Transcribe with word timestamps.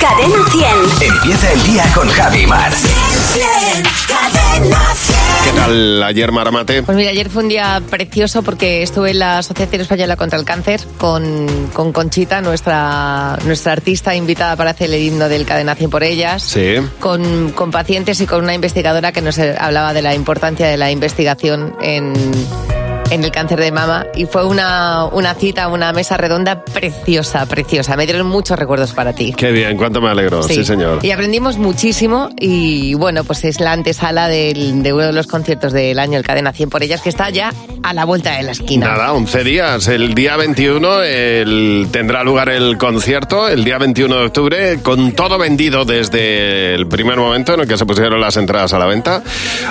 Cadena 0.00 0.38
100. 0.50 1.12
Empieza 1.12 1.52
el 1.52 1.62
día 1.64 1.84
con 1.94 2.08
Javi 2.08 2.46
Mar. 2.46 2.72
Cadena 4.08 4.94
100. 4.94 5.16
¿Qué 5.44 5.50
tal 5.54 6.02
ayer, 6.02 6.32
Maramate? 6.32 6.82
Pues 6.82 6.96
mira, 6.96 7.10
ayer 7.10 7.28
fue 7.28 7.42
un 7.42 7.50
día 7.50 7.82
precioso 7.90 8.42
porque 8.42 8.82
estuve 8.82 9.10
en 9.10 9.18
la 9.18 9.38
Asociación 9.38 9.82
Española 9.82 10.16
contra 10.16 10.38
el 10.38 10.46
Cáncer 10.46 10.80
con, 10.96 11.68
con 11.74 11.92
Conchita, 11.92 12.40
nuestra, 12.40 13.38
nuestra 13.44 13.72
artista 13.72 14.14
invitada 14.14 14.56
para 14.56 14.70
hacer 14.70 14.90
el 14.90 15.02
himno 15.02 15.28
del 15.28 15.44
Cadena 15.44 15.74
100 15.74 15.90
por 15.90 16.02
ellas. 16.02 16.42
Sí. 16.44 16.76
Con, 16.98 17.52
con 17.52 17.70
pacientes 17.70 18.20
y 18.22 18.26
con 18.26 18.42
una 18.42 18.54
investigadora 18.54 19.12
que 19.12 19.20
nos 19.20 19.38
hablaba 19.38 19.92
de 19.92 20.00
la 20.00 20.14
importancia 20.14 20.66
de 20.66 20.78
la 20.78 20.90
investigación 20.90 21.76
en, 21.82 22.14
en 23.10 23.24
el 23.24 23.30
cáncer 23.30 23.60
de 23.60 23.72
mama. 23.72 24.06
Y 24.14 24.26
fue 24.26 24.44
una, 24.46 25.04
una 25.06 25.34
cita, 25.34 25.68
una 25.68 25.92
mesa 25.92 26.16
redonda 26.16 26.64
preciosa, 26.64 27.46
preciosa. 27.46 27.96
Me 27.96 28.06
dieron 28.06 28.26
muchos 28.26 28.58
recuerdos 28.58 28.92
para 28.92 29.12
ti. 29.12 29.32
Qué 29.36 29.50
bien, 29.52 29.76
cuánto 29.76 30.00
me 30.00 30.08
alegro. 30.10 30.42
Sí, 30.42 30.64
señor. 30.64 31.00
Y 31.04 31.10
aprendimos 31.10 31.58
muchísimo 31.58 32.30
y 32.38 32.94
bueno, 32.94 33.24
pues 33.24 33.44
es 33.44 33.60
la 33.60 33.72
antesala 33.72 34.28
del- 34.28 34.82
de 34.82 34.92
uno 34.92 35.06
de 35.06 35.12
los 35.12 35.26
conciertos 35.26 35.72
del 35.72 35.98
año, 35.98 36.18
el 36.18 36.24
Cadena 36.24 36.52
100 36.52 36.70
por 36.70 36.82
ellas, 36.82 37.00
que 37.02 37.08
está 37.08 37.30
ya 37.30 37.52
a 37.82 37.92
la 37.94 38.04
vuelta 38.04 38.36
de 38.36 38.42
la 38.44 38.52
esquina. 38.52 38.88
Nada, 38.88 39.12
11 39.12 39.42
días. 39.44 39.88
El 39.88 40.14
día 40.14 40.36
21 40.36 41.02
el- 41.02 41.88
tendrá 41.90 42.22
lugar 42.24 42.48
el 42.48 42.76
concierto, 42.78 43.48
el 43.48 43.64
día 43.64 43.78
21 43.78 44.16
de 44.16 44.26
octubre, 44.26 44.80
con 44.82 45.12
todo 45.12 45.38
vendido 45.38 45.84
desde 45.84 46.74
el 46.74 46.86
primer 46.86 47.18
momento 47.18 47.54
en 47.54 47.60
el 47.60 47.68
que 47.68 47.76
se 47.76 47.86
pusieron 47.86 48.20
las 48.20 48.36
entradas 48.36 48.72
a 48.72 48.78
la 48.78 48.86
venta. 48.86 49.22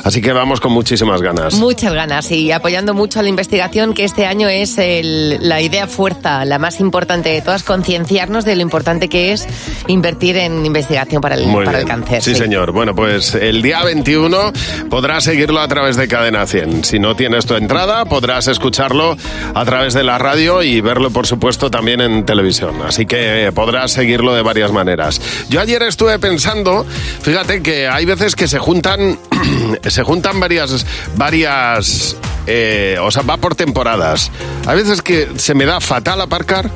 Así 0.03 0.21
que 0.21 0.33
vamos 0.33 0.59
con 0.59 0.71
muchísimas 0.71 1.21
ganas. 1.21 1.53
Muchas 1.55 1.93
ganas 1.93 2.29
y 2.31 2.51
apoyando 2.51 2.93
mucho 2.93 3.19
a 3.19 3.23
investigación, 3.29 3.93
que 3.93 4.03
este 4.03 4.25
año 4.25 4.47
es 4.49 4.77
el- 4.77 5.37
la 5.47 5.61
idea 5.61 5.87
fuerza, 5.87 6.43
la 6.45 6.59
más 6.59 6.79
importante 6.79 7.29
de 7.29 7.41
todas, 7.41 7.63
concienciarnos 7.63 8.45
de 8.45 8.55
lo 8.55 8.61
importante 8.61 9.07
que 9.07 9.31
es 9.31 9.47
invertir 9.87 10.37
en 10.37 10.65
investigación 10.65 11.21
para 11.21 11.35
el, 11.35 11.45
Muy 11.45 11.65
para 11.65 11.79
el 11.79 11.85
cáncer. 11.85 12.21
Sí, 12.21 12.35
señor. 12.35 12.71
Bueno, 12.71 12.93
pues 12.95 13.35
el 13.35 13.61
día 13.61 13.83
21 13.83 14.51
podrás 14.89 15.23
seguirlo 15.23 15.59
a 15.59 15.67
través 15.67 15.95
de 15.95 16.07
Cadena 16.07 16.45
100. 16.45 16.83
Si 16.83 16.99
no 16.99 17.15
tienes 17.15 17.45
tu 17.45 17.55
entrada, 17.55 18.05
podrás 18.05 18.47
escucharlo 18.47 19.15
a 19.53 19.65
través 19.65 19.93
de 19.93 20.03
la 20.03 20.17
radio 20.17 20.61
y 20.63 20.81
verlo, 20.81 21.11
por 21.11 21.27
supuesto, 21.27 21.69
también 21.71 22.01
en 22.01 22.25
televisión. 22.25 22.75
Así 22.85 23.05
que 23.05 23.51
podrás 23.53 23.91
seguirlo 23.91 24.33
de 24.33 24.41
varias 24.41 24.71
maneras. 24.71 25.21
Yo 25.49 25.61
ayer 25.61 25.81
estuve 25.83 26.17
pensando, 26.19 26.85
fíjate 27.21 27.61
que 27.61 27.87
hay 27.87 28.05
veces 28.05 28.35
que 28.35 28.47
se 28.47 28.59
juntan, 28.59 29.17
se 29.87 30.03
juntan 30.03 30.39
varias, 30.39 30.85
varias, 31.15 32.15
eh, 32.47 32.97
o 33.01 33.11
sea, 33.11 33.18
va 33.27 33.37
por 33.37 33.55
temporadas. 33.55 34.31
Hay 34.67 34.77
veces 34.77 35.01
que 35.01 35.29
se 35.37 35.53
me 35.53 35.65
da 35.65 35.79
fatal 35.79 36.21
aparcar 36.21 36.69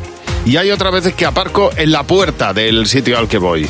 y 0.45 0.58
hay 0.58 0.72
otras 0.72 0.94
veces 0.94 1.13
que 1.13 1.25
aparco 1.25 1.72
en 1.75 1.91
la 1.91 2.03
puerta 2.03 2.53
del 2.53 2.88
sitio 2.88 3.17
al 3.17 3.27
que 3.27 3.38
voy. 3.38 3.67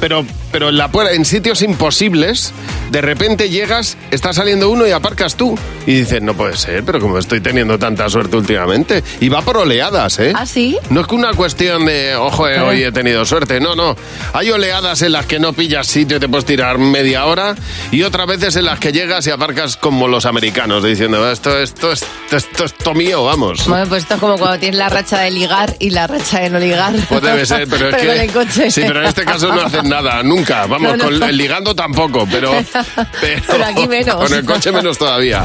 Pero, 0.00 0.24
pero 0.52 0.68
en 0.68 0.76
la 0.76 0.90
en 1.10 1.24
sitios 1.24 1.62
imposibles, 1.62 2.52
de 2.90 3.00
repente 3.00 3.48
llegas, 3.48 3.96
está 4.10 4.34
saliendo 4.34 4.68
uno 4.68 4.86
y 4.86 4.90
aparcas 4.90 5.34
tú. 5.34 5.58
Y 5.86 5.94
dices, 5.94 6.20
no 6.22 6.34
puede 6.34 6.56
ser, 6.56 6.84
pero 6.84 7.00
como 7.00 7.18
estoy 7.18 7.40
teniendo 7.40 7.78
tanta 7.78 8.08
suerte 8.10 8.36
últimamente. 8.36 9.02
Y 9.20 9.30
va 9.30 9.40
por 9.40 9.56
oleadas, 9.56 10.18
¿eh? 10.18 10.32
¿Ah, 10.36 10.44
sí? 10.46 10.76
No 10.90 11.00
es 11.00 11.06
que 11.06 11.14
una 11.14 11.32
cuestión 11.32 11.86
de, 11.86 12.14
ojo, 12.14 12.46
eh, 12.48 12.60
hoy 12.60 12.84
he 12.84 12.92
tenido 12.92 13.24
suerte. 13.24 13.58
No, 13.58 13.74
no. 13.74 13.96
Hay 14.34 14.50
oleadas 14.50 15.00
en 15.02 15.12
las 15.12 15.26
que 15.26 15.40
no 15.40 15.54
pillas 15.54 15.86
sitio 15.86 16.18
y 16.18 16.20
te 16.20 16.28
puedes 16.28 16.44
tirar 16.44 16.78
media 16.78 17.24
hora. 17.24 17.54
Y 17.90 18.02
otras 18.02 18.26
veces 18.26 18.54
en 18.56 18.66
las 18.66 18.78
que 18.78 18.92
llegas 18.92 19.26
y 19.26 19.30
aparcas 19.30 19.78
como 19.78 20.06
los 20.06 20.26
americanos, 20.26 20.84
diciendo, 20.84 21.30
esto, 21.30 21.58
esto, 21.58 21.92
esto, 21.92 22.06
esto, 22.30 22.64
esto 22.64 22.94
mío, 22.94 23.24
vamos. 23.24 23.66
Bueno, 23.66 23.86
pues 23.88 24.02
esto 24.02 24.14
es 24.14 24.20
como 24.20 24.36
cuando 24.36 24.58
tienes 24.58 24.78
la 24.78 24.90
racha 24.90 25.18
de 25.20 25.30
ligar 25.30 25.74
y 25.78 25.90
la 25.90 26.06
racha 26.06 26.40
de 26.40 26.50
no 26.50 26.58
ligar. 26.58 26.94
Pues 27.08 27.22
debe 27.22 27.46
ser, 27.46 27.66
pero 27.68 27.88
es 27.88 27.96
que. 28.00 28.06
con 28.06 28.16
el 28.18 28.32
coche. 28.32 28.70
Sí, 28.70 28.82
pero 28.86 29.00
en 29.00 29.06
este 29.06 29.24
caso 29.24 29.48
no 29.48 29.62
hacen 29.62 29.88
nada, 29.88 30.22
nunca. 30.22 30.41
Vamos, 30.48 30.82
No, 30.82 30.96
no. 30.96 31.04
con 31.04 31.22
el 31.22 31.36
ligando 31.36 31.74
tampoco, 31.74 32.26
pero. 32.30 32.52
Pero, 33.20 33.42
Pero 33.46 33.64
aquí 33.64 33.86
menos. 33.86 34.16
Con 34.16 34.32
el 34.34 34.44
coche 34.44 34.72
menos 34.72 34.98
todavía. 34.98 35.44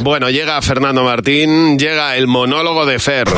Bueno, 0.00 0.30
llega 0.30 0.60
Fernando 0.62 1.04
Martín, 1.04 1.78
llega 1.78 2.16
el 2.16 2.26
monólogo 2.26 2.86
de 2.86 2.98
Fer. 2.98 3.28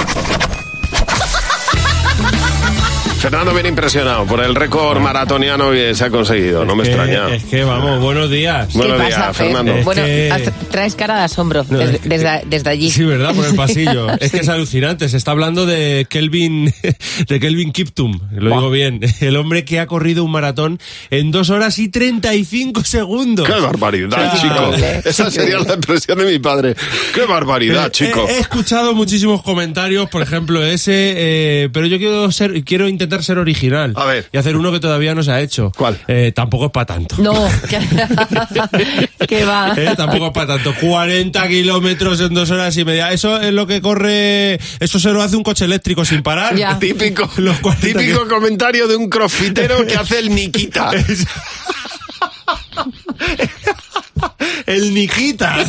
Fernando 3.25 3.55
viene 3.55 3.71
impresionado 3.71 4.27
por 4.27 4.41
el 4.45 4.55
récord 4.55 5.01
maratoniano 5.01 5.71
que 5.71 5.95
se 5.95 6.05
ha 6.05 6.11
conseguido, 6.11 6.67
no 6.67 6.77
me 6.77 6.83
que- 6.83 6.91
extraña. 6.91 7.35
Es 7.35 7.45
que 7.45 7.65
vamos, 7.65 7.99
buenos 8.03 8.29
días. 8.31 8.69
¿Qué 8.71 8.77
Buenos 8.77 8.99
pasa, 8.99 9.09
días, 9.09 9.37
Fer? 9.39 9.47
Fernando. 9.47 9.73
Es 9.77 9.85
Bueno, 9.87 10.03
que- 10.05 10.53
traes 10.71 10.95
cara 10.95 11.17
de 11.17 11.25
asombro 11.25 11.65
No, 11.71 11.79
desde, 11.79 11.95
es 11.95 12.01
que- 12.03 12.09
desde- 12.11 12.43
desde 12.45 12.69
allí. 12.71 12.91
Sí, 12.91 13.03
¿verdad? 13.03 13.35
Por 13.35 13.47
el 13.47 13.55
pasillo. 13.55 14.09
Es 14.21 14.31
que 14.31 14.41
es 14.41 14.49
alucinante. 14.51 15.09
Se 15.09 15.17
está 15.17 15.31
hablando 15.31 15.65
de 15.65 16.07
Kelvin, 16.11 16.71
de 17.29 17.41
Kelvin 17.41 17.73
Kiptum. 17.73 18.21
Lo 18.33 18.51
digo 18.57 18.71
bien. 18.71 19.01
El 19.21 19.37
hombre 19.37 19.65
que 19.65 19.81
ha 19.81 19.87
corrido 19.87 20.23
un 20.23 20.31
maratón 20.31 20.79
en 21.11 21.31
dos 21.31 21.49
horas 21.49 21.79
y 21.79 21.89
35 21.89 22.85
segundos. 22.85 23.47
¡Qué 23.49 23.59
barbaridad, 23.59 24.35
chico! 24.39 24.71
Esa 25.09 25.31
sería 25.31 25.59
la 25.61 25.73
expresión 25.75 26.19
de 26.19 26.27
mi 26.27 26.39
padre. 26.41 26.75
¡Qué 27.15 27.23
barbaridad, 27.25 27.87
Eh, 27.87 27.91
chico! 27.91 28.27
He, 28.29 28.33
he 28.35 28.39
escuchado 28.41 28.93
muchísimos 28.95 29.43
comentarios, 29.43 30.11
por 30.11 30.21
ejemplo 30.21 30.63
ese, 30.63 31.15
eh, 31.17 31.69
pero 31.73 31.87
yo 31.87 31.97
quiero 31.97 32.31
ser, 32.31 32.63
quiero 32.65 32.87
intentar 32.87 33.14
ser 33.23 33.39
original. 33.39 33.93
A 33.97 34.05
ver. 34.05 34.29
Y 34.33 34.39
hacer 34.39 34.57
uno 34.57 34.73
que 34.73 34.81
todavía 34.81 35.15
no 35.15 35.23
se 35.23 35.33
ha 35.33 35.41
hecho. 35.41 35.73
¿Cuál? 35.77 36.01
Eh, 36.09 36.33
tampoco 36.35 36.67
es 36.67 36.71
para 36.71 36.87
tanto. 36.87 37.17
No, 37.19 37.33
que, 39.29 39.45
va. 39.45 39.75
Eh, 39.77 39.95
tampoco 39.97 40.27
es 40.27 40.33
para 40.33 40.55
tanto. 40.55 40.75
40 40.81 41.49
kilómetros 41.49 42.21
en 42.21 42.35
dos 42.35 42.51
horas 42.51 42.77
y 42.77 42.85
media. 42.85 43.13
Eso 43.13 43.41
es 43.41 43.53
lo 43.53 43.67
que 43.67 43.81
corre. 43.81 44.59
Eso 44.81 44.99
se 44.99 45.11
lo 45.11 45.23
hace 45.23 45.37
un 45.37 45.43
coche 45.43 45.65
eléctrico 45.65 46.05
sin 46.05 46.23
parar. 46.23 46.57
Ya. 46.57 46.79
Típico, 46.85 47.29
Los 47.37 47.59
40 47.61 47.99
típico 47.99 48.29
comentario 48.29 48.87
de 48.89 48.97
un 48.97 49.09
crossfitero 49.09 49.87
que 49.87 49.97
hace 49.97 50.19
el 50.19 50.35
Nikita. 50.35 50.91
El 54.67 54.95
Nikita. 54.95 55.65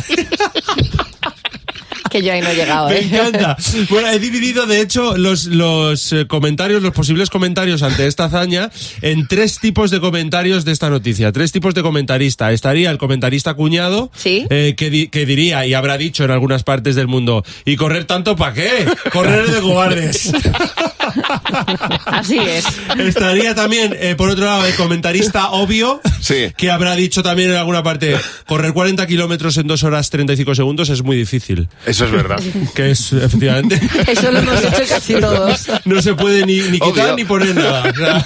Que 2.20 2.22
yo 2.26 2.32
ahí 2.32 2.40
no 2.40 2.48
he 2.48 2.54
llegado, 2.54 2.88
Me 2.90 2.96
¿eh? 2.98 3.04
encanta. 3.10 3.56
Bueno, 3.90 4.08
he 4.10 4.18
dividido, 4.18 4.66
de 4.66 4.80
hecho, 4.80 5.16
los, 5.16 5.46
los 5.46 6.12
eh, 6.12 6.26
comentarios, 6.26 6.82
los 6.82 6.92
posibles 6.92 7.30
comentarios 7.30 7.82
ante 7.82 8.06
esta 8.06 8.24
hazaña 8.24 8.70
en 9.02 9.26
tres 9.28 9.58
tipos 9.58 9.90
de 9.90 10.00
comentarios 10.00 10.64
de 10.64 10.72
esta 10.72 10.88
noticia. 10.90 11.32
Tres 11.32 11.52
tipos 11.52 11.74
de 11.74 11.82
comentarista. 11.82 12.52
Estaría 12.52 12.90
el 12.90 12.98
comentarista 12.98 13.54
cuñado, 13.54 14.10
Sí. 14.16 14.46
eh, 14.50 14.74
que, 14.76 14.90
di- 14.90 15.08
que 15.08 15.26
diría 15.26 15.66
y 15.66 15.74
habrá 15.74 15.98
dicho 15.98 16.24
en 16.24 16.30
algunas 16.30 16.62
partes 16.62 16.94
del 16.96 17.06
mundo, 17.08 17.44
¿y 17.64 17.76
correr 17.76 18.04
tanto 18.04 18.36
para 18.36 18.54
qué? 18.54 18.86
Correr 19.12 19.46
de 19.50 19.60
cobardes. 19.60 20.32
Así 22.06 22.38
es. 22.38 22.64
Estaría 22.98 23.54
también, 23.54 23.94
eh, 23.98 24.14
por 24.16 24.30
otro 24.30 24.44
lado, 24.44 24.66
el 24.66 24.74
comentarista 24.74 25.50
obvio, 25.50 26.00
Sí. 26.20 26.52
que 26.56 26.70
habrá 26.70 26.94
dicho 26.96 27.22
también 27.22 27.50
en 27.50 27.56
alguna 27.56 27.82
parte, 27.82 28.16
correr 28.46 28.72
40 28.72 29.06
kilómetros 29.06 29.56
en 29.58 29.66
2 29.66 29.82
horas 29.84 30.10
35 30.10 30.54
segundos 30.54 30.88
es 30.88 31.02
muy 31.02 31.16
difícil. 31.16 31.68
Eso 31.86 32.04
es 32.04 32.10
verdad. 32.12 32.40
Que 32.74 32.90
es, 32.90 33.12
efectivamente... 33.12 33.80
Eso 34.06 34.30
lo 34.30 34.38
hemos 34.40 34.62
hecho 34.62 34.82
casi 34.88 35.14
todos. 35.14 35.66
No 35.84 36.00
se 36.02 36.14
puede 36.14 36.44
ni, 36.46 36.60
ni 36.60 36.78
quitar 36.80 37.06
Obvio. 37.06 37.16
ni 37.16 37.24
poner 37.24 37.54
nada. 37.54 37.90
O 37.90 37.94
sea, 37.94 38.24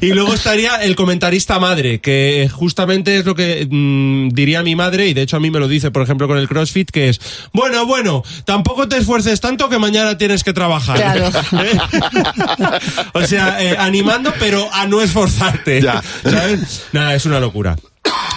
y 0.00 0.08
luego 0.12 0.34
estaría 0.34 0.76
el 0.76 0.96
comentarista 0.96 1.58
madre, 1.58 2.00
que 2.00 2.48
justamente 2.52 3.16
es 3.18 3.24
lo 3.24 3.34
que 3.34 3.66
mm, 3.70 4.30
diría 4.30 4.62
mi 4.62 4.74
madre, 4.76 5.08
y 5.08 5.14
de 5.14 5.22
hecho 5.22 5.36
a 5.36 5.40
mí 5.40 5.50
me 5.50 5.58
lo 5.58 5.68
dice, 5.68 5.90
por 5.90 6.02
ejemplo, 6.02 6.28
con 6.28 6.38
el 6.38 6.48
CrossFit, 6.48 6.90
que 6.90 7.08
es, 7.08 7.20
bueno, 7.52 7.86
bueno, 7.86 8.22
tampoco 8.44 8.88
te 8.88 8.96
esfuerces 8.98 9.40
tanto 9.40 9.68
que 9.68 9.78
mañana 9.78 10.18
tienes 10.18 10.44
que 10.44 10.52
trabajar. 10.52 10.96
Claro. 10.96 11.26
¿Eh? 11.62 11.78
o 13.12 13.26
sea, 13.26 13.62
eh, 13.62 13.76
animando, 13.78 14.32
pero 14.38 14.68
a 14.72 14.86
no 14.86 15.02
esforzarte. 15.02 15.80
Ya. 15.80 16.02
¿Sabes? 16.22 16.84
Nada, 16.92 17.14
es 17.14 17.26
una 17.26 17.40
locura. 17.40 17.76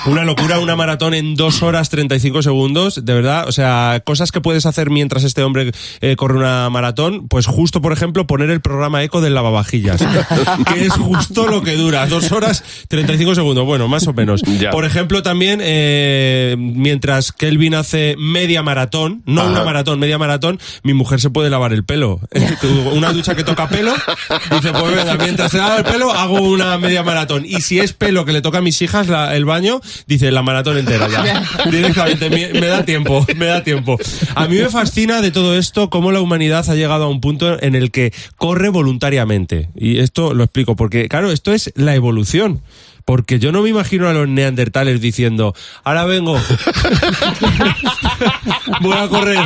Una 0.06 0.24
locura, 0.24 0.60
una 0.60 0.76
maratón 0.78 1.14
en 1.14 1.36
dos 1.36 1.62
horas 1.62 1.90
35 1.90 2.42
segundos, 2.42 3.04
de 3.06 3.14
verdad. 3.14 3.46
O 3.48 3.52
sea, 3.52 4.02
cosas 4.06 4.32
que 4.32 4.40
puedes 4.40 4.66
hacer 4.66 4.90
mientras 4.90 5.24
este 5.26 5.44
hombre 5.44 5.72
eh, 6.00 6.16
corre 6.16 6.38
una 6.38 6.70
maratón, 6.70 7.28
pues 7.28 7.46
justo, 7.48 7.82
por 7.82 7.92
ejemplo, 7.92 8.26
poner 8.26 8.50
el 8.50 8.62
programa 8.62 9.04
eco 9.04 9.20
del 9.20 9.34
lavavajillas, 9.36 10.02
que 10.74 10.86
es 10.86 10.94
justo 10.94 11.48
lo 11.48 11.62
que 11.64 11.76
dura, 11.76 12.08
dos 12.08 12.32
horas 12.32 12.64
35 12.88 13.36
segundos, 13.36 13.66
bueno, 13.66 13.88
más 13.90 14.08
o 14.08 14.14
menos. 14.14 14.42
Ya. 14.60 14.72
Por 14.72 14.86
ejemplo, 14.86 15.22
también, 15.22 15.60
eh, 15.62 16.56
mientras 16.58 17.32
Kelvin 17.34 17.76
hace 17.76 18.16
media 18.18 18.64
maratón, 18.64 19.22
no 19.26 19.42
Ajá. 19.42 19.52
una 19.52 19.64
maratón, 19.66 20.00
media 20.00 20.18
maratón, 20.18 20.60
mi 20.82 20.94
mujer 20.94 21.20
se 21.20 21.30
puede 21.30 21.50
lavar 21.50 21.74
el 21.74 21.84
pelo. 21.84 22.22
una 22.94 23.12
ducha 23.12 23.36
que 23.36 23.44
toca 23.44 23.68
pelo, 23.68 23.94
dice, 24.52 24.72
pues 24.72 24.96
venga, 24.96 25.16
mientras 25.18 25.52
se 25.52 25.58
lava 25.58 25.78
el 25.78 25.84
pelo, 25.84 26.12
hago 26.14 26.40
una 26.42 26.78
media 26.78 27.04
maratón. 27.04 27.44
Y 27.46 27.62
si 27.62 27.80
es 27.80 27.92
pelo 27.92 28.24
que 28.24 28.32
le 28.32 28.42
toca 28.42 28.60
a 28.60 28.62
mis 28.62 28.82
hijas 28.82 29.08
la- 29.10 29.36
el 29.36 29.44
baño, 29.46 29.59
dice 30.08 30.32
la 30.32 30.42
maratón 30.42 30.78
entera 30.78 31.08
ya. 31.08 31.44
Directamente, 31.72 32.30
me, 32.30 32.60
me 32.60 32.68
da 32.68 32.84
tiempo, 32.84 33.26
me 33.36 33.46
da 33.46 33.64
tiempo. 33.64 33.98
A 34.36 34.48
mí 34.48 34.58
me 34.58 34.70
fascina 34.70 35.22
de 35.22 35.32
todo 35.32 35.58
esto 35.58 35.90
cómo 35.90 36.12
la 36.12 36.22
humanidad 36.22 36.70
ha 36.70 36.76
llegado 36.76 37.06
a 37.06 37.10
un 37.10 37.22
punto 37.22 37.62
en 37.62 37.76
el 37.76 37.92
que 37.92 38.14
corre 38.38 38.70
voluntariamente. 38.70 39.70
Y 39.76 40.00
esto 40.00 40.34
lo 40.34 40.44
explico, 40.44 40.76
porque 40.76 41.08
claro, 41.08 41.32
esto 41.32 41.54
es 41.54 41.72
la 41.76 41.96
evolución. 41.96 42.62
Porque 43.06 43.40
yo 43.40 43.52
no 43.52 43.64
me 43.64 43.70
imagino 43.70 44.08
a 44.08 44.14
los 44.14 44.28
neandertales 44.28 45.02
diciendo, 45.02 45.56
ahora 45.84 46.06
vengo, 46.06 46.40
voy 48.82 48.96
a 48.96 49.08
correr, 49.08 49.40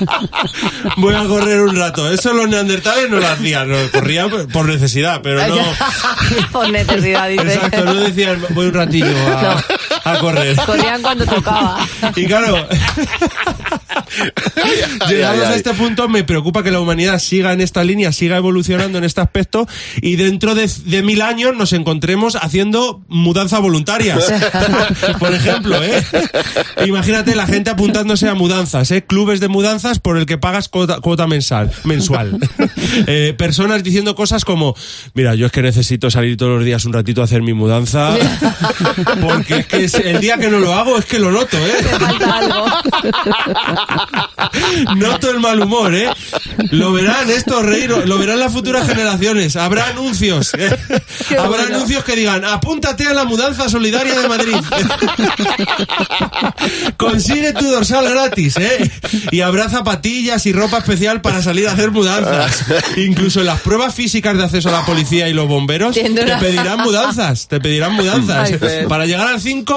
voy 0.96 1.14
a 1.14 1.24
correr 1.24 1.60
un 1.60 1.76
rato. 1.76 2.10
Eso 2.10 2.32
los 2.32 2.48
neandertales 2.48 3.10
no 3.10 3.18
lo 3.18 3.26
hacían, 3.28 3.68
no, 3.68 3.76
corrían 3.92 4.30
por 4.48 4.66
necesidad, 4.66 5.20
pero 5.22 5.46
no... 5.48 5.56
Por 6.52 6.68
necesidad, 6.70 7.28
dice. 7.28 7.54
Exacto, 7.54 7.84
no 7.84 7.94
decían, 7.94 8.44
voy 8.50 8.66
un 8.66 8.74
ratillo 8.74 9.06
a, 9.06 9.62
a 10.04 10.18
correr. 10.18 10.56
Corrían 10.56 11.02
cuando 11.02 11.26
tocaba. 11.26 11.86
Y 12.16 12.26
claro, 12.26 12.68
llegados 15.08 15.46
a 15.46 15.56
este 15.56 15.74
punto, 15.74 16.08
me 16.08 16.24
preocupa 16.24 16.62
que 16.62 16.70
la 16.70 16.80
humanidad 16.80 17.18
siga 17.18 17.52
en 17.52 17.60
esta 17.60 17.84
línea, 17.84 18.12
siga 18.12 18.36
evolucionando 18.36 18.98
en 18.98 19.04
este 19.04 19.20
aspecto 19.20 19.66
y 20.00 20.16
dentro 20.16 20.54
de, 20.54 20.70
de 20.84 21.02
mil 21.02 21.22
años 21.22 21.56
nos 21.56 21.72
encontremos 21.72 22.36
haciendo 22.36 23.02
mudanza 23.08 23.58
voluntarias. 23.58 24.32
Por 25.18 25.34
ejemplo, 25.34 25.82
¿eh? 25.82 26.02
Imagínate 26.86 27.34
la 27.34 27.46
gente 27.46 27.70
apuntándose 27.70 28.28
a 28.28 28.34
mudanzas, 28.34 28.90
¿eh? 28.90 29.04
Clubes 29.04 29.40
de 29.40 29.48
mudanzas 29.48 29.98
por 29.98 30.16
el 30.16 30.26
que 30.26 30.38
pagas 30.38 30.68
cuota, 30.68 31.00
cuota 31.00 31.26
mensal, 31.26 31.70
mensual. 31.84 32.38
Eh, 33.06 33.34
personas 33.36 33.82
diciendo 33.82 34.14
cosas 34.14 34.44
como, 34.44 34.74
mira, 35.14 35.34
yo 35.34 35.46
es 35.46 35.52
que 35.52 35.62
necesito 35.62 36.10
salir 36.10 36.36
todos 36.36 36.56
los 36.56 36.64
días 36.64 36.84
un 36.84 36.92
ratito 36.92 37.20
a 37.20 37.24
hacer 37.24 37.42
mi 37.42 37.52
mudanza, 37.52 38.14
porque 39.20 39.58
es 39.58 39.66
que 39.66 39.81
es- 39.84 39.94
el 39.94 40.20
día 40.20 40.36
que 40.38 40.48
no 40.48 40.58
lo 40.58 40.74
hago 40.74 40.98
es 40.98 41.04
que 41.04 41.18
lo 41.18 41.30
noto, 41.30 41.56
¿eh? 41.58 41.74
Falta 41.98 42.36
algo. 42.38 42.66
Noto 44.96 45.30
el 45.30 45.40
mal 45.40 45.60
humor, 45.60 45.94
¿eh? 45.94 46.08
Lo 46.70 46.92
verán 46.92 47.30
esto, 47.30 47.62
reír, 47.62 47.90
lo 47.90 48.18
verán 48.18 48.38
las 48.40 48.52
futuras 48.52 48.86
generaciones. 48.86 49.56
Habrá 49.56 49.88
anuncios. 49.88 50.52
¿eh? 50.58 50.76
Habrá 51.30 51.48
bueno. 51.48 51.64
anuncios 51.76 52.04
que 52.04 52.16
digan, 52.16 52.44
apúntate 52.44 53.06
a 53.06 53.14
la 53.14 53.24
mudanza 53.24 53.68
solidaria 53.68 54.18
de 54.20 54.28
Madrid. 54.28 54.54
Consigue 56.96 57.52
tu 57.52 57.64
dorsal 57.70 58.08
gratis, 58.08 58.56
¿eh? 58.58 58.90
Y 59.30 59.40
habrá 59.40 59.68
zapatillas 59.68 60.44
y 60.46 60.52
ropa 60.52 60.78
especial 60.78 61.20
para 61.20 61.42
salir 61.42 61.68
a 61.68 61.72
hacer 61.72 61.90
mudanzas. 61.90 62.64
Incluso 62.96 63.40
en 63.40 63.46
las 63.46 63.60
pruebas 63.60 63.94
físicas 63.94 64.36
de 64.36 64.44
acceso 64.44 64.68
a 64.68 64.72
la 64.72 64.84
policía 64.84 65.28
y 65.28 65.32
los 65.32 65.48
bomberos 65.48 65.94
te 65.94 66.02
pedirán 66.40 66.80
mudanzas. 66.80 67.48
Te 67.48 67.60
pedirán 67.60 67.94
mudanzas. 67.94 68.50
Ay. 68.52 68.86
Para 68.88 69.06
llegar 69.06 69.28
al 69.28 69.40
5, 69.40 69.71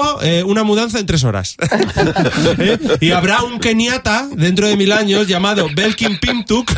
una 0.46 0.64
mudanza 0.64 0.98
en 0.98 1.06
tres 1.06 1.24
horas. 1.24 1.56
¿Eh? 2.58 2.78
Y 3.00 3.10
habrá 3.10 3.42
un 3.42 3.58
keniata 3.58 4.28
dentro 4.32 4.66
de 4.66 4.76
mil 4.76 4.92
años 4.92 5.26
llamado 5.26 5.68
Belkin 5.74 6.18
Pimtuk. 6.18 6.70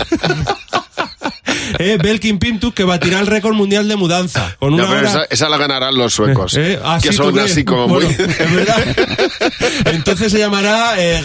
Eh, 1.80 1.96
Belkin 2.02 2.38
Pimtuk 2.38 2.74
que 2.74 2.82
batirá 2.84 3.20
el 3.20 3.26
récord 3.28 3.54
mundial 3.54 3.86
de 3.88 3.96
mudanza. 3.96 4.56
Con 4.58 4.74
una 4.74 4.82
No, 4.82 4.88
pero 4.88 5.00
hora... 5.00 5.08
esa, 5.10 5.24
esa 5.30 5.48
la 5.48 5.56
ganarán 5.58 5.96
los 5.96 6.12
suecos. 6.12 6.56
Eh, 6.56 6.78
ah, 6.84 6.98
que 7.00 7.10
sí, 7.10 7.16
son 7.16 7.38
así 7.38 7.64
como 7.64 7.86
Bueno, 7.88 8.08
muy. 8.08 8.16
es 8.26 8.52
verdad. 8.54 8.96
Entonces 9.86 10.32
se 10.32 10.38
llamará 10.38 10.94
eh, 10.98 11.18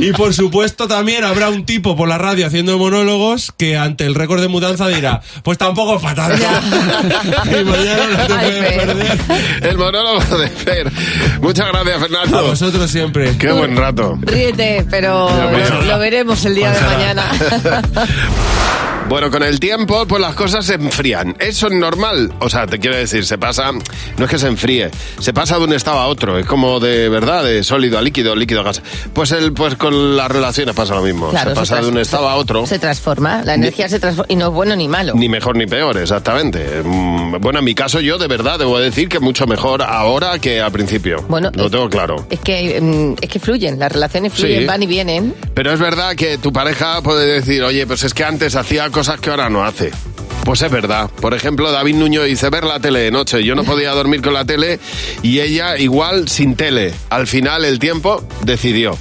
y 0.00 0.12
por 0.12 0.34
supuesto 0.34 0.86
también 0.88 1.24
habrá 1.24 1.48
un 1.48 1.64
tipo 1.66 1.96
por 1.96 2.08
la 2.08 2.18
radio 2.18 2.46
haciendo 2.46 2.78
monólogos 2.78 3.52
que 3.56 3.76
ante 3.76 4.04
el 4.06 4.14
récord 4.14 4.40
de 4.40 4.48
mudanza 4.48 4.88
dirá, 4.88 5.20
pues 5.42 5.58
tampoco 5.58 5.96
es 5.96 6.02
tanto. 6.14 6.44
y 7.46 7.64
mañana 7.64 8.06
no 8.18 8.26
te 8.26 8.32
Ay, 8.34 8.50
puedes 8.50 8.74
Fer. 8.74 8.86
perder. 8.86 9.18
El 9.70 9.78
monólogo 9.78 10.38
de 10.38 10.48
Fer. 10.48 10.92
Muchas 11.40 11.68
gracias, 11.68 11.96
A 11.96 12.00
Fernando. 12.00 12.42
vosotros 12.44 12.90
siempre. 12.90 13.36
Qué 13.38 13.52
buen 13.52 13.76
rato. 13.76 14.18
Ríete, 14.22 14.84
pero 14.90 15.28
lo 15.86 15.98
veremos 15.98 16.44
el 16.44 16.54
día 16.54 16.72
de 16.72 16.80
Mañana. 16.86 17.24
Bueno, 19.08 19.30
con 19.30 19.42
el 19.42 19.60
tiempo, 19.60 20.06
pues 20.06 20.20
las 20.20 20.34
cosas 20.34 20.64
se 20.64 20.74
enfrían. 20.74 21.36
Eso 21.38 21.66
es 21.68 21.74
normal. 21.74 22.32
O 22.40 22.48
sea, 22.48 22.66
te 22.66 22.78
quiero 22.78 22.96
decir, 22.96 23.24
se 23.26 23.36
pasa. 23.36 23.70
No 23.70 24.24
es 24.24 24.30
que 24.30 24.38
se 24.38 24.46
enfríe, 24.48 24.90
se 25.20 25.32
pasa 25.34 25.58
de 25.58 25.64
un 25.64 25.72
estado 25.74 25.98
a 25.98 26.06
otro. 26.06 26.38
Es 26.38 26.46
como 26.46 26.80
de 26.80 27.08
verdad, 27.10 27.44
de 27.44 27.62
sólido 27.62 27.98
a 27.98 28.02
líquido, 28.02 28.34
líquido 28.34 28.60
a 28.60 28.64
gas. 28.64 28.82
Pues, 29.12 29.30
el, 29.32 29.52
pues 29.52 29.76
con 29.76 30.16
las 30.16 30.30
relaciones 30.30 30.74
pasa 30.74 30.94
lo 30.94 31.02
mismo. 31.02 31.28
Claro, 31.30 31.50
se 31.50 31.56
pasa 31.56 31.80
de 31.82 31.88
un 31.88 31.98
estado 31.98 32.28
a 32.28 32.36
otro. 32.36 32.66
Se 32.66 32.78
transforma, 32.78 33.42
la 33.44 33.54
energía 33.54 33.88
se 33.90 34.00
transforma 34.00 34.26
y 34.32 34.36
no 34.36 34.48
es 34.48 34.52
bueno 34.54 34.74
ni 34.74 34.88
malo. 34.88 35.12
Ni 35.14 35.28
mejor 35.28 35.56
ni 35.56 35.66
peor, 35.66 35.96
exactamente. 35.98 36.82
Mm, 36.82 37.24
Bueno, 37.40 37.58
en 37.58 37.64
mi 37.64 37.74
caso 37.74 38.00
yo 38.00 38.16
de 38.16 38.26
verdad 38.28 38.58
debo 38.58 38.78
decir 38.78 39.08
que 39.08 39.18
mucho 39.20 39.46
mejor 39.46 39.82
ahora 39.82 40.38
que 40.38 40.60
al 40.60 40.72
principio. 40.72 41.24
Bueno, 41.28 41.50
lo 41.54 41.66
es- 41.66 41.70
tengo 41.70 41.90
claro. 41.90 42.26
Es 42.30 42.40
que, 42.40 42.80
mm, 42.80 43.14
es 43.20 43.28
que 43.28 43.38
fluyen, 43.38 43.78
las 43.78 43.92
relaciones 43.92 44.32
fluyen, 44.32 44.60
Sí. 44.60 44.66
van 44.66 44.82
y 44.82 44.86
vienen. 44.86 45.34
Pero 45.52 45.72
es 45.72 45.78
verdad 45.80 46.14
que 46.16 46.38
tu 46.38 46.52
pareja 46.52 47.02
puede 47.02 47.26
decir, 47.26 47.62
oye, 47.64 47.86
pues 47.86 48.02
es 48.04 48.14
que 48.14 48.24
antes 48.24 48.54
hacía 48.56 48.88
cosas 48.94 49.18
que 49.18 49.28
ahora 49.28 49.50
no 49.50 49.64
hace. 49.64 49.90
Pues 50.44 50.62
es 50.62 50.70
verdad. 50.70 51.10
Por 51.20 51.34
ejemplo, 51.34 51.72
David 51.72 51.96
Nuño 51.96 52.22
dice 52.22 52.48
ver 52.48 52.62
la 52.62 52.78
tele 52.78 53.00
de 53.00 53.10
noche. 53.10 53.42
Yo 53.42 53.56
no 53.56 53.64
podía 53.64 53.90
dormir 53.90 54.22
con 54.22 54.32
la 54.32 54.44
tele 54.44 54.78
y 55.20 55.40
ella 55.40 55.76
igual 55.76 56.28
sin 56.28 56.54
tele. 56.54 56.94
Al 57.10 57.26
final 57.26 57.64
el 57.64 57.80
tiempo 57.80 58.22
decidió. 58.42 58.96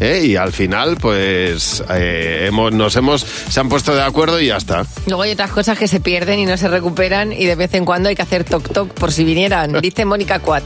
¿eh? 0.00 0.22
Y 0.22 0.36
al 0.36 0.52
final, 0.52 0.98
pues 1.00 1.82
eh, 1.88 2.44
hemos, 2.48 2.72
nos 2.72 2.94
hemos, 2.96 3.22
se 3.22 3.58
han 3.58 3.70
puesto 3.70 3.94
de 3.94 4.02
acuerdo 4.02 4.38
y 4.38 4.48
ya 4.48 4.58
está. 4.58 4.84
Luego 5.06 5.22
hay 5.22 5.32
otras 5.32 5.50
cosas 5.50 5.78
que 5.78 5.88
se 5.88 6.00
pierden 6.00 6.40
y 6.40 6.44
no 6.44 6.58
se 6.58 6.68
recuperan 6.68 7.32
y 7.32 7.46
de 7.46 7.54
vez 7.54 7.72
en 7.72 7.86
cuando 7.86 8.10
hay 8.10 8.14
que 8.14 8.22
hacer 8.22 8.44
toc 8.44 8.70
toc 8.70 8.92
por 8.92 9.12
si 9.12 9.24
vinieran. 9.24 9.72
Dice 9.80 10.04
Mónica 10.04 10.40
Cuat. 10.40 10.64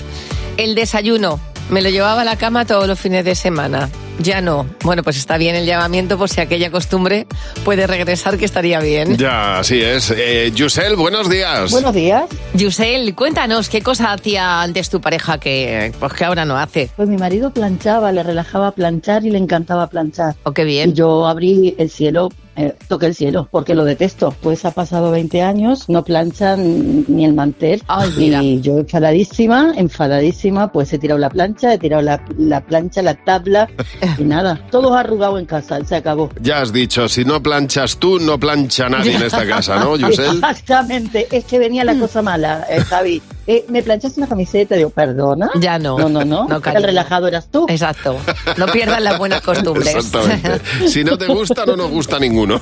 El 0.56 0.74
desayuno. 0.74 1.51
Me 1.72 1.80
lo 1.80 1.88
llevaba 1.88 2.20
a 2.20 2.24
la 2.24 2.36
cama 2.36 2.66
todos 2.66 2.86
los 2.86 3.00
fines 3.00 3.24
de 3.24 3.34
semana. 3.34 3.88
Ya 4.18 4.42
no. 4.42 4.66
Bueno, 4.84 5.02
pues 5.02 5.16
está 5.16 5.38
bien 5.38 5.56
el 5.56 5.64
llamamiento 5.64 6.18
por 6.18 6.28
si 6.28 6.42
aquella 6.42 6.70
costumbre 6.70 7.26
puede 7.64 7.86
regresar, 7.86 8.36
que 8.36 8.44
estaría 8.44 8.78
bien. 8.78 9.16
Ya, 9.16 9.58
así 9.58 9.80
es. 9.80 10.12
Eh, 10.14 10.52
Yusel, 10.54 10.96
buenos 10.96 11.30
días. 11.30 11.70
Buenos 11.70 11.94
días. 11.94 12.24
Yusel, 12.52 13.14
cuéntanos, 13.14 13.70
¿qué 13.70 13.80
cosa 13.80 14.12
hacía 14.12 14.60
antes 14.60 14.90
tu 14.90 15.00
pareja 15.00 15.38
que, 15.38 15.92
pues, 15.98 16.12
que 16.12 16.24
ahora 16.26 16.44
no 16.44 16.58
hace? 16.58 16.90
Pues 16.94 17.08
mi 17.08 17.16
marido 17.16 17.50
planchaba, 17.54 18.12
le 18.12 18.22
relajaba 18.22 18.72
planchar 18.72 19.24
y 19.24 19.30
le 19.30 19.38
encantaba 19.38 19.86
planchar. 19.86 20.34
¿O 20.42 20.52
qué 20.52 20.62
Y 20.62 20.66
bien? 20.66 20.92
yo 20.94 21.26
abrí 21.26 21.74
el 21.78 21.88
cielo, 21.90 22.28
eh, 22.56 22.74
toqué 22.88 23.06
el 23.06 23.14
cielo, 23.14 23.48
porque 23.50 23.74
lo 23.74 23.84
detesto. 23.84 24.34
Pues 24.42 24.64
ha 24.64 24.70
pasado 24.72 25.10
20 25.10 25.42
años, 25.42 25.88
no 25.88 26.04
planchan 26.04 27.04
ni 27.08 27.24
el 27.24 27.34
mantel. 27.34 27.82
Ay, 27.88 28.10
mira. 28.16 28.42
y 28.42 28.60
yo 28.60 28.78
enfadadísima, 28.78 29.72
enfadadísima, 29.76 30.70
pues 30.70 30.92
he 30.92 30.98
tirado 30.98 31.18
la 31.18 31.30
plancha, 31.30 31.74
he 31.74 31.78
tirado 31.78 32.02
la, 32.02 32.22
la 32.36 32.60
plancha, 32.60 33.02
la 33.02 33.14
tabla 33.14 33.68
y 34.18 34.24
nada. 34.24 34.66
Todo 34.70 34.94
arrugado 34.94 35.38
en 35.38 35.46
casa, 35.46 35.82
se 35.84 35.96
acabó. 35.96 36.30
Ya 36.40 36.60
has 36.60 36.72
dicho, 36.72 37.08
si 37.08 37.24
no 37.24 37.42
planchas 37.42 37.96
tú, 37.96 38.18
no 38.18 38.38
plancha 38.38 38.88
nadie 38.88 39.16
en 39.16 39.22
esta 39.22 39.46
casa, 39.46 39.78
¿no, 39.78 39.96
Yusel? 39.98 40.36
Exactamente, 40.36 41.28
es 41.30 41.44
que 41.44 41.58
venía 41.58 41.84
la 41.84 41.94
cosa 41.94 42.22
mala, 42.22 42.66
eh, 42.68 42.80
Javi. 42.80 43.22
Eh, 43.46 43.64
me 43.68 43.82
planchaste 43.82 44.20
una 44.20 44.28
camiseta, 44.28 44.76
digo, 44.76 44.90
perdona. 44.90 45.50
Ya 45.60 45.78
no. 45.78 45.98
No, 45.98 46.08
no, 46.08 46.24
no. 46.24 46.46
No, 46.46 46.60
el 46.64 46.82
relajado 46.82 47.26
eras 47.28 47.48
tú. 47.50 47.66
Exacto. 47.68 48.16
No 48.56 48.66
pierdas 48.66 49.00
las 49.02 49.18
buenas 49.18 49.40
costumbres. 49.40 49.94
Exactamente. 49.94 50.88
Si 50.88 51.02
no 51.04 51.18
te 51.18 51.26
gusta, 51.26 51.66
no 51.66 51.76
nos 51.76 51.90
gusta 51.90 52.18
ninguno. 52.18 52.60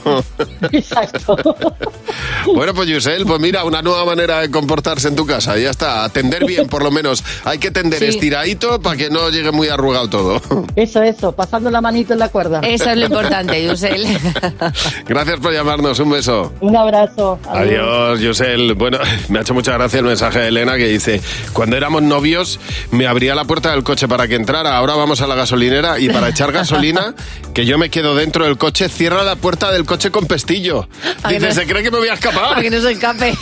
Exacto. 0.73 1.37
Bueno, 2.55 2.73
pues 2.75 2.89
Yusel, 2.89 3.27
pues 3.27 3.41
mira, 3.41 3.65
una 3.65 3.83
nueva 3.83 4.05
manera 4.05 4.41
de 4.41 4.51
comportarse 4.51 5.09
en 5.09 5.17
tu 5.17 5.27
casa. 5.27 5.57
Ya 5.59 5.71
está, 5.71 6.05
atender 6.05 6.45
bien, 6.47 6.67
por 6.69 6.83
lo 6.83 6.91
menos. 6.91 7.23
Hay 7.45 7.59
que 7.59 7.71
tender 7.71 7.99
Sí. 7.99 8.07
estiradito 8.07 8.81
para 8.81 8.97
que 8.97 9.11
no 9.11 9.29
llegue 9.31 9.51
muy 9.53 9.69
arrugado 9.69 10.09
todo. 10.09 10.41
Eso, 10.77 11.03
eso, 11.03 11.33
pasando 11.33 11.71
la 11.71 11.81
manito 11.81 12.13
en 12.15 12.19
la 12.19 12.29
cuerda. 12.29 12.61
Eso 12.61 12.91
es 12.91 12.97
lo 12.97 13.07
importante, 13.07 13.63
Yusel. 13.65 14.07
Gracias 15.07 15.41
por 15.41 15.53
llamarnos, 15.53 15.99
un 15.99 16.11
beso. 16.11 16.53
Un 16.61 16.77
abrazo. 16.77 17.39
Adiós, 17.49 18.21
Yusel. 18.21 18.75
Bueno, 18.75 18.99
me 19.29 19.39
ha 19.39 19.43
hecho 19.43 19.55
mucha 19.55 19.73
gracia 19.73 19.99
el 19.99 20.07
mensaje 20.07 20.39
de 20.41 20.49
Elena 20.49 20.70
que 20.77 20.87
dice, 20.89 21.21
cuando 21.53 21.77
éramos 21.77 22.03
novios 22.03 22.61
me 22.91 23.07
abría 23.07 23.35
la 23.35 23.45
puerta 23.45 23.71
del 23.73 23.83
coche 23.83 24.09
para 24.09 24.29
que 24.29 24.35
entrara, 24.35 24.77
ahora 24.77 24.95
vamos 24.95 25.21
a 25.21 25.27
la 25.27 25.35
gasolinera 25.35 25.99
y 25.99 26.09
para 26.09 26.29
echar 26.29 26.53
gasolina, 26.53 27.15
que 27.55 27.67
yo 27.67 27.79
me 27.79 27.91
quedo 27.91 28.15
dentro 28.15 28.45
del 28.45 28.59
coche, 28.59 28.89
cierra 28.89 29.23
la 29.25 29.37
puerta 29.37 29.71
del 29.73 29.85
coche 29.85 30.11
con 30.11 30.27
pestillo. 30.27 30.89
Ay, 31.23 31.35
Dice, 31.35 31.49
no. 31.49 31.55
¿se 31.55 31.67
cree 31.67 31.83
que 31.83 31.91
me 31.91 31.99
voy 31.99 32.09
a 32.09 32.15
escapar? 32.15 32.49
Para 32.51 32.63
que 32.63 32.71
no 32.71 32.81
se 32.81 32.93
escape. 32.93 33.35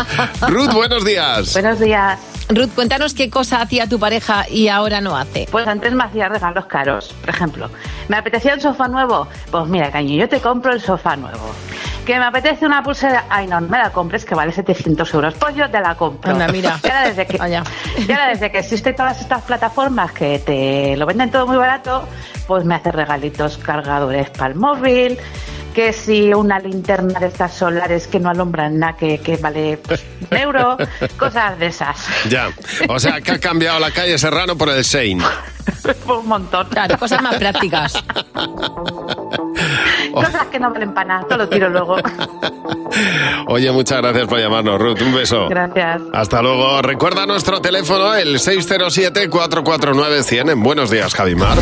Ruth, 0.48 0.72
buenos 0.72 1.04
días. 1.04 1.52
Buenos 1.52 1.80
días. 1.80 2.18
Ruth, 2.48 2.70
cuéntanos 2.76 3.12
qué 3.14 3.28
cosa 3.28 3.60
hacía 3.60 3.88
tu 3.88 3.98
pareja 3.98 4.46
y 4.48 4.68
ahora 4.68 5.00
no 5.00 5.16
hace. 5.16 5.48
Pues 5.50 5.66
antes 5.66 5.92
me 5.92 6.04
hacía 6.04 6.28
regalos 6.28 6.66
caros. 6.66 7.12
Por 7.20 7.30
ejemplo, 7.30 7.68
¿me 8.08 8.16
apetecía 8.16 8.54
un 8.54 8.60
sofá 8.60 8.86
nuevo? 8.86 9.26
Pues 9.50 9.66
mira, 9.66 9.90
caño, 9.90 10.14
yo 10.16 10.28
te 10.28 10.38
compro 10.40 10.72
el 10.72 10.80
sofá 10.80 11.16
nuevo. 11.16 11.52
¿Que 12.06 12.20
me 12.20 12.24
apetece 12.24 12.64
una 12.64 12.84
pulsera? 12.84 13.24
Ay, 13.28 13.48
no, 13.48 13.60
no 13.60 13.68
me 13.68 13.78
la 13.78 13.90
compres, 13.90 14.24
que 14.24 14.36
vale 14.36 14.52
700 14.52 15.12
euros. 15.12 15.34
Pues 15.34 15.56
yo 15.56 15.68
te 15.68 15.80
la 15.80 15.96
compro. 15.96 16.30
Anda, 16.30 16.46
mira. 16.46 16.78
Y 16.84 16.86
ahora 16.86 17.08
desde 17.08 17.26
que, 17.26 17.36
y 17.36 18.12
ahora 18.12 18.28
desde 18.28 18.52
que 18.52 18.58
existen 18.60 18.94
todas 18.94 19.20
estas 19.20 19.42
plataformas 19.42 20.12
que 20.12 20.38
te 20.38 20.96
lo 20.96 21.04
venden 21.04 21.32
todo 21.32 21.48
muy 21.48 21.56
barato, 21.56 22.08
pues 22.46 22.64
me 22.64 22.76
hace 22.76 22.92
regalitos, 22.92 23.58
cargadores 23.58 24.30
para 24.30 24.52
el 24.52 24.54
móvil, 24.54 25.18
que 25.74 25.92
si 25.92 26.32
una 26.32 26.60
linterna 26.60 27.18
de 27.18 27.26
estas 27.26 27.54
solares 27.54 28.06
que 28.06 28.20
no 28.20 28.30
alumbran 28.30 28.78
nada, 28.78 28.96
que, 28.96 29.18
que 29.18 29.36
vale 29.38 29.76
pues, 29.78 30.04
un 30.30 30.38
euro, 30.38 30.76
cosas 31.18 31.58
de 31.58 31.66
esas. 31.66 32.06
Ya, 32.28 32.50
o 32.88 33.00
sea 33.00 33.20
que 33.20 33.32
ha 33.32 33.40
cambiado 33.40 33.80
la 33.80 33.90
calle 33.90 34.16
Serrano 34.16 34.56
por 34.56 34.68
el 34.68 34.84
Sein. 34.84 35.20
un 36.08 36.28
montón. 36.28 36.68
Claro, 36.68 36.96
cosas 36.98 37.20
más 37.20 37.36
prácticas. 37.36 37.94
Cosas 40.12 40.46
que 40.46 40.58
no 40.58 40.70
valen 40.70 40.94
para 40.94 41.08
nada, 41.08 41.28
todo 41.28 41.38
lo 41.38 41.48
tiro 41.48 41.68
luego. 41.68 41.95
Oye, 43.48 43.72
muchas 43.72 44.02
gracias 44.02 44.26
por 44.26 44.38
llamarnos, 44.38 44.78
Ruth. 44.80 45.00
Un 45.02 45.14
beso. 45.14 45.48
Gracias. 45.48 46.02
Hasta 46.12 46.42
luego. 46.42 46.82
Recuerda 46.82 47.24
nuestro 47.26 47.60
teléfono, 47.60 48.14
el 48.14 48.38
607-449-100. 48.38 50.52
En 50.52 50.62
Buenos 50.62 50.90
días, 50.90 51.12
Javimar. 51.14 51.56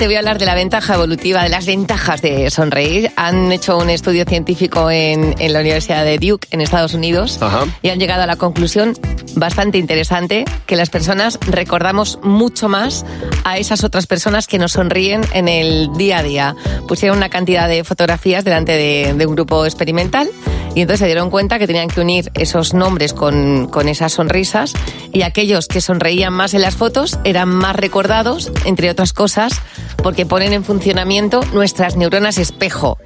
Te 0.00 0.06
voy 0.06 0.14
a 0.14 0.20
hablar 0.20 0.38
de 0.38 0.46
la 0.46 0.54
ventaja 0.54 0.94
evolutiva, 0.94 1.42
de 1.42 1.50
las 1.50 1.66
ventajas 1.66 2.22
de 2.22 2.48
sonreír. 2.48 3.12
Han 3.16 3.52
hecho 3.52 3.76
un 3.76 3.90
estudio 3.90 4.24
científico 4.24 4.90
en, 4.90 5.34
en 5.38 5.52
la 5.52 5.60
Universidad 5.60 6.06
de 6.06 6.16
Duke, 6.16 6.48
en 6.52 6.62
Estados 6.62 6.94
Unidos, 6.94 7.36
Ajá. 7.42 7.66
y 7.82 7.90
han 7.90 7.98
llegado 8.00 8.22
a 8.22 8.26
la 8.26 8.36
conclusión 8.36 8.94
bastante 9.36 9.76
interesante 9.76 10.46
que 10.64 10.76
las 10.76 10.88
personas 10.88 11.38
recordamos 11.46 12.18
mucho 12.22 12.70
más 12.70 13.04
a 13.44 13.58
esas 13.58 13.84
otras 13.84 14.06
personas 14.06 14.46
que 14.46 14.58
nos 14.58 14.72
sonríen 14.72 15.20
en 15.34 15.48
el 15.48 15.90
día 15.98 16.20
a 16.20 16.22
día. 16.22 16.56
Pusieron 16.88 17.18
una 17.18 17.28
cantidad 17.28 17.68
de 17.68 17.84
fotografías 17.84 18.42
delante 18.42 18.72
de, 18.72 19.12
de 19.12 19.26
un 19.26 19.34
grupo 19.34 19.66
experimental 19.66 20.30
y 20.74 20.82
entonces 20.82 21.00
se 21.00 21.06
dieron 21.06 21.30
cuenta 21.30 21.58
que 21.58 21.66
tenían 21.66 21.88
que 21.88 22.00
unir 22.00 22.30
esos 22.34 22.74
nombres 22.74 23.12
con, 23.12 23.68
con 23.68 23.88
esas 23.88 24.12
sonrisas 24.12 24.72
y 25.12 25.22
aquellos 25.22 25.66
que 25.66 25.80
sonreían 25.80 26.32
más 26.32 26.54
en 26.54 26.62
las 26.62 26.76
fotos 26.76 27.18
eran 27.24 27.48
más 27.48 27.74
recordados, 27.76 28.52
entre 28.64 28.90
otras 28.90 29.12
cosas, 29.12 29.60
porque 29.96 30.26
ponen 30.26 30.52
en 30.52 30.64
funcionamiento 30.64 31.40
nuestras 31.52 31.96
neuronas 31.96 32.38
espejo. 32.38 32.98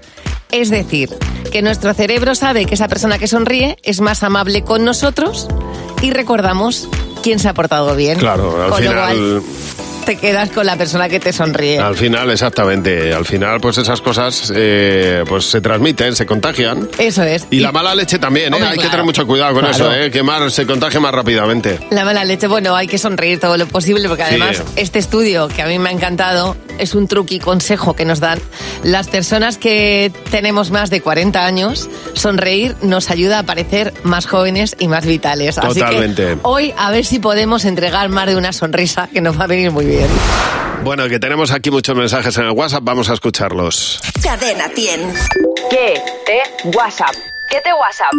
Es 0.51 0.71
decir, 0.71 1.11
que 1.51 1.63
nuestro 1.63 1.95
cerebro 1.95 2.35
sabe 2.35 2.67
que 2.67 2.75
esa 2.75 2.89
persona 2.89 3.19
que 3.19 3.27
sonríe 3.27 3.77
es 3.83 4.01
más 4.01 4.23
amable 4.23 4.63
con 4.63 4.85
nosotros 4.85 5.49
y 6.03 6.11
recordamos 6.13 6.89
quién 7.23 7.39
se 7.39 7.49
ha 7.49 7.55
portado 7.55 7.95
bien. 7.97 8.19
Claro, 8.19 8.63
al 8.63 8.71
Con 8.71 8.85
lo 8.85 8.91
final- 8.91 9.17
cual, 9.17 9.43
te 10.05 10.17
quedas 10.17 10.51
con 10.51 10.67
la 10.67 10.77
persona 10.77 11.09
que 11.09 11.19
te 11.21 11.33
sonríe. 11.33 11.79
Al 11.79 11.97
final, 11.97 12.31
exactamente. 12.31 13.13
Al 13.13 13.25
final, 13.25 13.61
pues 13.61 13.79
esas 13.79 14.01
cosas 14.01 14.53
eh, 14.55 15.25
pues 15.29 15.45
se 15.47 15.61
transmiten, 15.61 16.15
se 16.15 16.27
contagian. 16.27 16.89
Eso 16.99 17.23
es. 17.23 17.47
Y 17.51 17.61
la 17.61 17.73
mala 17.73 17.95
leche 17.95 18.19
también, 18.19 18.53
¿eh? 18.53 18.57
Hombre, 18.57 18.69
Hay 18.71 18.75
que 18.75 18.81
claro. 18.83 18.91
tener 18.93 19.05
mucho 19.05 19.27
cuidado 19.27 19.55
con 19.55 19.63
Claro. 19.65 19.75
eso, 19.77 19.93
¿eh? 19.95 20.11
Que 20.11 20.23
más, 20.23 20.53
se 20.53 20.67
contagia 20.67 21.01
más 21.01 21.13
rápidamente. 21.13 21.79
La 21.91 22.05
mala 22.05 22.25
leche, 22.25 22.47
bueno, 22.47 22.75
hay 22.77 22.87
que 22.87 22.99
sonreír 22.99 23.41
todo 23.41 23.57
lo 23.57 23.67
posible 23.67 24.09
porque 24.09 24.23
Sí. 24.25 24.29
además 24.31 24.63
este 24.77 24.99
estudio 24.99 25.49
que 25.49 25.63
a 25.63 25.67
mí 25.67 25.79
me 25.79 25.89
ha 25.89 25.93
encantado 25.93 26.57
es 26.79 26.95
un 26.95 27.07
truco 27.09 27.33
y 27.35 27.39
consejo 27.39 27.95
que 27.95 28.05
nos 28.05 28.21
dan 28.21 28.41
las 28.83 29.09
personas 29.09 29.59
que 29.59 30.13
tenemos 30.31 30.71
más 30.71 30.91
de 30.91 31.01
40 31.01 31.45
años. 31.47 31.89
Sonreír 32.15 32.75
nos 32.83 33.11
ayuda 33.11 33.39
a 33.41 33.43
parecer 33.45 33.95
más 34.03 34.27
jóvenes 34.27 34.77
y 34.79 34.89
más 34.89 35.07
vitales. 35.07 35.57
Así 35.59 35.81
Totalmente. 35.81 36.23
que 36.25 36.39
hoy 36.43 36.75
a 36.77 36.91
ver 36.91 37.05
si 37.05 37.19
podemos 37.21 37.65
entregar 37.65 38.09
más 38.09 38.27
de 38.27 38.37
una 38.37 38.53
sonrisa 38.53 39.09
que 39.13 39.21
nos 39.21 39.39
va 39.39 39.45
a 39.45 39.47
venir 39.47 39.71
muy 39.71 39.85
bien. 39.87 39.94
Bueno, 40.83 41.09
que 41.09 41.19
tenemos 41.19 41.51
aquí 41.51 41.71
muchos 41.71 41.97
mensajes 41.97 42.37
en 42.39 42.45
el 42.45 42.51
WhatsApp, 42.51 42.83
vamos 42.85 43.09
a 43.09 43.15
escucharlos. 43.15 44.01
Cadena 44.23 44.69
100. 44.75 45.15
¿Qué 45.71 46.03
te 46.27 46.69
WhatsApp? 46.77 47.15
¿Qué 47.49 47.61
te 47.63 47.73
WhatsApp? 47.73 48.13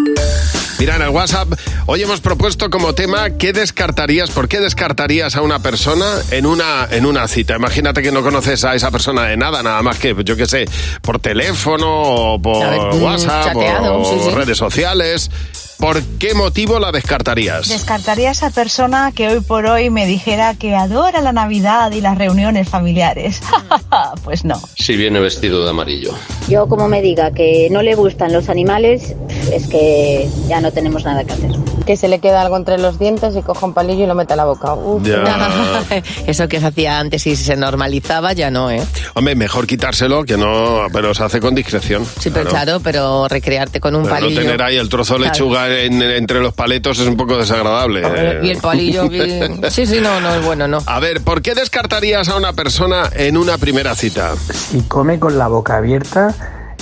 Mira, 0.77 0.97
en 0.97 1.03
el 1.03 1.09
WhatsApp, 1.09 1.47
hoy 1.85 2.03
hemos 2.03 2.19
propuesto 2.19 2.69
como 2.69 2.93
tema 2.93 3.29
¿qué 3.37 3.53
descartarías, 3.53 4.29
por 4.31 4.49
qué 4.49 4.59
descartarías 4.59 5.35
a 5.35 5.41
una 5.41 5.59
persona 5.59 6.05
en 6.31 6.45
una, 6.45 6.87
en 6.91 7.05
una 7.05 7.27
cita? 7.27 7.55
Imagínate 7.55 8.01
que 8.01 8.11
no 8.11 8.21
conoces 8.21 8.63
a 8.65 8.75
esa 8.75 8.91
persona 8.91 9.23
de 9.23 9.37
nada, 9.37 9.63
nada 9.63 9.81
más 9.81 9.99
que, 9.99 10.15
yo 10.25 10.35
qué 10.35 10.45
sé, 10.45 10.65
por 11.01 11.19
teléfono 11.19 11.87
o 11.87 12.41
por 12.41 12.69
ver, 12.69 12.81
mm, 12.93 13.03
WhatsApp 13.03 13.45
chateado, 13.53 14.01
o 14.01 14.05
sí, 14.05 14.19
sí. 14.25 14.35
redes 14.35 14.57
sociales. 14.57 15.31
¿Por 15.77 16.01
qué 16.19 16.33
motivo 16.33 16.79
la 16.79 16.91
descartarías? 16.91 17.67
Descartaría 17.67 18.29
a 18.29 18.31
esa 18.31 18.49
persona 18.49 19.11
que 19.13 19.27
hoy 19.27 19.41
por 19.41 19.65
hoy 19.65 19.89
me 19.89 20.05
dijera 20.07 20.55
que 20.55 20.73
adora 20.75 21.21
la 21.21 21.31
Navidad 21.33 21.91
y 21.91 22.01
las 22.01 22.17
reuniones 22.17 22.69
familiares. 22.69 23.41
pues 24.23 24.45
no. 24.45 24.59
Si 24.77 24.95
viene 24.95 25.19
vestido 25.19 25.63
de 25.63 25.69
amarillo. 25.69 26.13
Yo 26.47 26.67
como 26.67 26.87
me 26.87 27.01
diga 27.01 27.31
que 27.31 27.67
no 27.71 27.81
le 27.81 27.95
gustan 27.95 28.31
los 28.33 28.49
animales, 28.49 29.15
es 29.51 29.67
que 29.67 30.29
ya 30.47 30.61
no 30.61 30.71
tenemos 30.71 31.03
nada 31.03 31.23
que 31.23 31.33
hacer. 31.33 31.51
Que 31.85 31.97
se 31.97 32.07
le 32.07 32.19
queda 32.19 32.41
algo 32.41 32.57
entre 32.57 32.77
los 32.77 32.97
dientes 32.97 33.35
y 33.35 33.41
coja 33.41 33.65
un 33.65 33.73
palillo 33.73 34.05
y 34.05 34.07
lo 34.07 34.15
mete 34.15 34.33
a 34.33 34.37
la 34.37 34.45
boca. 34.45 34.73
Uf. 34.73 35.03
Eso 36.27 36.47
que 36.47 36.59
se 36.59 36.65
hacía 36.67 36.99
antes 36.99 37.27
y 37.27 37.35
se 37.35 37.55
normalizaba 37.55 38.33
ya 38.33 38.49
no, 38.49 38.71
¿eh? 38.71 38.81
Hombre, 39.13 39.35
mejor 39.35 39.67
quitárselo 39.67 40.23
que 40.23 40.37
no, 40.37 40.87
pero 40.91 41.13
se 41.13 41.23
hace 41.23 41.39
con 41.39 41.53
discreción. 41.53 42.05
Sí, 42.19 42.29
pero 42.31 42.49
claro, 42.49 42.79
pero 42.79 43.27
recrearte 43.27 43.79
con 43.79 43.95
un 43.95 44.03
Pero 44.03 44.15
palillo. 44.15 44.35
no 44.39 44.41
tener 44.45 44.61
ahí 44.63 44.77
el 44.77 44.89
trozo 44.89 45.13
de 45.15 45.19
Claro. 45.25 45.33
lechuga 45.33 45.64
en- 45.69 46.01
entre 46.01 46.39
los 46.39 46.53
paletos 46.53 46.99
es 46.99 47.07
un 47.07 47.17
poco 47.17 47.37
desagradable. 47.37 48.01
eh. 48.05 48.39
Y 48.43 48.49
el 48.51 48.57
palillo. 48.57 49.03
Sí, 49.69 49.85
sí, 49.85 49.99
no, 50.01 50.19
no 50.21 50.33
es 50.35 50.45
bueno, 50.45 50.67
no. 50.67 50.79
A 50.85 50.99
ver, 50.99 51.21
¿por 51.21 51.41
qué 51.41 51.53
descartarías 51.55 52.29
a 52.29 52.37
una 52.37 52.53
persona 52.53 53.09
en 53.15 53.37
una 53.37 53.57
primera 53.57 53.95
cita? 53.95 54.33
Si 54.53 54.81
come 54.81 55.19
con 55.19 55.37
la 55.37 55.47
boca 55.47 55.77
abierta, 55.77 56.33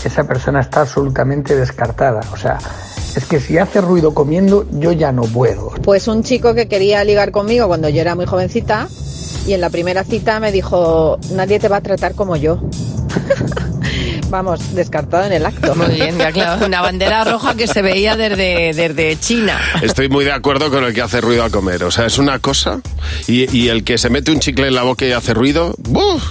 esa 0.04 0.26
persona 0.28 0.62
está 0.62 0.82
absolutamente 0.82 1.56
descartada. 1.56 2.22
O 2.34 2.38
sea, 2.38 2.58
es 3.16 3.26
que 3.26 3.40
si 3.40 3.58
hace 3.58 3.82
ruido 3.82 4.14
comiendo, 4.14 4.66
yo 4.72 4.92
ya 4.92 5.12
no 5.12 5.24
puedo. 5.24 5.70
Pues 5.84 6.08
un 6.08 6.24
chico 6.24 6.54
que 6.54 6.68
quería 6.68 7.04
ligar 7.04 7.32
conmigo 7.32 7.68
cuando 7.68 7.90
yo 7.90 8.02
era 8.02 8.16
muy 8.16 8.26
jovencita 8.26 8.88
y 9.48 9.54
en 9.54 9.62
la 9.62 9.70
primera 9.70 10.04
cita 10.04 10.40
me 10.40 10.52
dijo, 10.52 11.20
nadie 11.32 11.60
te 11.60 11.68
va 11.68 11.78
a 11.78 11.82
tratar 11.82 12.16
como 12.16 12.36
yo. 12.36 12.60
Vamos, 14.34 14.74
descartado 14.74 15.26
en 15.26 15.34
el 15.34 15.46
acto. 15.46 15.76
Muy 15.76 15.94
bien, 15.94 16.18
ya 16.18 16.32
claro, 16.32 16.66
una 16.66 16.82
bandera 16.82 17.24
roja 17.24 17.54
que 17.54 17.68
se 17.68 17.84
veía 17.84 18.16
desde, 18.16 18.74
desde 18.74 19.16
China. 19.20 19.60
Estoy 19.84 20.10
muy 20.10 20.26
de 20.26 20.32
acuerdo 20.32 20.72
con 20.72 20.84
el 20.84 20.92
que 20.92 21.04
hace 21.04 21.22
ruido 21.22 21.44
al 21.44 21.52
comer. 21.52 21.84
O 21.84 21.92
sea, 21.92 22.08
es 22.08 22.18
una 22.18 22.40
cosa. 22.40 22.82
Y, 23.28 23.56
y 23.56 23.70
el 23.70 23.84
que 23.84 24.00
se 24.00 24.10
mete 24.10 24.32
un 24.32 24.40
chicle 24.40 24.70
en 24.70 24.74
la 24.74 24.82
boca 24.82 25.06
y 25.06 25.12
hace 25.12 25.36
ruido, 25.36 25.76
¡buf! 25.78 26.24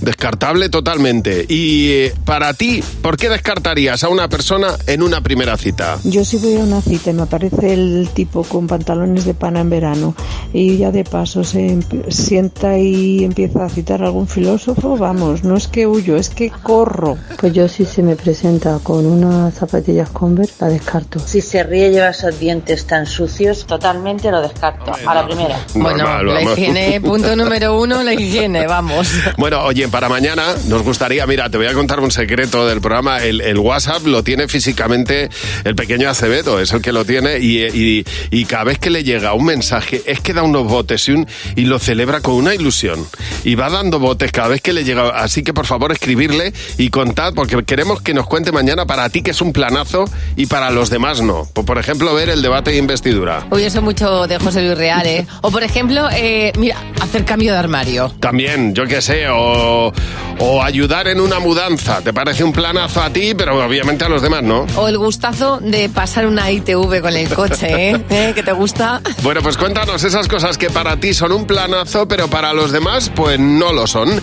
descartable 0.00 0.68
totalmente. 0.68 1.46
Y 1.48 1.90
eh, 1.92 2.14
para 2.24 2.54
ti, 2.54 2.82
¿por 3.02 3.16
qué 3.16 3.28
descartarías 3.28 4.02
a 4.02 4.08
una 4.08 4.28
persona 4.28 4.74
en 4.88 5.02
una 5.02 5.20
primera 5.20 5.56
cita? 5.56 5.98
Yo 6.02 6.24
si 6.24 6.38
voy 6.38 6.56
a 6.56 6.58
una 6.58 6.80
cita 6.82 7.10
y 7.10 7.14
me 7.14 7.22
aparece 7.22 7.72
el 7.72 8.08
tipo 8.12 8.42
con 8.42 8.66
pantalones 8.66 9.24
de 9.24 9.34
pana 9.34 9.60
en 9.60 9.70
verano 9.70 10.14
y 10.52 10.76
ya 10.78 10.90
de 10.90 11.04
paso 11.04 11.44
se 11.44 11.60
emp- 11.68 12.10
sienta 12.10 12.76
y 12.78 13.22
empieza 13.24 13.64
a 13.64 13.68
citar 13.68 14.02
a 14.02 14.06
algún 14.06 14.26
filósofo, 14.26 14.96
vamos, 14.96 15.44
no 15.44 15.56
es 15.56 15.68
que 15.68 15.86
huyo, 15.86 16.16
es 16.16 16.28
que 16.30 16.50
corro. 16.50 17.16
Pues 17.44 17.52
yo 17.52 17.68
si 17.68 17.84
se 17.84 18.02
me 18.02 18.16
presenta 18.16 18.78
con 18.82 19.04
unas 19.04 19.52
zapatillas 19.52 20.08
Converse, 20.08 20.54
la 20.60 20.68
descarto. 20.68 21.18
Si 21.18 21.42
se 21.42 21.62
ríe 21.62 21.88
y 21.88 21.92
lleva 21.92 22.08
esos 22.08 22.38
dientes 22.40 22.86
tan 22.86 23.04
sucios, 23.04 23.66
totalmente 23.66 24.30
lo 24.30 24.40
descarto. 24.40 24.92
A 25.06 25.14
la 25.14 25.26
primera. 25.26 25.58
Bueno, 25.74 25.98
Normal, 26.04 26.26
la 26.26 26.42
higiene, 26.42 27.02
punto 27.02 27.36
número 27.36 27.78
uno, 27.78 28.02
la 28.02 28.14
higiene, 28.14 28.66
vamos. 28.66 29.10
Bueno, 29.36 29.60
oye, 29.62 29.88
para 29.88 30.08
mañana 30.08 30.42
nos 30.68 30.82
gustaría, 30.84 31.26
mira, 31.26 31.50
te 31.50 31.58
voy 31.58 31.66
a 31.66 31.74
contar 31.74 32.00
un 32.00 32.10
secreto 32.10 32.66
del 32.66 32.80
programa. 32.80 33.22
El, 33.22 33.42
el 33.42 33.58
WhatsApp 33.58 34.06
lo 34.06 34.22
tiene 34.24 34.48
físicamente 34.48 35.28
el 35.64 35.74
pequeño 35.74 36.08
Acevedo, 36.08 36.60
es 36.60 36.72
el 36.72 36.80
que 36.80 36.92
lo 36.92 37.04
tiene 37.04 37.40
y, 37.40 37.62
y- 37.66 38.04
y 38.30 38.44
cada 38.46 38.64
vez 38.64 38.78
que 38.78 38.88
le 38.88 39.04
llega 39.04 39.34
un 39.34 39.44
mensaje 39.44 40.02
es 40.06 40.20
que 40.20 40.32
da 40.32 40.42
unos 40.42 40.66
botes 40.66 41.06
y, 41.10 41.12
un, 41.12 41.26
y 41.56 41.66
lo 41.66 41.78
celebra 41.78 42.20
con 42.22 42.36
una 42.36 42.54
ilusión. 42.54 43.06
Y 43.44 43.54
va 43.54 43.68
dando 43.68 43.98
botes 43.98 44.32
cada 44.32 44.48
vez 44.48 44.62
que 44.62 44.72
le 44.72 44.82
llega. 44.84 45.10
Así 45.10 45.42
que 45.42 45.52
por 45.52 45.66
favor 45.66 45.92
escribirle 45.92 46.54
y 46.78 46.88
porque 47.32 47.62
queremos 47.64 48.02
que 48.02 48.12
nos 48.12 48.26
cuente 48.26 48.52
mañana 48.52 48.86
para 48.86 49.08
ti 49.08 49.22
que 49.22 49.30
es 49.30 49.40
un 49.40 49.52
planazo 49.52 50.04
y 50.36 50.46
para 50.46 50.70
los 50.70 50.90
demás 50.90 51.22
no. 51.22 51.46
Por, 51.46 51.78
ejemplo, 51.78 52.14
ver 52.14 52.28
el 52.28 52.42
debate 52.42 52.72
de 52.72 52.76
investidura. 52.76 53.46
Uy, 53.50 53.64
eso 53.64 53.80
mucho 53.82 54.26
de 54.26 54.38
José 54.38 54.62
Luis 54.62 54.76
Real, 54.76 55.06
¿eh? 55.06 55.26
O 55.42 55.50
por 55.50 55.62
ejemplo, 55.62 56.08
eh, 56.12 56.52
mira, 56.58 56.76
hacer 57.00 57.24
cambio 57.24 57.52
de 57.52 57.58
armario. 57.58 58.12
También, 58.20 58.74
yo 58.74 58.84
qué 58.86 59.00
sé, 59.00 59.28
o, 59.28 59.92
o 60.38 60.62
ayudar 60.62 61.08
en 61.08 61.20
una 61.20 61.38
mudanza. 61.38 62.00
¿Te 62.02 62.12
parece 62.12 62.44
un 62.44 62.52
planazo 62.52 63.02
a 63.02 63.10
ti, 63.10 63.34
pero 63.34 63.64
obviamente 63.64 64.04
a 64.04 64.08
los 64.08 64.22
demás 64.22 64.42
no? 64.42 64.66
O 64.76 64.88
el 64.88 64.98
gustazo 64.98 65.58
de 65.60 65.88
pasar 65.88 66.26
una 66.26 66.50
ITV 66.50 67.00
con 67.00 67.14
el 67.14 67.28
coche, 67.28 67.90
¿eh? 67.90 68.04
¿Eh? 68.10 68.32
¿Que 68.34 68.42
te 68.42 68.52
gusta? 68.52 69.00
Bueno, 69.22 69.42
pues 69.42 69.56
cuéntanos 69.56 70.02
esas 70.04 70.28
cosas 70.28 70.58
que 70.58 70.70
para 70.70 70.96
ti 70.96 71.14
son 71.14 71.32
un 71.32 71.46
planazo, 71.46 72.08
pero 72.08 72.28
para 72.28 72.52
los 72.52 72.72
demás, 72.72 73.10
pues 73.14 73.38
no 73.38 73.72
lo 73.72 73.86
son. 73.86 74.20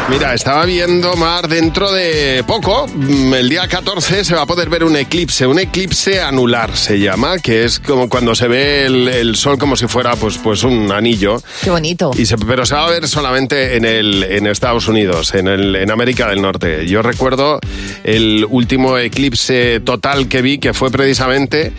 Mira, 0.09 0.33
estaba 0.33 0.65
viendo 0.65 1.15
Mar 1.15 1.47
dentro 1.47 1.91
de 1.91 2.43
poco, 2.47 2.87
mm, 2.87 3.31
el 3.35 3.47
día 3.47 3.67
14 3.67 4.25
se 4.25 4.33
va 4.33 4.41
a 4.41 4.45
poder 4.47 4.67
ver 4.67 4.83
un 4.83 4.95
eclipse, 4.95 5.45
un 5.45 5.59
eclipse 5.59 6.19
anular 6.19 6.75
se 6.75 6.99
llama, 6.99 7.37
que 7.37 7.63
es 7.63 7.79
como 7.79 8.09
cuando 8.09 8.33
se 8.33 8.47
ve 8.47 8.87
el, 8.87 9.07
el 9.07 9.35
sol 9.35 9.59
como 9.59 9.75
si 9.75 9.85
fuera 9.85 10.15
pues, 10.15 10.39
pues 10.39 10.63
un 10.63 10.91
anillo. 10.91 11.39
Qué 11.61 11.69
bonito. 11.69 12.09
Y 12.17 12.25
se- 12.25 12.39
pero 12.39 12.65
se 12.65 12.73
va 12.73 12.87
a 12.87 12.89
ver 12.89 13.07
solamente 13.07 13.77
en, 13.77 13.85
el, 13.85 14.23
en 14.23 14.47
Estados 14.47 14.87
Unidos, 14.87 15.35
en, 15.35 15.47
el, 15.47 15.75
en 15.75 15.91
América 15.91 16.27
del 16.27 16.41
Norte. 16.41 16.87
Yo 16.87 17.03
recuerdo 17.03 17.59
el 18.03 18.47
último 18.49 18.97
eclipse 18.97 19.79
total 19.79 20.27
que 20.27 20.41
vi, 20.41 20.57
que 20.57 20.73
fue 20.73 20.89
precisamente 20.99 21.71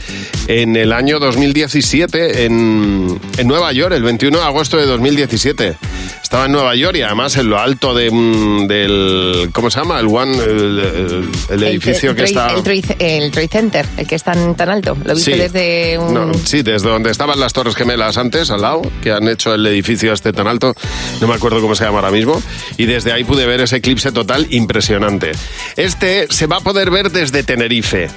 en 0.48 0.76
el 0.76 0.94
año 0.94 1.18
2017 1.18 2.46
en, 2.46 3.20
en 3.36 3.46
Nueva 3.48 3.70
York, 3.72 3.92
el 3.94 4.02
21 4.02 4.38
de 4.38 4.44
agosto 4.44 4.78
de 4.78 4.86
2017. 4.86 5.76
Estaba 6.22 6.46
en 6.46 6.52
Nueva 6.52 6.74
York 6.76 6.96
y 6.96 7.02
además 7.02 7.36
en 7.36 7.50
lo 7.50 7.58
alto 7.58 7.92
de, 7.92 8.04
del... 8.68 9.50
¿Cómo 9.52 9.68
se 9.70 9.80
llama? 9.80 9.98
El 10.00 10.06
One... 10.06 10.38
El, 10.38 10.78
el- 10.78 11.28
el 11.50 11.62
edificio 11.64 12.10
el, 12.10 12.16
que 12.16 12.22
está... 12.24 12.54
El 12.54 12.62
Trade, 12.62 13.48
Center, 13.48 13.84
el 13.98 14.06
que 14.06 14.14
es 14.14 14.22
tan, 14.22 14.54
tan 14.54 14.70
alto. 14.70 14.96
Lo 15.04 15.14
viste 15.14 15.32
Sí. 15.34 15.38
desde 15.38 15.98
un... 15.98 16.14
No, 16.14 16.32
sí, 16.34 16.62
desde 16.62 16.88
donde 16.88 17.10
estaban 17.10 17.38
las 17.40 17.52
Torres 17.52 17.74
Gemelas 17.74 18.16
antes, 18.16 18.50
al 18.50 18.62
lado, 18.62 18.80
que 19.02 19.10
han 19.12 19.28
hecho 19.28 19.52
el 19.54 19.66
edificio 19.66 20.12
este 20.12 20.32
tan 20.32 20.46
alto, 20.46 20.74
no 21.20 21.26
me 21.26 21.34
acuerdo 21.34 21.60
cómo 21.60 21.74
se 21.74 21.84
llama 21.84 21.98
ahora 21.98 22.10
mismo, 22.12 22.40
y 22.78 22.86
desde 22.86 23.12
ahí 23.12 23.24
pude 23.24 23.44
ver 23.44 23.60
ese 23.60 23.76
eclipse 23.76 24.12
total 24.12 24.46
impresionante. 24.50 25.32
Este 25.76 26.26
se 26.30 26.46
va 26.46 26.56
a 26.58 26.60
poder 26.60 26.90
ver 26.90 27.10
desde 27.10 27.42
Tenerife. 27.42 28.08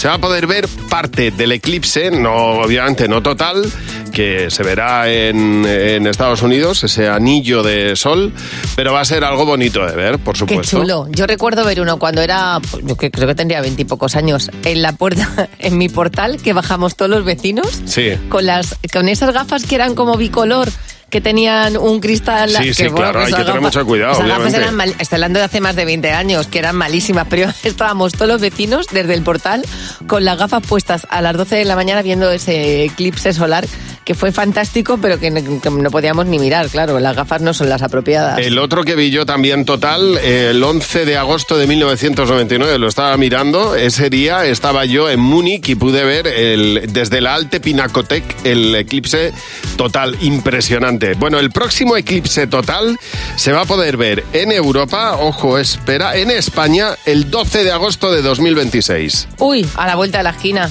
Se 0.00 0.08
va 0.08 0.14
a 0.14 0.18
poder 0.18 0.46
ver 0.46 0.66
parte 0.88 1.30
del 1.30 1.52
eclipse, 1.52 2.10
no 2.10 2.32
obviamente 2.62 3.06
no 3.06 3.22
total, 3.22 3.70
que 4.14 4.50
se 4.50 4.62
verá 4.62 5.10
en, 5.12 5.66
en 5.66 6.06
Estados 6.06 6.40
Unidos, 6.40 6.82
ese 6.84 7.06
anillo 7.06 7.62
de 7.62 7.94
sol, 7.96 8.32
pero 8.76 8.94
va 8.94 9.02
a 9.02 9.04
ser 9.04 9.24
algo 9.24 9.44
bonito 9.44 9.84
de 9.84 9.94
ver, 9.94 10.18
por 10.18 10.32
Qué 10.32 10.38
supuesto. 10.38 10.78
chulo. 10.80 11.06
Yo 11.10 11.26
recuerdo 11.26 11.66
ver 11.66 11.82
uno 11.82 11.98
cuando 11.98 12.22
era, 12.22 12.58
yo 12.82 12.96
creo 12.96 13.28
que 13.28 13.34
tendría 13.34 13.60
veintipocos 13.60 14.16
años, 14.16 14.50
en 14.64 14.80
la 14.80 14.92
puerta, 14.92 15.50
en 15.58 15.76
mi 15.76 15.90
portal, 15.90 16.38
que 16.42 16.54
bajamos 16.54 16.96
todos 16.96 17.10
los 17.10 17.26
vecinos, 17.26 17.82
Sí. 17.84 18.12
con 18.30 18.46
las, 18.46 18.76
con 18.90 19.06
esas 19.06 19.34
gafas 19.34 19.66
que 19.66 19.74
eran 19.74 19.94
como 19.94 20.16
bicolor, 20.16 20.70
que 21.10 21.20
tenían 21.20 21.76
un 21.76 22.00
cristal. 22.00 22.50
Sí, 22.50 22.64
que, 22.68 22.74
sí, 22.74 22.88
claro, 22.88 23.20
hay 23.20 23.32
que 23.32 23.44
tener 23.44 23.60
mucho 23.60 23.84
cuidado, 23.84 24.12
esas 24.12 24.26
gafas 24.28 24.54
eran 24.54 24.74
mal- 24.76 24.94
estoy 24.98 25.16
hablando 25.16 25.38
de 25.40 25.44
hace 25.44 25.60
más 25.60 25.76
de 25.76 25.84
20 25.84 26.12
años, 26.12 26.46
que 26.46 26.58
eran 26.60 26.76
malísimas, 26.76 27.26
pero 27.28 27.50
estábamos 27.64 28.12
todos 28.12 28.28
los 28.28 28.40
vecinos 28.40 28.86
desde 28.92 29.14
el 29.14 29.22
portal 29.22 29.62
con 30.06 30.24
las 30.24 30.38
gafas 30.38 30.62
puestas 30.66 31.06
a 31.10 31.20
las 31.20 31.36
12 31.36 31.56
de 31.56 31.64
la 31.64 31.76
mañana 31.76 32.02
viendo 32.02 32.30
ese 32.30 32.84
eclipse 32.84 33.32
solar 33.32 33.66
que 34.10 34.16
fue 34.16 34.32
fantástico, 34.32 34.98
pero 35.00 35.20
que 35.20 35.30
no, 35.30 35.60
que 35.60 35.70
no 35.70 35.88
podíamos 35.88 36.26
ni 36.26 36.40
mirar, 36.40 36.68
claro, 36.68 36.98
las 36.98 37.14
gafas 37.14 37.42
no 37.42 37.54
son 37.54 37.68
las 37.68 37.80
apropiadas. 37.80 38.40
El 38.40 38.58
otro 38.58 38.82
que 38.82 38.96
vi 38.96 39.12
yo 39.12 39.24
también 39.24 39.64
total, 39.64 40.18
el 40.18 40.60
11 40.60 41.04
de 41.04 41.16
agosto 41.16 41.56
de 41.56 41.68
1999, 41.68 42.76
lo 42.80 42.88
estaba 42.88 43.16
mirando, 43.16 43.76
ese 43.76 44.10
día 44.10 44.44
estaba 44.46 44.84
yo 44.84 45.08
en 45.08 45.20
Múnich 45.20 45.68
y 45.68 45.76
pude 45.76 46.02
ver 46.02 46.26
el, 46.26 46.88
desde 46.92 47.20
la 47.20 47.36
Alte 47.36 47.60
Pinacotec 47.60 48.24
el 48.42 48.74
eclipse 48.74 49.32
total, 49.76 50.18
impresionante. 50.22 51.14
Bueno, 51.14 51.38
el 51.38 51.52
próximo 51.52 51.96
eclipse 51.96 52.48
total 52.48 52.98
se 53.36 53.52
va 53.52 53.60
a 53.60 53.64
poder 53.64 53.96
ver 53.96 54.24
en 54.32 54.50
Europa, 54.50 55.18
ojo, 55.20 55.56
espera, 55.56 56.16
en 56.16 56.32
España 56.32 56.96
el 57.06 57.30
12 57.30 57.62
de 57.62 57.70
agosto 57.70 58.10
de 58.10 58.22
2026. 58.22 59.28
Uy, 59.38 59.64
a 59.76 59.86
la 59.86 59.94
vuelta 59.94 60.18
de 60.18 60.24
la 60.24 60.30
esquina. 60.30 60.68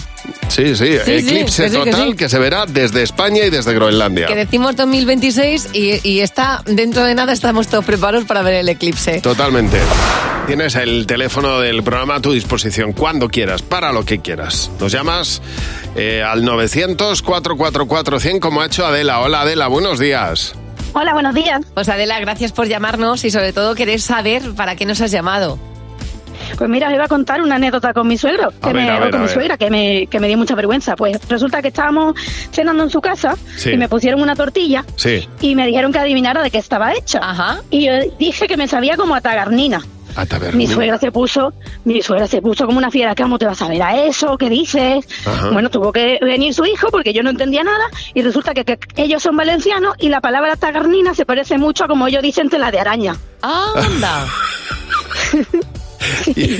Sí, 0.48 0.75
sí, 0.75 0.98
eclipse 1.05 1.63
que 1.63 1.69
sí, 1.69 1.75
que 1.75 1.91
total 1.91 2.09
sí. 2.09 2.15
que 2.15 2.29
se 2.29 2.39
verá 2.39 2.65
desde 2.65 3.03
España 3.03 3.43
y 3.45 3.50
desde 3.50 3.74
Groenlandia. 3.74 4.27
Que 4.27 4.36
decimos 4.36 4.75
2026 4.75 5.69
y, 5.74 6.07
y 6.07 6.19
está 6.21 6.62
dentro 6.65 7.03
de 7.03 7.15
nada 7.15 7.33
estamos 7.33 7.67
todos 7.67 7.86
preparados 7.86 8.25
para 8.25 8.41
ver 8.41 8.55
el 8.55 8.69
eclipse. 8.69 9.21
Totalmente. 9.21 9.79
Tienes 10.48 10.75
el 10.75 11.05
teléfono 11.05 11.59
del 11.59 11.83
programa 11.83 12.15
a 12.15 12.21
tu 12.21 12.31
disposición 12.31 12.93
cuando 12.93 13.29
quieras, 13.29 13.62
para 13.62 13.91
lo 13.91 14.03
que 14.03 14.19
quieras. 14.19 14.71
Nos 14.79 14.91
llamas 14.91 15.43
eh, 15.95 16.24
al 16.24 16.43
900-444-100 16.43 18.39
como 18.39 18.62
ha 18.62 18.65
hecho 18.65 18.86
Adela. 18.86 19.19
Hola 19.19 19.41
Adela, 19.41 19.67
buenos 19.67 20.00
días. 20.00 20.55
Hola, 20.93 21.13
buenos 21.13 21.36
días. 21.36 21.62
Pues 21.75 21.88
Adela, 21.88 22.19
gracias 22.19 22.51
por 22.51 22.67
llamarnos 22.67 23.24
y 23.24 23.29
sobre 23.29 23.53
todo 23.53 23.75
querer 23.75 24.01
saber 24.01 24.55
para 24.55 24.75
qué 24.75 24.86
nos 24.86 25.01
has 25.01 25.12
llamado. 25.12 25.59
Pues 26.59 26.69
mira, 26.69 26.89
os 26.89 26.93
iba 26.93 27.05
a 27.05 27.07
contar 27.07 27.41
una 27.41 27.55
anécdota 27.55 27.93
con 27.93 28.05
mi 28.07 28.17
suegro, 28.17 28.51
que 28.61 28.69
A 28.69 28.73
me, 28.73 28.89
a 28.89 28.97
o 28.97 28.99
ver, 28.99 29.11
con 29.11 29.21
a 29.21 29.23
mi 29.23 29.29
suegra, 29.29 29.57
que 29.57 29.69
me, 29.69 30.07
que 30.07 30.19
me 30.19 30.27
dio 30.27 30.37
mucha 30.37 30.53
vergüenza. 30.55 30.95
Pues 30.97 31.17
resulta 31.29 31.61
que 31.61 31.69
estábamos 31.69 32.15
cenando 32.51 32.83
en 32.83 32.89
su 32.89 32.99
casa 32.99 33.35
Sí. 33.55 33.71
y 33.71 33.77
me 33.77 33.87
pusieron 33.89 34.21
una 34.21 34.35
tortilla 34.35 34.83
Sí. 34.97 35.27
y 35.39 35.55
me 35.55 35.65
dijeron 35.65 35.91
que 35.93 35.99
adivinara 35.99 36.43
de 36.43 36.51
qué 36.51 36.57
estaba 36.57 36.93
hecha. 36.93 37.21
Y 37.71 37.85
yo 37.85 37.93
dije 38.19 38.45
que 38.47 38.57
me 38.57 38.67
sabía 38.67 38.97
como 38.97 39.15
a 39.15 39.21
tagarnina. 39.21 39.81
A. 40.15 40.25
Mi 40.53 40.67
suegra 40.67 40.97
se 40.97 41.11
puso, 41.13 41.53
mi 41.85 42.01
suegra 42.01 42.27
se 42.27 42.41
puso 42.41 42.65
como 42.65 42.77
una 42.77 42.91
fiera, 42.91 43.15
¿cómo 43.15 43.37
te 43.39 43.45
vas 43.45 43.61
a 43.61 43.67
ver 43.69 43.81
a 43.81 44.03
eso? 44.03 44.37
¿Qué 44.37 44.49
dices? 44.49 45.07
Ajá. 45.25 45.51
Bueno, 45.51 45.69
tuvo 45.69 45.93
que 45.93 46.17
venir 46.21 46.53
su 46.53 46.65
hijo 46.65 46.87
porque 46.91 47.13
yo 47.13 47.23
no 47.23 47.29
entendía 47.29 47.63
nada 47.63 47.85
y 48.13 48.21
resulta 48.21 48.53
que, 48.53 48.65
que 48.65 48.77
ellos 48.97 49.23
son 49.23 49.37
valencianos 49.37 49.95
y 49.99 50.09
la 50.09 50.19
palabra 50.19 50.57
tagarnina 50.57 51.13
se 51.13 51.25
parece 51.25 51.57
mucho 51.57 51.85
a 51.85 51.87
como 51.87 52.07
ellos 52.07 52.21
dicen 52.23 52.49
tela 52.49 52.69
de 52.71 52.79
araña. 52.79 53.15
¡Anda! 53.41 54.25
Y, 56.35 56.59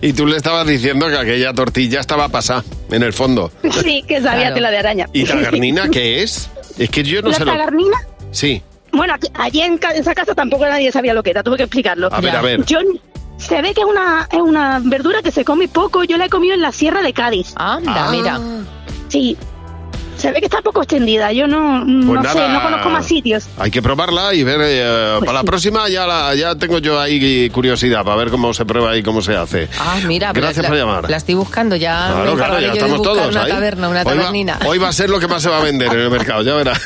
y 0.08 0.12
tú 0.12 0.26
le 0.26 0.36
estabas 0.36 0.66
diciendo 0.66 1.08
que 1.08 1.16
aquella 1.18 1.52
tortilla 1.52 2.00
estaba 2.00 2.28
pasada, 2.28 2.64
en 2.90 3.02
el 3.02 3.12
fondo. 3.12 3.50
Sí, 3.82 4.04
que 4.06 4.20
sabía 4.20 4.52
tela 4.54 4.70
de 4.70 4.78
araña. 4.78 5.06
¿Y 5.12 5.24
tagarnina 5.24 5.88
qué 5.92 6.22
es? 6.22 6.50
Es 6.78 6.90
que 6.90 7.02
yo 7.02 7.22
no 7.22 7.28
¿La 7.30 7.34
sé 7.36 7.44
lo... 7.44 7.52
tagarnina? 7.52 7.96
Sí. 8.30 8.62
Bueno, 8.92 9.14
aquí- 9.14 9.28
allí 9.34 9.60
en, 9.60 9.78
ca- 9.78 9.92
en 9.92 10.00
esa 10.00 10.14
casa 10.14 10.34
tampoco 10.34 10.66
nadie 10.66 10.90
sabía 10.92 11.14
lo 11.14 11.22
que 11.22 11.30
era, 11.30 11.42
tuve 11.42 11.56
que 11.56 11.64
explicarlo. 11.64 12.08
A 12.12 12.20
ver, 12.20 12.36
a 12.36 12.42
ver. 12.42 12.64
Yo, 12.64 12.78
se 13.38 13.60
ve 13.60 13.74
que 13.74 13.80
es 13.80 13.86
una, 13.86 14.28
es 14.30 14.40
una 14.40 14.80
verdura 14.84 15.20
que 15.22 15.32
se 15.32 15.44
come 15.44 15.66
poco, 15.68 16.04
yo 16.04 16.16
la 16.16 16.26
he 16.26 16.30
comido 16.30 16.54
en 16.54 16.62
la 16.62 16.70
sierra 16.72 17.02
de 17.02 17.12
Cádiz. 17.12 17.52
Anda, 17.56 18.10
mira. 18.10 18.40
Sí, 19.08 19.36
se 20.16 20.30
ve 20.32 20.38
que 20.40 20.46
está 20.46 20.60
poco 20.62 20.82
extendida, 20.82 21.32
yo 21.32 21.46
no, 21.46 21.84
no 21.84 22.20
Pues 22.20 22.32
sé, 22.32 22.48
no 22.48 22.62
conozco 22.62 22.90
más 22.90 23.06
sitios. 23.06 23.46
Hay 23.58 23.70
que 23.70 23.82
probarla 23.82 24.32
y 24.34 24.42
ver. 24.44 24.60
eh, 24.62 25.14
Pues 25.18 25.26
para 25.26 25.38
la 25.40 25.44
próxima 25.44 25.88
ya, 25.88 26.06
la, 26.06 26.34
ya 26.34 26.54
tengo 26.54 26.78
yo 26.78 27.00
ahí 27.00 27.50
curiosidad 27.50 28.04
para 28.04 28.16
ver 28.16 28.30
cómo 28.30 28.52
se 28.54 28.64
prueba 28.64 28.96
y 28.96 29.02
cómo 29.02 29.22
se 29.22 29.36
hace. 29.36 29.68
Ah, 29.78 29.96
mira, 30.06 30.32
Gracias 30.32 30.62
la, 30.62 30.68
por 30.68 30.76
la- 30.78 30.84
llamar. 30.84 31.10
La 31.10 31.16
estoy 31.16 31.34
buscando 31.34 31.76
ya. 31.76 32.10
Claro, 32.12 32.34
claro, 32.36 32.60
ya 32.60 32.72
estamos 32.72 33.02
todos 33.02 33.28
una 33.28 33.42
ahí. 33.44 33.50
taberna, 33.50 33.88
una 33.88 34.00
Hoy 34.00 34.04
va- 34.06 34.10
tabernina. 34.12 34.58
Hoy 34.66 34.78
va 34.78 34.88
a 34.88 34.92
ser 34.92 35.10
lo 35.10 35.18
que 35.20 35.28
más 35.28 35.42
se 35.42 35.48
va 35.48 35.58
a 35.58 35.62
vender 35.62 35.92
en 35.92 36.00
el 36.00 36.10
mercado, 36.10 36.42
ya 36.42 36.54
verá. 36.54 36.72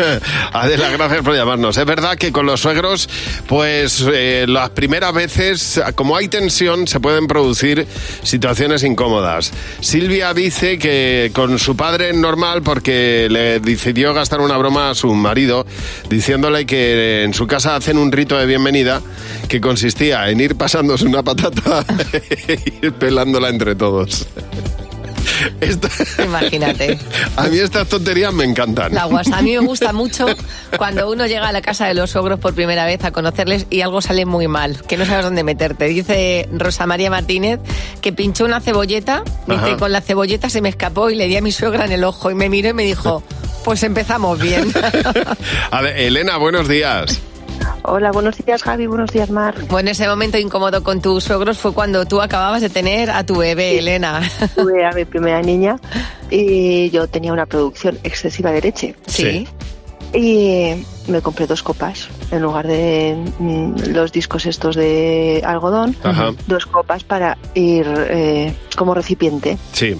Adela, 0.52 0.90
gracias 0.90 1.22
por 1.22 1.34
llamarnos. 1.34 1.76
Es 1.76 1.84
verdad 1.84 2.16
que 2.16 2.32
con 2.32 2.46
los 2.46 2.60
suegros, 2.60 3.08
pues 3.46 4.04
eh, 4.12 4.46
las 4.48 4.70
primeras 4.70 5.12
veces, 5.12 5.80
como 5.94 6.16
hay 6.16 6.28
tensión, 6.28 6.86
se 6.86 7.00
pueden 7.00 7.26
producir 7.26 7.86
situaciones 8.22 8.82
incómodas. 8.82 9.52
Silvia 9.80 10.34
dice 10.34 10.78
que 10.78 11.30
con 11.34 11.58
su 11.58 11.76
padre 11.76 12.10
es 12.10 12.16
normal 12.16 12.62
porque 12.62 13.28
le 13.30 13.60
decidió 13.60 14.14
gastar 14.14 14.40
una 14.40 14.56
broma 14.56 14.90
a 14.90 14.94
su 14.94 15.12
marido 15.14 15.66
diciéndole 16.08 16.66
que 16.66 17.24
en 17.24 17.34
su 17.34 17.46
casa 17.46 17.76
hacen 17.76 17.98
un 17.98 18.12
rito 18.12 18.36
de 18.36 18.46
bienvenida 18.46 19.00
que 19.48 19.60
consistía 19.60 20.28
en 20.30 20.40
ir 20.40 20.56
pasándose 20.56 21.06
una 21.06 21.22
patata 21.22 21.84
y 22.48 22.86
ir 22.86 22.92
pelándola 22.92 23.48
entre 23.48 23.74
todos. 23.74 24.26
Imagínate. 26.24 26.98
a 27.36 27.44
mí 27.44 27.58
estas 27.58 27.88
tonterías 27.88 28.32
me 28.32 28.44
encantan. 28.44 28.94
La 28.94 29.04
guasa. 29.04 29.38
A 29.38 29.42
mí 29.42 29.52
me 29.52 29.66
gusta 29.66 29.92
mucho 29.94 30.26
cuando 30.76 31.10
uno 31.10 31.26
llega 31.26 31.48
a 31.48 31.52
la 31.52 31.62
casa 31.62 31.86
de 31.86 31.94
los 31.94 32.10
suegros 32.10 32.38
por 32.38 32.54
primera 32.54 32.84
vez 32.86 33.04
a 33.04 33.10
conocerles 33.10 33.66
y 33.70 33.80
algo 33.80 34.00
sale 34.00 34.26
muy 34.26 34.48
mal, 34.48 34.82
que 34.82 34.96
no 34.96 35.04
sabes 35.04 35.24
dónde 35.24 35.44
meterte. 35.44 35.86
Dice 35.86 36.48
Rosa 36.52 36.86
María 36.86 37.10
Martínez 37.10 37.60
que 38.00 38.12
pinchó 38.12 38.44
una 38.44 38.60
cebolleta, 38.60 39.22
dice, 39.46 39.76
con 39.78 39.92
la 39.92 40.00
cebolleta 40.00 40.48
se 40.48 40.60
me 40.60 40.68
escapó 40.68 41.10
y 41.10 41.14
le 41.14 41.26
di 41.26 41.36
a 41.36 41.42
mi 41.42 41.52
suegra 41.52 41.84
en 41.84 41.92
el 41.92 42.04
ojo 42.04 42.30
y 42.30 42.34
me 42.34 42.48
miró 42.48 42.70
y 42.70 42.74
me 42.74 42.84
dijo, 42.84 43.22
pues 43.64 43.82
empezamos 43.82 44.40
bien. 44.40 44.72
A 45.70 45.82
ver, 45.82 45.96
Elena, 45.96 46.36
buenos 46.38 46.68
días. 46.68 47.20
Hola, 47.92 48.12
buenos 48.12 48.36
días 48.36 48.62
Javi, 48.62 48.86
buenos 48.86 49.10
días 49.10 49.30
Mar. 49.30 49.52
Bueno, 49.68 49.90
ese 49.90 50.06
momento 50.06 50.38
incómodo 50.38 50.84
con 50.84 51.02
tus 51.02 51.24
suegros 51.24 51.58
fue 51.58 51.74
cuando 51.74 52.04
tú 52.04 52.20
acababas 52.20 52.62
de 52.62 52.70
tener 52.70 53.10
a 53.10 53.26
tu 53.26 53.38
bebé, 53.38 53.80
Elena. 53.80 54.22
Tuve 54.54 54.86
a 54.86 54.92
mi 54.92 55.04
primera 55.04 55.42
niña 55.42 55.74
y 56.30 56.88
yo 56.90 57.08
tenía 57.08 57.32
una 57.32 57.46
producción 57.46 57.98
excesiva 58.04 58.52
de 58.52 58.60
leche. 58.60 58.94
Sí. 59.08 59.48
Y 60.14 60.86
me 61.08 61.20
compré 61.20 61.48
dos 61.48 61.64
copas 61.64 62.08
en 62.30 62.42
lugar 62.42 62.68
de 62.68 63.16
mm, 63.40 63.90
los 63.92 64.12
discos 64.12 64.46
estos 64.46 64.76
de 64.76 65.42
algodón, 65.44 65.96
Ajá. 66.04 66.30
dos 66.46 66.66
copas 66.66 67.02
para 67.02 67.38
ir 67.54 67.92
eh, 68.08 68.54
como 68.76 68.94
recipiente. 68.94 69.58
Sí. 69.72 69.96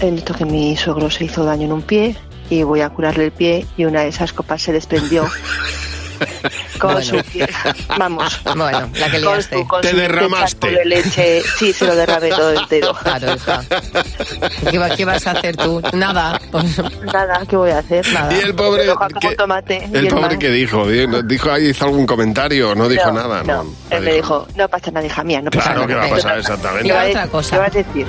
He 0.00 0.12
visto 0.12 0.32
que 0.32 0.44
mi 0.44 0.76
suegro 0.76 1.10
se 1.10 1.24
hizo 1.24 1.44
daño 1.44 1.64
en 1.64 1.72
un 1.72 1.82
pie 1.82 2.14
y 2.50 2.62
voy 2.62 2.82
a 2.82 2.90
curarle 2.90 3.24
el 3.24 3.32
pie 3.32 3.66
y 3.76 3.84
una 3.84 4.02
de 4.02 4.08
esas 4.10 4.32
copas 4.32 4.62
se 4.62 4.72
desprendió. 4.72 5.26
Con 6.78 6.92
Bueno. 6.94 7.06
su 7.06 7.16
pie. 7.30 7.48
Vamos. 7.96 8.40
Bueno, 8.56 8.88
la 8.98 9.10
que 9.10 9.20
Con 9.20 9.34
liaste. 9.34 9.56
su- 9.58 9.66
con 9.68 9.80
Te 9.82 9.90
su 9.90 9.96
derramaste. 9.96 10.70
de 10.70 10.84
leche. 10.84 11.42
Sí, 11.58 11.72
se 11.72 11.86
lo 11.86 11.94
derramé 11.96 12.28
todo 12.30 12.52
entero. 12.52 12.94
Claro, 13.02 13.34
hija. 13.34 13.62
¿Qué, 14.70 14.80
qué 14.96 15.04
vas 15.04 15.26
a 15.26 15.30
hacer 15.32 15.56
tú? 15.56 15.82
Nada. 15.92 16.40
Nada, 17.12 17.42
¿qué 17.48 17.56
voy 17.56 17.70
a 17.70 17.78
hacer? 17.78 18.06
Nada. 18.12 18.32
Y 18.34 18.40
el 18.40 18.54
pobre, 18.54 18.84
que- 19.20 19.34
tomate. 19.36 19.88
y 19.92 19.96
el 19.96 20.04
el 20.04 20.08
pobre 20.08 20.22
mar. 20.22 20.38
que 20.38 20.50
dijo, 20.50 20.86
dijo 20.86 21.50
ahí 21.52 21.68
hizo 21.68 21.84
algún 21.86 22.06
comentario, 22.06 22.74
no 22.74 22.88
dijo 22.88 23.10
nada, 23.12 23.42
no. 23.42 23.64
no 23.64 23.70
Él 23.90 24.02
me 24.02 24.12
dijo 24.14 24.46
no 24.54 24.68
pasa 24.68 24.90
nada, 24.90 25.06
hija 25.06 25.24
mía, 25.24 25.40
no 25.42 25.50
pasa 25.50 25.72
Claro, 25.72 25.80
nada. 25.80 25.88
¿qué 25.88 25.94
va 25.94 26.04
a 26.04 26.08
pasar 26.16 26.38
exactamente? 26.38 26.88
Y 26.88 26.90
otra 26.92 27.26
cosa. 27.28 27.50
¿Qué 27.56 27.58
vas 27.58 27.74
a 27.74 27.78
decir? 27.78 28.06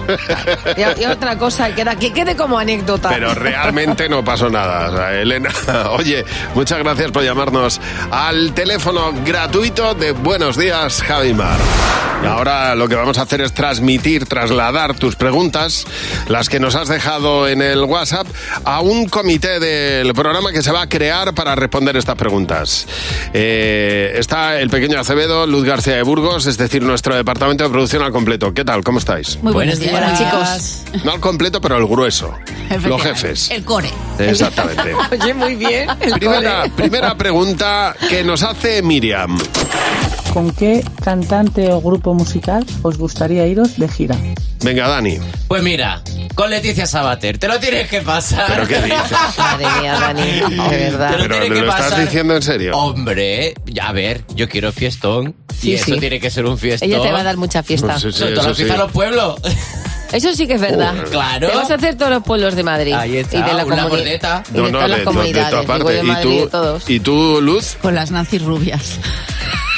Y, 0.97 1.01
y 1.01 1.05
otra 1.05 1.37
cosa, 1.37 1.73
que, 1.73 1.85
que 1.99 2.13
quede 2.13 2.35
como 2.35 2.57
anécdota. 2.59 3.09
Pero 3.09 3.33
realmente 3.33 4.07
no 4.09 4.23
pasó 4.23 4.49
nada. 4.49 4.89
O 4.91 4.95
sea, 4.95 5.13
Elena, 5.13 5.49
oye, 5.91 6.23
muchas 6.55 6.79
gracias 6.79 7.11
por 7.11 7.23
llamarnos 7.23 7.79
al 8.11 8.53
teléfono 8.53 9.13
gratuito 9.25 9.93
de 9.93 10.11
Buenos 10.11 10.57
Días, 10.57 11.01
Javimar. 11.01 11.59
Y 12.21 12.25
ahora 12.25 12.75
lo 12.75 12.89
que 12.89 12.95
vamos 12.95 13.17
a 13.17 13.21
hacer 13.21 13.39
es 13.39 13.53
transmitir, 13.53 14.25
trasladar 14.25 14.93
tus 14.93 15.15
preguntas, 15.15 15.85
las 16.27 16.49
que 16.49 16.59
nos 16.59 16.75
has 16.75 16.89
dejado 16.89 17.47
en 17.47 17.61
el 17.61 17.83
WhatsApp, 17.83 18.27
a 18.65 18.81
un 18.81 19.07
comité 19.07 19.59
del 19.59 20.13
programa 20.13 20.51
que 20.51 20.61
se 20.61 20.71
va 20.71 20.81
a 20.81 20.89
crear 20.89 21.33
para 21.33 21.55
responder 21.55 21.95
estas 21.95 22.15
preguntas. 22.15 22.87
Eh, 23.33 24.15
está 24.17 24.59
el 24.59 24.69
pequeño 24.69 24.99
Acevedo, 24.99 25.47
Luz 25.47 25.63
García 25.63 25.95
de 25.95 26.03
Burgos, 26.03 26.45
es 26.45 26.57
decir, 26.57 26.83
nuestro 26.83 27.15
departamento 27.15 27.63
de 27.63 27.69
producción 27.69 28.03
al 28.03 28.11
completo. 28.11 28.53
¿Qué 28.53 28.65
tal? 28.65 28.83
¿Cómo 28.83 28.99
estáis? 28.99 29.41
Muy 29.41 29.53
buenos 29.53 29.79
días, 29.79 29.93
Hola, 29.95 30.13
chicos. 30.17 31.03
No 31.05 31.13
al 31.13 31.21
completo, 31.21 31.61
pero 31.61 31.77
al 31.77 31.87
grueso. 31.87 32.33
Los 32.83 33.01
jefes. 33.01 33.49
El 33.49 33.63
core. 33.63 33.91
Exactamente. 34.19 34.93
Oye, 35.11 35.33
muy 35.33 35.55
bien. 35.55 35.87
el 36.01 36.13
Primera, 36.13 36.65
primera 36.75 37.15
pregunta 37.15 37.88
que 38.09 38.23
nos 38.23 38.43
hace 38.43 38.81
Miriam. 38.81 39.37
¿Con 40.33 40.51
qué 40.51 40.83
cantante 41.03 41.71
o 41.71 41.81
grupo 41.81 42.13
musical 42.13 42.63
os 42.83 42.97
gustaría 42.97 43.47
iros 43.47 43.77
de 43.77 43.87
gira? 43.87 44.15
Venga, 44.63 44.87
Dani. 44.87 45.17
Pues 45.47 45.63
mira, 45.63 46.03
con 46.35 46.51
Leticia 46.51 46.85
Sabater, 46.85 47.39
te 47.39 47.47
lo 47.47 47.59
tienes 47.59 47.89
que 47.89 48.01
pasar. 48.01 48.45
¿Pero 48.47 48.67
qué 48.67 48.81
dices? 48.81 49.11
Madre 49.37 49.65
mía, 49.81 49.93
Dani, 49.99 50.31
de 50.69 50.77
verdad. 50.77 51.11
Te 51.11 51.17
lo 51.17 51.23
¿Pero 51.23 51.39
tienes 51.39 51.49
que 51.59 51.65
lo 51.65 51.69
estás 51.71 51.85
pasar. 51.89 52.05
diciendo 52.05 52.35
en 52.35 52.41
serio? 52.43 52.77
Hombre, 52.77 53.55
ya, 53.65 53.87
a 53.87 53.91
ver, 53.91 54.23
yo 54.35 54.47
quiero 54.47 54.71
fiestón. 54.71 55.35
Sí, 55.59 55.71
y 55.71 55.73
eso 55.73 55.85
sí. 55.85 55.99
tiene 55.99 56.19
que 56.19 56.29
ser 56.29 56.45
un 56.45 56.57
fiestón. 56.57 56.89
Ella 56.89 57.01
te 57.01 57.11
va 57.11 57.19
a 57.21 57.23
dar 57.23 57.37
mucha 57.37 57.63
fiesta. 57.63 57.87
Pues 57.87 58.01
sí, 58.01 58.11
sí, 58.11 58.19
Sobre 58.19 58.33
todo 58.35 58.47
la 58.49 58.55
fiesta 58.55 58.77
los 58.77 58.91
pueblos. 58.91 59.35
Eso 60.11 60.33
sí 60.33 60.47
que 60.47 60.55
es 60.55 60.61
verdad. 60.61 60.93
Uh, 61.05 61.09
claro. 61.09 61.49
Te 61.49 61.55
vas 61.55 61.69
a 61.71 61.75
hacer 61.75 61.95
todos 61.95 62.11
los 62.11 62.23
pueblos 62.23 62.55
de 62.55 62.63
Madrid. 62.63 62.93
Ahí 62.93 63.17
está, 63.17 63.37
y 63.37 63.41
de 63.43 63.53
la 63.53 63.65
una 63.65 63.83
comuni- 63.85 63.89
bordeta. 63.89 64.43
Y 64.49 64.53
de 64.61 64.71
todas 64.71 64.89
las 64.89 64.99
de, 64.99 65.05
comunidades. 65.05 65.67
de 65.67 65.99
¿Y 65.99 66.03
Madrid, 66.03 66.39
tú, 66.43 66.49
todos. 66.49 66.89
¿Y 66.89 66.99
tú, 66.99 67.39
Luz? 67.41 67.77
Con 67.81 67.95
las 67.95 68.11
Nancy 68.11 68.39
Rubias. 68.39 68.99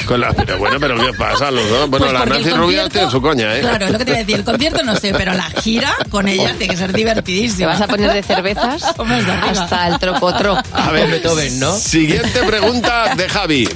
Con 0.06 0.20
la, 0.20 0.32
pero 0.32 0.58
bueno, 0.58 0.78
pero 0.80 0.96
¿qué 0.96 1.12
pasa, 1.12 1.50
Luz? 1.50 1.62
no? 1.70 1.86
Bueno, 1.86 2.06
Pues 2.06 2.12
la 2.12 2.26
Nancy 2.26 2.50
Rubia 2.50 2.88
tiene 2.88 3.08
su 3.10 3.22
coña, 3.22 3.54
¿eh? 3.56 3.60
Claro, 3.60 3.86
es 3.86 3.92
lo 3.92 3.98
que 3.98 4.04
te 4.04 4.10
iba 4.10 4.16
a 4.18 4.20
decir. 4.24 4.36
El 4.36 4.44
concierto 4.44 4.82
no 4.82 4.96
sé, 4.96 5.12
pero 5.16 5.32
la 5.34 5.44
gira 5.62 5.94
con 6.10 6.26
ella 6.28 6.54
tiene 6.58 6.68
que 6.74 6.76
ser 6.76 6.90
¿Te 6.90 6.98
divertidísima. 6.98 7.68
vas 7.68 7.80
a 7.82 7.86
poner 7.86 8.12
de 8.12 8.22
cervezas 8.22 8.82
hasta 9.48 9.86
el 9.88 9.98
trocotro? 10.00 10.56
A 10.72 10.90
ver, 10.90 11.08
Beethoven, 11.08 11.60
¿no? 11.60 11.72
Siguiente 11.76 12.40
pregunta 12.44 13.14
de 13.16 13.28
Javi. 13.28 13.68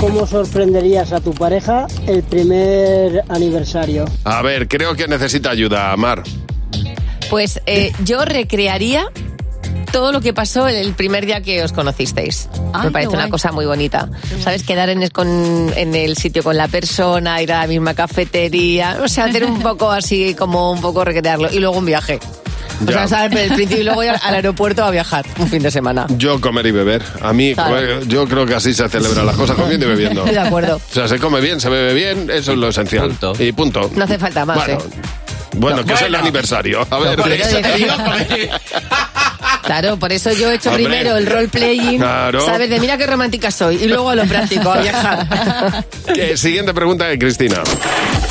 ¿Cómo 0.00 0.26
sorprenderías 0.26 1.12
a 1.12 1.20
tu 1.20 1.32
pareja 1.32 1.86
el 2.06 2.22
primer 2.22 3.22
aniversario? 3.28 4.04
A 4.24 4.42
ver, 4.42 4.68
creo 4.68 4.94
que 4.94 5.08
necesita 5.08 5.50
ayuda, 5.50 5.96
Mar. 5.96 6.22
Pues 7.30 7.60
eh, 7.66 7.92
yo 8.04 8.24
recrearía 8.24 9.06
todo 9.92 10.12
lo 10.12 10.20
que 10.20 10.34
pasó 10.34 10.68
el 10.68 10.92
primer 10.92 11.24
día 11.24 11.40
que 11.40 11.62
os 11.64 11.72
conocisteis. 11.72 12.48
Ay, 12.74 12.86
Me 12.86 12.90
parece 12.90 13.14
una 13.14 13.30
cosa 13.30 13.52
muy 13.52 13.64
bonita. 13.64 14.08
¿Sabes? 14.42 14.62
Quedar 14.64 14.90
en 14.90 15.02
el, 15.02 15.10
con- 15.12 15.72
en 15.74 15.94
el 15.94 16.16
sitio 16.18 16.42
con 16.42 16.56
la 16.58 16.68
persona, 16.68 17.40
ir 17.40 17.52
a 17.52 17.60
la 17.62 17.66
misma 17.66 17.94
cafetería, 17.94 18.98
o 19.02 19.08
sea, 19.08 19.24
hacer 19.24 19.44
un 19.46 19.60
poco 19.60 19.90
así, 19.90 20.34
como 20.34 20.70
un 20.72 20.80
poco 20.82 21.04
recrearlo. 21.04 21.50
Y 21.50 21.58
luego 21.58 21.78
un 21.78 21.86
viaje. 21.86 22.20
O 22.86 22.92
sea, 22.92 23.08
¿sabes? 23.08 23.32
el 23.40 23.48
principio 23.54 23.78
y 23.80 23.84
luego 23.84 24.02
ir 24.04 24.10
al 24.10 24.34
aeropuerto 24.34 24.84
a 24.84 24.90
viajar 24.90 25.24
un 25.38 25.48
fin 25.48 25.62
de 25.62 25.70
semana. 25.70 26.06
Yo 26.18 26.40
comer 26.40 26.66
y 26.66 26.70
beber. 26.72 27.02
A 27.22 27.32
mí, 27.32 27.54
Claro. 27.54 27.70
comer- 27.76 28.06
yo 28.08 28.26
creo 28.28 28.44
que 28.46 28.54
así 28.54 28.74
se 28.74 28.88
celebran 28.88 29.24
las 29.26 29.36
cosas, 29.36 29.56
comiendo 29.56 29.86
y 29.86 29.88
bebiendo. 29.90 30.20
Estoy 30.20 30.34
de 30.42 30.46
acuerdo. 30.46 30.76
O 30.76 30.94
sea, 30.94 31.08
se 31.08 31.18
come 31.18 31.40
bien, 31.40 31.60
se 31.60 31.68
bebe 31.68 31.94
bien, 31.94 32.28
eso 32.30 32.52
es 32.52 32.58
lo 32.58 32.68
esencial. 32.68 33.08
Punto. 33.08 33.32
Y 33.38 33.52
punto. 33.52 33.90
No 33.94 34.04
hace 34.04 34.18
falta 34.18 34.44
más, 34.44 34.56
Bueno, 34.58 34.74
¿eh? 34.74 34.88
bueno, 35.56 35.84
que 35.84 35.94
es 35.94 36.02
el 36.02 36.14
aniversario. 36.14 36.86
A 36.90 36.98
ver, 36.98 37.16
Por 37.16 37.28
de- 37.30 37.36
eso 37.40 37.58
te 37.60 37.76
digo, 37.76 37.94
comer- 37.96 38.50
Claro, 39.62 39.96
por 39.98 40.12
eso 40.12 40.30
yo 40.32 40.50
he 40.50 40.54
hecho 40.54 40.68
Hombre. 40.70 40.84
primero 40.86 41.16
el 41.16 41.26
role-playing, 41.26 41.98
Claro. 41.98 42.40
¿sabes? 42.44 42.70
De 42.70 42.78
mira 42.78 42.96
qué 42.96 43.04
romántica 43.06 43.50
soy. 43.50 43.76
Y 43.82 43.88
luego 43.88 44.10
a 44.10 44.14
lo 44.14 44.24
práctico, 44.26 44.70
a 44.70 44.80
viajar. 44.80 45.84
Eh, 46.14 46.36
siguiente 46.36 46.72
pregunta 46.72 47.06
de 47.06 47.18
Cristina. 47.18 47.62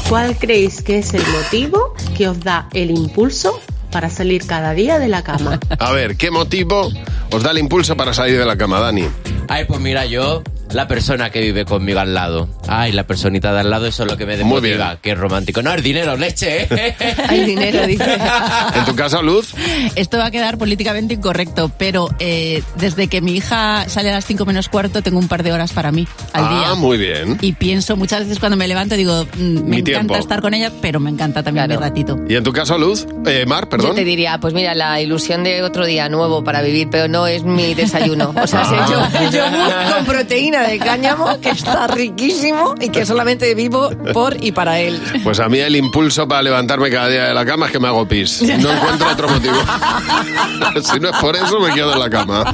¿Cuál 0.07 0.37
creéis 0.37 0.81
que 0.81 0.99
es 0.99 1.13
el 1.13 1.23
motivo 1.27 1.93
que 2.17 2.29
os 2.29 2.39
da 2.39 2.67
el 2.73 2.89
impulso 2.91 3.59
para 3.95 4.09
salir 4.09 4.45
cada 4.45 4.73
día 4.73 4.99
de 4.99 5.07
la 5.07 5.23
cama? 5.23 5.57
A 5.79 5.93
ver, 5.93 6.17
¿qué 6.17 6.29
motivo 6.29 6.91
os 7.31 7.43
da 7.43 7.51
el 7.51 7.59
impulso 7.59 7.95
para 7.95 8.13
salir 8.13 8.37
de 8.37 8.43
la 8.43 8.57
cama, 8.57 8.81
Dani? 8.81 9.05
Ay, 9.47 9.63
pues 9.63 9.79
mira, 9.79 10.05
yo, 10.05 10.43
la 10.75 10.87
persona 10.87 11.29
que 11.29 11.39
vive 11.41 11.63
conmigo 11.65 11.99
al 11.99 12.13
lado. 12.13 12.49
Ay, 12.67 12.91
la 12.91 13.03
personita 13.07 13.53
de 13.53 13.61
al 13.61 13.69
lado, 13.69 13.85
eso 13.87 14.03
es 14.03 14.11
lo 14.11 14.17
que 14.17 14.25
me 14.25 14.33
Muy 14.33 14.43
desmotiva. 14.61 14.85
bien. 14.87 14.99
Qué 15.01 15.15
romántico. 15.15 15.61
No, 15.61 15.73
el 15.73 15.81
dinero, 15.81 16.17
leche, 16.17 16.67
¿eh? 16.69 16.95
Hay 17.29 17.45
dinero, 17.45 17.87
dice. 17.87 18.05
En 18.75 18.85
tu 18.85 18.93
caso, 18.95 19.21
Luz. 19.21 19.53
Esto 19.95 20.17
va 20.17 20.25
a 20.25 20.31
quedar 20.31 20.57
políticamente 20.57 21.13
incorrecto, 21.13 21.71
pero 21.77 22.09
eh, 22.19 22.61
desde 22.77 23.07
que 23.07 23.21
mi 23.21 23.35
hija 23.37 23.87
sale 23.87 24.09
a 24.09 24.13
las 24.13 24.25
5 24.25 24.45
menos 24.45 24.67
cuarto 24.69 25.01
tengo 25.01 25.17
un 25.19 25.27
par 25.29 25.43
de 25.43 25.53
horas 25.53 25.71
para 25.71 25.91
mí 25.91 26.07
al 26.33 26.43
ah, 26.45 26.59
día. 26.59 26.73
muy 26.75 26.97
bien. 26.97 27.37
Y 27.41 27.53
pienso 27.53 27.95
muchas 27.95 28.21
veces 28.21 28.39
cuando 28.39 28.57
me 28.57 28.67
levanto, 28.67 28.95
digo, 28.95 29.25
mm, 29.37 29.39
me 29.39 29.61
Mi 29.61 29.77
encanta 29.77 29.83
tiempo. 29.83 30.15
estar 30.17 30.41
con 30.41 30.53
ella, 30.53 30.71
pero 30.81 30.99
me 30.99 31.09
encanta 31.09 31.41
también 31.43 31.65
Claro. 31.67 31.79
mi 31.79 31.87
ratito. 31.87 32.17
¿Y 32.27 32.35
en 32.35 32.43
tu 32.43 32.51
caso, 32.51 32.77
Luz? 32.77 33.07
Eh, 33.25 33.45
Mar, 33.45 33.63
Yo 33.63 33.69
perdón. 33.69 33.95
te 33.95 34.03
diría, 34.03 34.37
pues 34.39 34.53
mira, 34.53 34.75
la 34.75 34.99
ilusión 34.99 35.43
de 35.43 35.63
otro 35.63 35.85
día 35.85 36.09
nuevo 36.09 36.43
para 36.43 36.61
vivir, 36.61 36.89
pero 36.91 37.07
no 37.07 37.27
es 37.27 37.43
mi 37.43 37.73
desayuno. 37.73 38.33
O 38.35 38.47
sea, 38.47 38.61
Ah. 38.65 39.09
es 39.21 39.31
yo, 39.31 39.39
yogur 39.39 39.93
con 39.95 40.05
proteína 40.05 40.64
de 40.67 40.79
cáñamo, 40.79 41.39
que 41.39 41.49
está 41.49 41.87
riquísimo 41.87 42.75
y 42.79 42.89
que 42.89 43.05
solamente 43.05 43.53
vivo 43.55 43.89
por 44.13 44.43
y 44.43 44.51
para 44.51 44.79
él. 44.79 45.01
Pues 45.23 45.39
a 45.39 45.49
mí 45.49 45.59
el 45.59 45.75
impulso 45.75 46.27
para 46.27 46.41
levantarme 46.41 46.89
cada 46.89 47.07
día 47.07 47.23
de 47.25 47.33
la 47.33 47.45
cama 47.45 47.67
es 47.67 47.71
que 47.71 47.79
me 47.79 47.87
hago 47.87 48.07
pis. 48.07 48.41
No 48.41 48.71
encuentro 48.71 49.11
otro 49.11 49.29
motivo. 49.29 49.55
si 50.83 50.99
no 50.99 51.09
es 51.09 51.17
por 51.17 51.35
eso, 51.35 51.59
me 51.59 51.73
quedo 51.73 51.93
en 51.93 51.99
la 51.99 52.09
cama. 52.09 52.53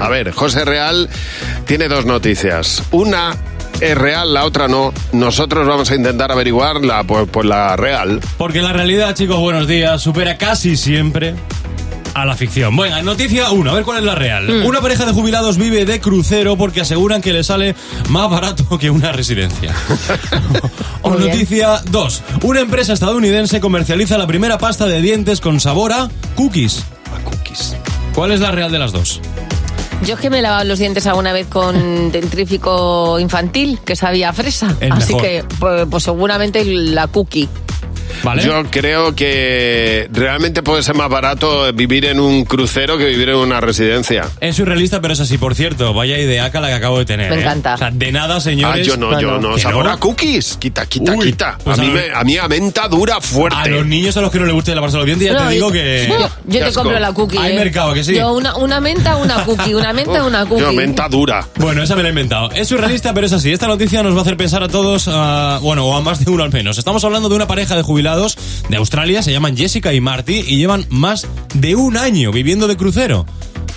A 0.00 0.08
ver, 0.08 0.32
José 0.32 0.64
Real 0.64 1.08
tiene 1.66 1.88
dos 1.88 2.04
noticias. 2.04 2.82
Una 2.90 3.34
es 3.80 3.96
real, 3.96 4.32
la 4.32 4.44
otra 4.44 4.68
no. 4.68 4.92
Nosotros 5.12 5.66
vamos 5.66 5.90
a 5.90 5.94
intentar 5.94 6.32
averiguarla, 6.32 7.04
pues, 7.04 7.28
pues 7.30 7.46
la 7.46 7.76
real. 7.76 8.20
Porque 8.38 8.62
la 8.62 8.72
realidad, 8.72 9.14
chicos, 9.14 9.38
buenos 9.38 9.66
días, 9.66 10.02
supera 10.02 10.38
casi 10.38 10.76
siempre 10.76 11.34
a 12.16 12.24
la 12.24 12.34
ficción. 12.34 12.74
Bueno, 12.74 13.02
noticia 13.02 13.50
1, 13.50 13.70
a 13.70 13.74
ver 13.74 13.84
cuál 13.84 13.98
es 13.98 14.04
la 14.04 14.14
real. 14.14 14.48
Mm. 14.48 14.64
Una 14.64 14.80
pareja 14.80 15.04
de 15.04 15.12
jubilados 15.12 15.58
vive 15.58 15.84
de 15.84 16.00
crucero 16.00 16.56
porque 16.56 16.80
aseguran 16.80 17.20
que 17.20 17.34
le 17.34 17.44
sale 17.44 17.76
más 18.08 18.30
barato 18.30 18.78
que 18.78 18.88
una 18.88 19.12
residencia. 19.12 19.74
o 21.02 21.10
Muy 21.10 21.18
noticia 21.18 21.82
2, 21.90 22.22
una 22.42 22.60
empresa 22.60 22.94
estadounidense 22.94 23.60
comercializa 23.60 24.16
la 24.16 24.26
primera 24.26 24.56
pasta 24.56 24.86
de 24.86 25.02
dientes 25.02 25.42
con 25.42 25.60
sabor 25.60 25.92
a 25.92 26.08
cookies. 26.36 26.84
A 27.14 27.22
cookies. 27.22 27.76
¿Cuál 28.14 28.32
es 28.32 28.40
la 28.40 28.50
real 28.50 28.72
de 28.72 28.78
las 28.78 28.92
dos? 28.92 29.20
Yo 30.02 30.14
es 30.14 30.20
que 30.20 30.30
me 30.30 30.38
he 30.38 30.42
lavado 30.42 30.64
los 30.64 30.78
dientes 30.78 31.06
alguna 31.06 31.34
vez 31.34 31.46
con 31.48 32.10
dentrífico 32.12 33.18
infantil, 33.20 33.78
que 33.84 33.94
sabía 33.94 34.32
fresa. 34.32 34.74
El 34.80 34.92
Así 34.92 35.14
mejor. 35.14 35.22
que, 35.22 35.44
pues, 35.58 35.86
pues 35.90 36.04
seguramente 36.04 36.64
la 36.64 37.08
cookie. 37.08 37.46
¿Vale? 38.22 38.42
Yo 38.42 38.64
creo 38.70 39.14
que 39.14 40.08
realmente 40.12 40.62
puede 40.62 40.82
ser 40.82 40.94
más 40.94 41.08
barato 41.08 41.72
vivir 41.72 42.06
en 42.06 42.20
un 42.20 42.44
crucero 42.44 42.98
que 42.98 43.06
vivir 43.06 43.28
en 43.30 43.36
una 43.36 43.60
residencia. 43.60 44.24
Es 44.40 44.56
surrealista, 44.56 45.00
pero 45.00 45.14
es 45.14 45.20
así, 45.20 45.38
por 45.38 45.54
cierto. 45.54 45.92
Vaya 45.94 46.18
ideaca 46.18 46.60
la 46.60 46.68
que 46.68 46.74
acabo 46.74 46.98
de 46.98 47.04
tener. 47.04 47.30
Me 47.30 47.36
¿eh? 47.36 47.40
encanta. 47.40 47.74
O 47.74 47.78
sea, 47.78 47.90
de 47.90 48.12
nada, 48.12 48.40
señores. 48.40 48.86
Ah, 48.86 48.90
yo 48.90 48.96
no, 48.96 49.20
yo 49.20 49.38
no. 49.38 49.54
¿Que 49.54 49.60
Sabor 49.60 49.88
a 49.88 49.96
cookies. 49.96 50.56
Quita, 50.58 50.86
quita, 50.86 51.12
Uy, 51.12 51.26
quita. 51.26 51.58
pues 51.62 51.78
a, 51.78 51.82
mí 51.82 51.88
a 51.88 51.92
me, 51.92 52.10
a 52.14 52.24
mí 52.24 52.36
a 52.36 52.48
menta 52.48 52.88
dura 52.88 53.20
fuerte. 53.20 53.58
A 53.58 53.66
los 53.66 53.86
niños 53.86 54.16
a 54.16 54.20
los 54.20 54.30
que 54.30 54.38
no 54.38 54.46
les 54.46 54.54
guste 54.54 54.74
lavarse 54.74 54.96
los 54.96 55.06
dientes, 55.06 55.28
ya 55.28 55.34
No, 55.34 55.48
te 55.48 55.54
digo 55.54 55.70
que. 55.72 56.06
Yo, 56.16 56.28
yo 56.46 56.58
te 56.60 56.64
asco. 56.64 56.82
compro 56.82 56.98
la 56.98 57.12
cookie. 57.12 57.38
Hay 57.38 57.52
¿eh? 57.52 57.58
mercado, 57.58 57.92
que 57.92 58.02
sí. 58.04 58.14
Yo 58.14 58.32
una, 58.32 58.56
una 58.56 58.80
menta, 58.80 59.16
una 59.16 59.44
cookie. 59.44 59.74
Una 59.74 59.92
menta, 59.92 60.24
una 60.24 60.46
cookie. 60.46 60.62
Yo, 60.62 60.72
menta 60.72 61.08
dura. 61.08 61.46
Bueno, 61.56 61.82
esa 61.82 61.94
me 61.96 62.02
la 62.02 62.08
he 62.08 62.12
inventado. 62.12 62.50
Es 62.52 62.68
surrealista, 62.68 63.12
pero 63.12 63.26
es 63.26 63.32
así. 63.32 63.52
Esta 63.52 63.66
noticia 63.66 64.02
nos 64.02 64.14
va 64.14 64.18
a 64.18 64.22
hacer 64.22 64.36
pensar 64.36 64.62
a 64.62 64.68
todos, 64.68 65.08
ah, 65.08 65.58
bueno, 65.62 65.84
o 65.86 65.96
a 65.96 66.00
más 66.00 66.24
de 66.24 66.30
uno 66.30 66.44
al 66.44 66.52
menos. 66.52 66.78
Estamos 66.78 67.04
hablando 67.04 67.28
de 67.28 67.34
una 67.34 67.46
pareja 67.46 67.76
de 67.76 67.82
jubilados 67.82 68.05
de 68.06 68.76
Australia, 68.76 69.20
se 69.20 69.32
llaman 69.32 69.56
Jessica 69.56 69.92
y 69.92 70.00
Marty, 70.00 70.44
y 70.46 70.58
llevan 70.58 70.86
más 70.90 71.26
de 71.54 71.74
un 71.74 71.96
año 71.96 72.30
viviendo 72.30 72.68
de 72.68 72.76
crucero. 72.76 73.26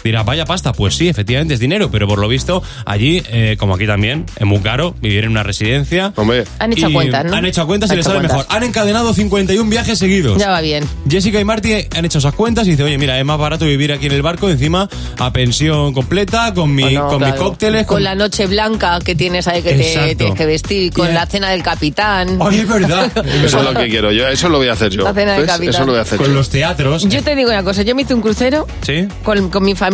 Dirá, 0.03 0.23
vaya 0.23 0.45
pasta, 0.45 0.73
pues 0.73 0.95
sí, 0.95 1.07
efectivamente 1.09 1.53
es 1.53 1.59
dinero, 1.59 1.89
pero 1.91 2.07
por 2.07 2.19
lo 2.19 2.27
visto 2.27 2.61
allí, 2.85 3.21
eh, 3.31 3.55
como 3.59 3.75
aquí 3.75 3.85
también, 3.85 4.25
es 4.37 4.45
muy 4.45 4.59
caro 4.59 4.95
vivir 5.01 5.23
en 5.25 5.31
una 5.31 5.43
residencia. 5.43 6.13
Hombre, 6.15 6.45
Han 6.59 6.73
hecho 6.73 6.91
cuentas, 6.91 7.25
¿no? 7.25 7.33
Han 7.35 7.45
hecho 7.45 7.65
cuentas 7.67 7.89
y 7.89 7.93
Han 7.93 7.97
les 7.97 8.05
sale 8.05 8.19
cuentas. 8.19 8.37
mejor. 8.37 8.55
Han 8.55 8.63
encadenado 8.63 9.13
51 9.13 9.69
viajes 9.69 9.99
seguidos. 9.99 10.37
Ya 10.37 10.49
va 10.49 10.61
bien. 10.61 10.85
Jessica 11.09 11.39
y 11.39 11.45
Marty 11.45 11.73
han 11.95 12.05
hecho 12.05 12.19
esas 12.19 12.33
cuentas 12.33 12.67
y 12.67 12.71
dice, 12.71 12.83
oye, 12.83 12.97
mira, 12.97 13.17
es 13.19 13.25
más 13.25 13.37
barato 13.37 13.65
vivir 13.65 13.91
aquí 13.91 14.05
en 14.07 14.13
el 14.13 14.21
barco, 14.21 14.49
encima 14.49 14.87
a 15.17 15.33
pensión 15.33 15.93
completa, 15.93 16.53
con, 16.53 16.73
mi, 16.73 16.83
Bueno, 16.83 17.07
con 17.07 17.17
claro. 17.19 17.33
mis 17.33 17.41
cócteles. 17.41 17.85
Con 17.85 18.03
la 18.03 18.15
noche 18.15 18.47
blanca 18.47 18.99
que 19.03 19.15
tienes 19.15 19.47
ahí 19.47 19.61
que 19.61 19.73
te 19.73 20.15
tienes 20.15 20.35
que 20.35 20.45
vestir, 20.45 20.93
con 20.93 21.09
Y- 21.09 21.13
la 21.13 21.25
cena 21.25 21.49
del 21.49 21.63
capitán. 21.63 22.37
Ay, 22.41 22.59
es 22.59 22.67
verdad. 22.67 23.11
Eso 23.43 23.59
es 23.59 23.63
lo 23.65 23.73
que 23.73 23.89
quiero 23.89 24.11
yo. 24.11 24.27
Eso 24.27 24.49
lo 24.49 24.57
voy 24.57 24.67
a 24.69 24.73
hacer 24.73 24.91
yo. 24.91 25.03
La 25.03 25.13
cena 25.13 25.33
del 25.33 25.45
capitán. 25.45 25.69
Eso 25.75 25.85
lo 25.85 25.91
voy 25.91 25.99
a 25.99 26.01
hacer 26.03 26.17
Con 26.17 26.27
yo. 26.27 26.33
los 26.33 26.49
teatros. 26.49 27.07
Yo 27.09 27.21
te 27.23 27.35
digo 27.35 27.49
una 27.49 27.63
cosa, 27.63 27.81
yo 27.83 27.95
me 27.95 28.03
hice 28.03 28.13
un 28.13 28.21
crucero 28.21 28.67
¿Sí? 28.81 29.07
con, 29.23 29.49
con 29.49 29.63
mi 29.63 29.75
familia 29.75 29.88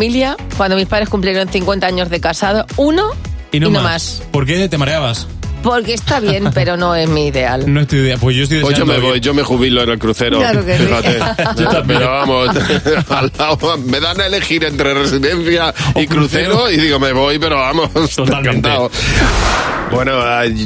cuando 0.58 0.75
mis 0.75 0.88
padres 0.88 1.10
cumplieron 1.10 1.47
50 1.47 1.88
años 1.88 2.10
de 2.10 2.19
casado, 2.19 2.65
uno 2.77 3.12
Y 3.51 3.60
no, 3.60 3.69
más. 3.71 4.21
¿Por 4.31 4.45
qué 4.45 4.67
te 4.67 4.77
mareabas? 4.77 5.27
Porque 5.63 5.95
está 5.95 6.19
bien, 6.19 6.51
pero 6.53 6.77
no 6.77 6.93
es 6.95 7.10
mi 7.10 7.27
ideal. 7.27 7.71
No 7.73 7.81
es 7.81 7.88
tu 7.88 7.95
idea. 7.95 8.17
Pues 8.17 8.36
yo 8.36 8.43
estoy 8.43 8.62
Pues 8.62 8.77
yo 8.77 8.86
me 8.86 8.99
voy, 8.99 9.19
yo 9.19 9.34
me 9.34 9.41
jubilo 9.41 9.81
en 9.81 9.89
el 9.89 9.99
crucero. 9.99 10.38
Claro 10.38 10.63
que 10.63 10.77
sí. 10.77 10.84
Fíjate. 10.86 11.19
Yo 11.58 11.67
también. 11.69 11.99
Pero 11.99 12.12
vamos, 12.12 12.49
al 13.10 13.31
lado, 13.38 13.77
me 13.79 13.99
dan 13.99 14.21
a 14.21 14.27
elegir 14.27 14.63
entre 14.63 14.93
residencia 14.93 15.73
y 15.95 16.05
crucero 16.05 16.69
y 16.69 16.77
digo, 16.77 16.99
me 16.99 17.13
voy, 17.13 17.39
pero 17.39 17.58
vamos, 17.58 17.89
Totalmente. 18.15 18.49
encantado. 18.69 18.91
Bueno, 19.95 20.12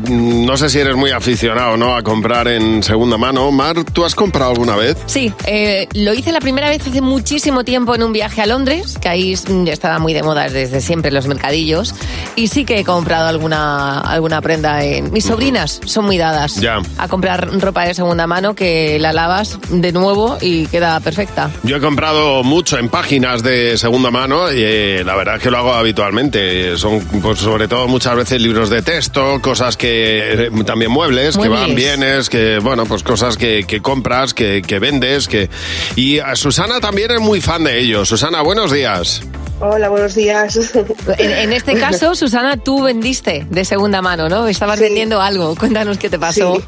no 0.10 0.58
sé 0.58 0.72
si 0.72 0.80
eres 0.80 0.96
muy 0.96 1.12
aficionado, 1.12 1.78
¿no? 1.78 1.96
A 1.96 2.02
comprar 2.02 2.48
en 2.48 2.82
segunda 2.82 3.16
mano. 3.16 3.52
Mar, 3.52 3.76
¿tú 3.94 4.04
has 4.04 4.16
comprado 4.16 4.50
alguna 4.50 4.76
vez? 4.76 4.98
Sí, 5.06 5.32
eh, 5.46 5.88
lo 5.94 6.16
hice 6.16 6.32
la 6.32 6.40
primera 6.40 6.68
vez 6.68 6.82
hace 6.88 7.00
muchísimo 7.00 7.64
tiempo 7.64 7.94
en 7.94 8.02
un 8.02 8.12
viaje 8.12 8.42
a 8.42 8.48
Londres, 8.48 8.98
que 9.00 9.08
ahí 9.08 9.34
estaba 9.68 10.00
muy 10.00 10.16
de 10.16 10.24
moda 10.24 10.50
desde 10.50 10.82
siempre 10.82 11.12
los 11.12 11.28
mercadillos, 11.28 11.94
y 12.36 12.48
sí 12.48 12.66
que 12.66 12.80
he 12.80 12.84
comprado 12.84 13.28
alguna, 13.28 14.00
alguna 14.00 14.42
prenda 14.42 14.84
en... 14.84 15.14
Mis 15.14 15.26
sobrinas 15.26 15.80
son 15.86 16.06
muy 16.06 16.18
dadas 16.18 16.56
Ya. 16.60 16.82
a 16.98 17.08
comprar 17.08 17.52
ropa 17.62 17.86
de 17.86 17.94
segunda 17.94 18.26
mano 18.26 18.56
que 18.56 18.98
la 18.98 19.14
lavas 19.14 19.60
de 19.70 19.92
nuevo 19.92 20.40
y 20.42 20.66
queda 20.66 21.00
perfecta. 21.02 21.52
Yo 21.62 21.76
he 21.78 21.80
comprado 21.80 22.44
mucho 22.44 22.80
en 22.80 22.90
páginas 22.90 23.44
de 23.44 23.78
segunda 23.78 24.10
mano 24.10 24.52
y 24.52 24.58
eh, 24.64 25.04
la 25.06 25.16
verdad 25.16 25.36
es 25.36 25.44
que 25.44 25.52
lo 25.52 25.60
hago 25.60 25.74
habitualmente. 25.74 26.76
Son, 26.78 27.00
pues, 27.22 27.38
sobre 27.38 27.68
todo, 27.68 27.88
muchas 27.88 28.16
veces 28.16 28.42
libros 28.42 28.72
de 28.72 28.82
texto, 28.82 29.19
cosas 29.42 29.78
que 29.78 30.48
eh, 30.48 30.52
también 30.66 30.92
muebles, 30.92 31.38
que 31.38 31.48
van 31.48 31.76
bienes, 31.76 32.30
que, 32.30 32.60
bueno, 32.60 32.86
pues 32.86 33.04
cosas 33.04 33.38
que, 33.38 33.66
que 33.68 33.82
compras, 33.82 34.34
que, 34.34 34.62
que 34.62 34.80
vendes. 34.80 35.28
que 35.28 35.50
Y 35.96 36.20
a 36.20 36.36
Susana 36.36 36.80
también 36.80 37.12
es 37.12 37.20
muy 37.20 37.42
fan 37.42 37.64
de 37.64 37.80
ellos. 37.80 38.10
Susana, 38.10 38.42
buenos 38.42 38.72
días. 38.72 39.22
Hola, 39.62 39.90
buenos 39.90 40.16
días. 40.16 40.74
En, 41.18 41.32
en 41.32 41.54
este 41.54 41.74
caso, 41.80 42.16
Susana, 42.16 42.58
tú 42.58 42.84
vendiste 42.84 43.46
de 43.50 43.66
segunda 43.66 44.02
mano, 44.02 44.30
¿no? 44.30 44.48
Estabas 44.48 44.80
vendiendo 44.80 45.22
algo. 45.22 45.56
Cuéntanos 45.56 45.98
qué 45.98 46.10
te 46.10 46.18
pasó. 46.18 46.56
Sí. 46.56 46.64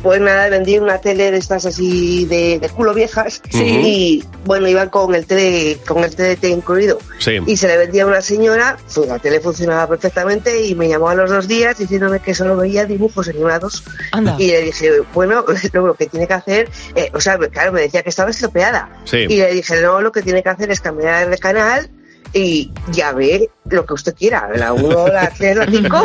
Pues 0.00 0.20
nada, 0.20 0.48
vendí 0.48 0.78
una 0.78 0.98
tele 1.00 1.32
de 1.32 1.38
estas 1.38 1.66
así 1.66 2.24
de, 2.26 2.60
de 2.60 2.68
culo 2.68 2.94
viejas 2.94 3.42
Sí. 3.50 3.64
y 3.64 4.24
bueno, 4.44 4.68
iban 4.68 4.90
con 4.90 5.12
el 5.16 5.26
tele, 5.26 5.76
con 5.88 6.04
el 6.04 6.14
TDT 6.14 6.44
incluido. 6.44 7.00
Sí. 7.18 7.38
Y 7.44 7.56
se 7.56 7.66
le 7.66 7.76
vendía 7.78 8.04
a 8.04 8.06
una 8.06 8.20
señora, 8.22 8.76
pues 8.94 9.08
la 9.08 9.18
tele 9.18 9.40
funcionaba 9.40 9.88
perfectamente 9.88 10.64
y 10.64 10.76
me 10.76 10.88
llamó 10.88 11.08
a 11.08 11.16
los 11.16 11.28
dos 11.30 11.48
días 11.48 11.78
diciéndome 11.78 12.20
que 12.20 12.32
solo 12.32 12.56
veía 12.56 12.84
dibujos 12.84 13.26
animados. 13.28 13.82
Anda. 14.12 14.36
Y 14.38 14.46
le 14.52 14.62
dije, 14.62 14.88
bueno, 15.12 15.44
lo, 15.72 15.86
lo 15.88 15.94
que 15.94 16.06
tiene 16.06 16.28
que 16.28 16.34
hacer, 16.34 16.70
eh, 16.94 17.10
o 17.12 17.20
sea, 17.20 17.36
claro, 17.36 17.72
me 17.72 17.80
decía 17.80 18.04
que 18.04 18.10
estaba 18.10 18.30
estropeada. 18.30 18.88
Sí. 19.04 19.16
Y 19.28 19.38
le 19.38 19.52
dije, 19.52 19.80
no, 19.82 20.00
lo 20.00 20.12
que 20.12 20.22
tiene 20.22 20.44
que 20.44 20.48
hacer 20.48 20.70
es 20.70 20.80
cambiar 20.80 21.28
de 21.28 21.38
canal 21.38 21.90
y 22.34 22.70
ya 22.92 23.12
ve 23.12 23.50
lo 23.70 23.84
que 23.86 23.94
usted 23.94 24.14
quiera, 24.14 24.48
la 24.54 24.72
1, 24.72 25.08
la 25.08 25.30
3, 25.30 25.56
la 25.56 25.66
5. 25.66 26.02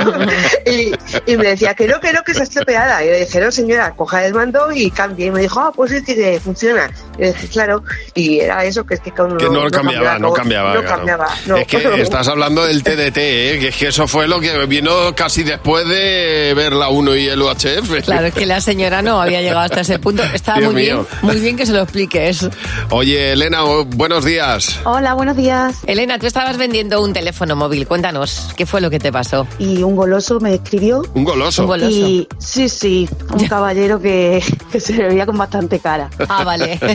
y, 0.65 1.31
y 1.31 1.37
me 1.37 1.47
decía 1.49 1.73
que 1.73 1.87
no, 1.87 1.99
que 1.99 2.13
no, 2.13 2.23
que 2.23 2.31
está 2.31 2.43
estropeada. 2.43 3.03
Y 3.03 3.07
le 3.07 3.19
dije, 3.25 3.39
no, 3.39 3.51
señora, 3.51 3.91
coja 3.95 4.25
el 4.25 4.33
mando 4.33 4.71
y 4.71 4.89
cambie. 4.91 5.27
Y 5.27 5.31
me 5.31 5.41
dijo, 5.41 5.59
ah, 5.59 5.71
pues 5.75 5.91
sí, 5.91 6.03
que 6.03 6.39
funciona. 6.43 6.89
Y 7.17 7.21
le 7.21 7.33
dije, 7.33 7.47
claro. 7.47 7.83
Y 8.13 8.39
era 8.39 8.63
eso, 8.65 8.85
que 8.85 8.95
es 8.95 8.99
que 8.99 9.11
con- 9.11 9.37
Que 9.37 9.49
no, 9.49 9.69
cambiaba, 9.69 10.19
no 10.19 10.33
cambiaba. 10.33 10.73
No 10.73 10.81
claro. 10.81 10.95
cambiaba. 10.97 11.27
no. 11.47 11.57
Es 11.57 11.67
que 11.67 11.77
estás 12.01 12.27
hablando 12.27 12.65
del 12.65 12.83
TDT, 12.83 13.17
¿eh? 13.17 13.57
que 13.59 13.67
es 13.69 13.75
que 13.75 13.87
eso 13.87 14.07
fue 14.07 14.27
lo 14.27 14.39
que 14.39 14.65
vino 14.65 15.13
casi 15.15 15.43
después 15.43 15.87
de 15.87 16.53
ver 16.55 16.73
la 16.73 16.89
1 16.89 17.15
y 17.15 17.27
el 17.27 17.41
UHF. 17.41 18.03
Claro, 18.03 18.27
es 18.27 18.33
que 18.33 18.45
la 18.45 18.61
señora 18.61 19.01
no 19.01 19.21
había 19.21 19.41
llegado 19.41 19.61
hasta 19.61 19.81
ese 19.81 19.99
punto. 19.99 20.23
Estaba 20.33 20.59
Dios 20.59 20.73
muy 20.73 20.83
mío. 20.83 21.05
bien, 21.09 21.19
muy 21.21 21.39
bien 21.39 21.57
que 21.57 21.65
se 21.65 21.71
lo 21.73 21.81
expliques. 21.81 22.47
Oye, 22.89 23.33
Elena, 23.33 23.61
buenos 23.87 24.25
días. 24.25 24.79
Hola, 24.83 25.13
buenos 25.13 25.35
días. 25.37 25.75
Elena, 25.85 26.19
tú 26.19 26.27
estabas 26.27 26.57
vendiendo 26.57 27.01
un 27.01 27.13
teléfono 27.13 27.52
móvil. 27.55 27.87
Cuéntanos, 27.87 28.49
¿qué 28.55 28.65
fue 28.65 28.81
lo 28.81 28.89
que 28.89 28.99
te 28.99 29.11
pasó? 29.11 29.47
Y 29.59 29.83
un 29.83 29.95
goloso 29.95 30.39
me 30.39 30.55
escribió. 30.55 31.03
Un 31.13 31.23
goloso. 31.23 31.63
Un 31.63 31.67
goloso. 31.67 31.91
Y 31.91 32.27
sí, 32.37 32.69
sí, 32.69 33.09
un 33.31 33.47
caballero 33.47 33.99
que, 33.99 34.43
que 34.71 34.79
se 34.79 34.93
le 34.93 35.07
veía 35.07 35.25
con 35.25 35.37
bastante 35.37 35.79
cara. 35.79 36.09
Ah, 36.27 36.43
vale. 36.43 36.79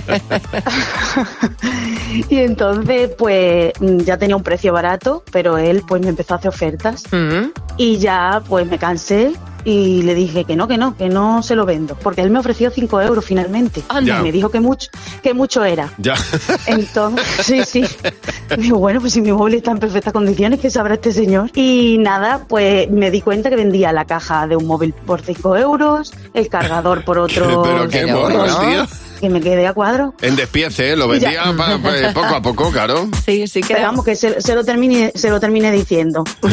Y 2.30 2.38
entonces, 2.38 3.10
pues 3.18 3.72
ya 3.80 4.16
tenía 4.16 4.36
un 4.36 4.42
precio 4.42 4.72
barato, 4.72 5.22
pero 5.30 5.58
él 5.58 5.82
pues 5.86 6.02
me 6.02 6.08
empezó 6.08 6.34
a 6.34 6.36
hacer 6.38 6.48
ofertas. 6.48 7.04
Mm. 7.12 7.50
Y 7.76 7.98
ya 7.98 8.42
pues 8.48 8.66
me 8.66 8.78
cansé 8.78 9.32
y 9.68 10.00
le 10.00 10.14
dije 10.14 10.44
que 10.44 10.56
no, 10.56 10.66
que 10.66 10.78
no, 10.78 10.96
que 10.96 11.10
no 11.10 11.42
se 11.42 11.54
lo 11.54 11.66
vendo. 11.66 11.94
Porque 11.94 12.22
él 12.22 12.30
me 12.30 12.38
ofreció 12.38 12.70
5 12.70 13.02
euros 13.02 13.22
finalmente. 13.22 13.82
Anda. 13.90 14.20
Y 14.20 14.22
me 14.22 14.32
dijo 14.32 14.48
que 14.48 14.60
mucho, 14.60 14.88
que 15.22 15.34
mucho 15.34 15.62
era. 15.62 15.92
Ya. 15.98 16.14
Entonces, 16.66 17.26
sí, 17.44 17.62
sí. 17.64 17.84
Digo, 18.56 18.78
bueno, 18.78 18.98
pues 19.00 19.12
si 19.12 19.20
mi 19.20 19.30
móvil 19.30 19.56
está 19.56 19.72
en 19.72 19.78
perfectas 19.78 20.14
condiciones, 20.14 20.60
¿qué 20.60 20.70
sabrá 20.70 20.94
este 20.94 21.12
señor? 21.12 21.50
Y 21.54 21.98
nada, 21.98 22.46
pues 22.48 22.90
me 22.90 23.10
di 23.10 23.20
cuenta 23.20 23.50
que 23.50 23.56
vendía 23.56 23.92
la 23.92 24.06
caja 24.06 24.46
de 24.46 24.56
un 24.56 24.66
móvil 24.66 24.94
por 24.94 25.20
5 25.20 25.58
euros, 25.58 26.14
el 26.32 26.48
cargador 26.48 27.04
por 27.04 27.18
otro. 27.18 27.62
Pero 27.62 27.88
qué 27.88 28.04
tío. 28.04 28.86
Que 29.20 29.28
me 29.28 29.40
quedé 29.40 29.66
a 29.66 29.72
cuadro. 29.72 30.14
En 30.22 30.36
despiece, 30.36 30.92
¿eh? 30.92 30.96
lo 30.96 31.08
vendía 31.08 31.42
pa- 31.56 31.78
pa- 31.78 32.12
poco 32.14 32.34
a 32.34 32.42
poco, 32.42 32.70
claro. 32.70 33.08
Sí, 33.24 33.46
sí, 33.46 33.60
Pero 33.66 33.82
vamos, 33.82 34.04
que 34.04 34.14
se, 34.16 34.40
se 34.40 34.54
lo 34.54 34.64
termine, 34.64 35.12
se 35.14 35.28
lo 35.30 35.38
termine 35.40 35.70
diciendo. 35.72 36.24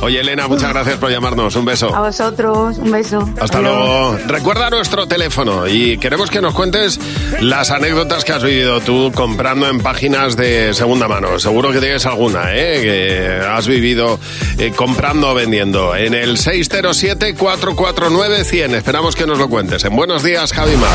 Oye, 0.00 0.20
Elena, 0.20 0.46
muchas 0.48 0.70
gracias 0.72 0.96
por 0.98 1.10
llamarnos. 1.10 1.54
Un 1.56 1.64
beso. 1.64 1.94
A 1.94 2.00
vosotros, 2.00 2.78
un 2.78 2.90
beso. 2.92 3.28
Hasta 3.40 3.58
Adiós. 3.58 3.72
luego. 3.74 4.18
Recuerda 4.26 4.70
nuestro 4.70 5.06
teléfono 5.06 5.66
y 5.68 5.98
queremos 5.98 6.30
que 6.30 6.40
nos 6.40 6.54
cuentes 6.54 6.98
las 7.40 7.70
anécdotas 7.70 8.24
que 8.24 8.32
has 8.32 8.42
vivido 8.42 8.80
tú 8.80 9.12
comprando 9.14 9.68
en 9.68 9.80
páginas 9.80 10.36
de 10.36 10.72
segunda 10.74 11.08
mano. 11.08 11.38
Seguro 11.38 11.70
que 11.72 11.80
tienes 11.80 12.06
alguna, 12.06 12.54
¿eh? 12.56 12.80
Que 12.82 13.40
has 13.46 13.66
vivido 13.66 14.18
eh, 14.58 14.72
comprando 14.74 15.30
o 15.30 15.34
vendiendo. 15.34 15.94
En 15.96 16.14
el 16.14 16.36
607-449-100. 16.38 18.74
Esperamos 18.74 19.14
que 19.16 19.26
nos 19.26 19.38
lo 19.38 19.48
cuentes. 19.48 19.84
En 19.84 19.94
Buenos 19.96 20.22
Días, 20.22 20.52
Javi 20.52 20.76
Mar. 20.76 20.88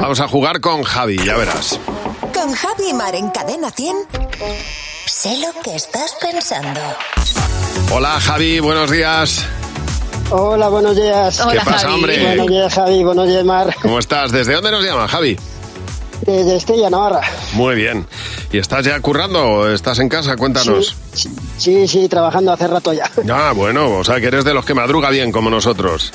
Vamos 0.00 0.20
a 0.20 0.28
jugar 0.28 0.60
con 0.60 0.82
Javi, 0.82 1.16
ya 1.24 1.36
verás. 1.36 1.78
Con 2.34 2.52
Javi 2.52 2.88
y 2.90 2.94
Mar 2.94 3.14
en 3.14 3.30
Cadena 3.30 3.70
100. 3.70 3.96
Sé 5.06 5.36
lo 5.38 5.52
que 5.62 5.76
estás 5.76 6.16
pensando. 6.20 6.80
Hola, 7.92 8.18
Javi, 8.20 8.58
buenos 8.60 8.90
días. 8.90 9.44
Hola, 10.30 10.68
buenos 10.68 10.96
días. 10.96 11.36
¿Qué 11.36 11.42
Hola, 11.42 11.64
pasa, 11.64 11.78
Javi. 11.80 11.94
hombre? 11.94 12.26
Buenos 12.26 12.46
días, 12.48 12.74
Javi. 12.74 13.04
Buenos 13.04 13.28
días, 13.28 13.44
Mar. 13.44 13.74
¿Cómo 13.82 13.98
estás? 13.98 14.32
¿Desde 14.32 14.54
dónde 14.54 14.70
nos 14.70 14.82
llama, 14.82 15.06
Javi? 15.06 15.38
Desde 16.22 16.56
Estella, 16.56 16.88
Navarra. 16.88 17.20
Muy 17.54 17.74
bien. 17.74 18.06
¿Y 18.52 18.58
estás 18.58 18.84
ya 18.84 18.98
currando 19.00 19.44
o 19.44 19.68
estás 19.68 19.98
en 19.98 20.08
casa? 20.08 20.36
Cuéntanos. 20.36 20.96
Sí, 21.58 21.86
sí, 21.88 22.08
trabajando 22.08 22.52
hace 22.52 22.66
rato 22.68 22.92
ya. 22.92 23.10
Ah, 23.30 23.52
bueno, 23.54 23.90
o 23.98 24.04
sea 24.04 24.20
que 24.20 24.26
eres 24.26 24.44
de 24.44 24.54
los 24.54 24.64
que 24.64 24.74
madruga 24.74 25.10
bien, 25.10 25.32
como 25.32 25.50
nosotros. 25.50 26.12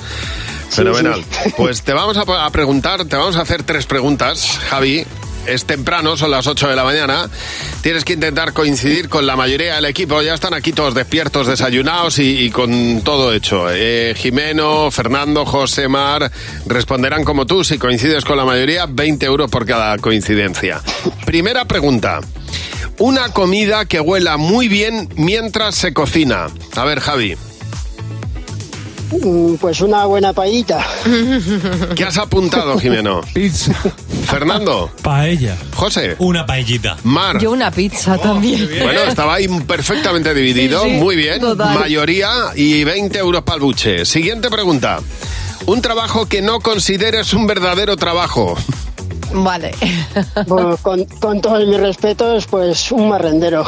Fenomenal. 0.69 1.23
Pues 1.55 1.81
te 1.81 1.93
vamos 1.93 2.17
a 2.17 2.49
preguntar, 2.51 3.05
te 3.05 3.15
vamos 3.15 3.37
a 3.37 3.41
hacer 3.41 3.63
tres 3.63 3.85
preguntas, 3.85 4.59
Javi. 4.69 5.05
Es 5.47 5.65
temprano, 5.65 6.17
son 6.17 6.31
las 6.31 6.45
8 6.45 6.67
de 6.67 6.75
la 6.75 6.83
mañana. 6.83 7.29
Tienes 7.81 8.03
que 8.03 8.13
intentar 8.13 8.51
coincidir 8.51 9.07
con 9.07 9.25
la 9.25 9.37
mayoría 9.37 9.75
del 9.75 9.85
equipo. 9.85 10.21
Ya 10.21 10.33
están 10.33 10.53
aquí 10.53 10.73
todos 10.73 10.93
despiertos, 10.93 11.47
desayunados 11.47 12.19
y, 12.19 12.49
con 12.51 13.01
todo 13.01 13.33
hecho. 13.33 13.67
Eh, 13.71 14.13
Jimeno, 14.17 14.91
Fernando, 14.91 15.45
José 15.45 15.87
Mar 15.87 16.29
responderán 16.65 17.23
como 17.23 17.45
tú. 17.45 17.63
Si 17.63 17.77
coincides 17.77 18.25
con 18.25 18.35
la 18.35 18.43
mayoría, 18.43 18.87
20 18.87 19.25
euros 19.25 19.49
por 19.49 19.65
cada 19.65 19.97
coincidencia. 19.99 20.81
Primera 21.25 21.65
pregunta. 21.65 22.19
Una 22.99 23.29
comida 23.29 23.85
que 23.85 24.01
huela 24.01 24.37
muy 24.37 24.67
bien 24.67 25.07
mientras 25.15 25.75
se 25.75 25.93
cocina. 25.93 26.47
A 26.75 26.83
ver, 26.83 26.99
Javi. 26.99 27.37
Mm, 29.11 29.55
Pues 29.55 29.79
una 29.81 30.05
buena 30.05 30.33
paellita. 30.33 30.85
¿Qué 31.95 32.03
has 32.03 32.17
apuntado, 32.17 32.77
Jimeno? 32.79 33.21
Pizza. 33.33 33.73
Fernando. 34.25 34.91
Paella. 35.01 35.55
José. 35.75 36.15
Una 36.19 36.45
paellita. 36.45 36.97
Mar. 37.03 37.39
Yo 37.39 37.51
una 37.51 37.71
pizza 37.71 38.17
también. 38.17 38.67
Bueno, 38.83 39.01
estaba 39.03 39.35
ahí 39.35 39.47
perfectamente 39.65 40.33
dividido. 40.33 40.83
Sí, 40.83 40.89
sí, 40.91 40.95
Muy 40.97 41.15
bien. 41.15 41.39
total. 41.39 41.79
Mayoría 41.79 42.29
y 42.55 42.83
20 42.83 43.17
euros 43.19 43.43
para 43.43 43.55
el 43.55 43.61
buche. 43.61 44.05
Siguiente 44.05 44.49
pregunta. 44.49 44.99
Un 45.65 45.81
trabajo 45.81 46.25
que 46.27 46.41
no 46.41 46.59
consideres 46.59 47.33
un 47.33 47.47
verdadero 47.47 47.95
trabajo. 47.97 48.57
Vale. 49.33 49.71
Bueno, 50.47 50.77
con, 50.77 51.03
con 51.19 51.41
todos 51.41 51.67
mis 51.67 51.77
respetos, 51.79 52.45
pues 52.47 52.91
un 52.93 53.09
marrendero. 53.09 53.65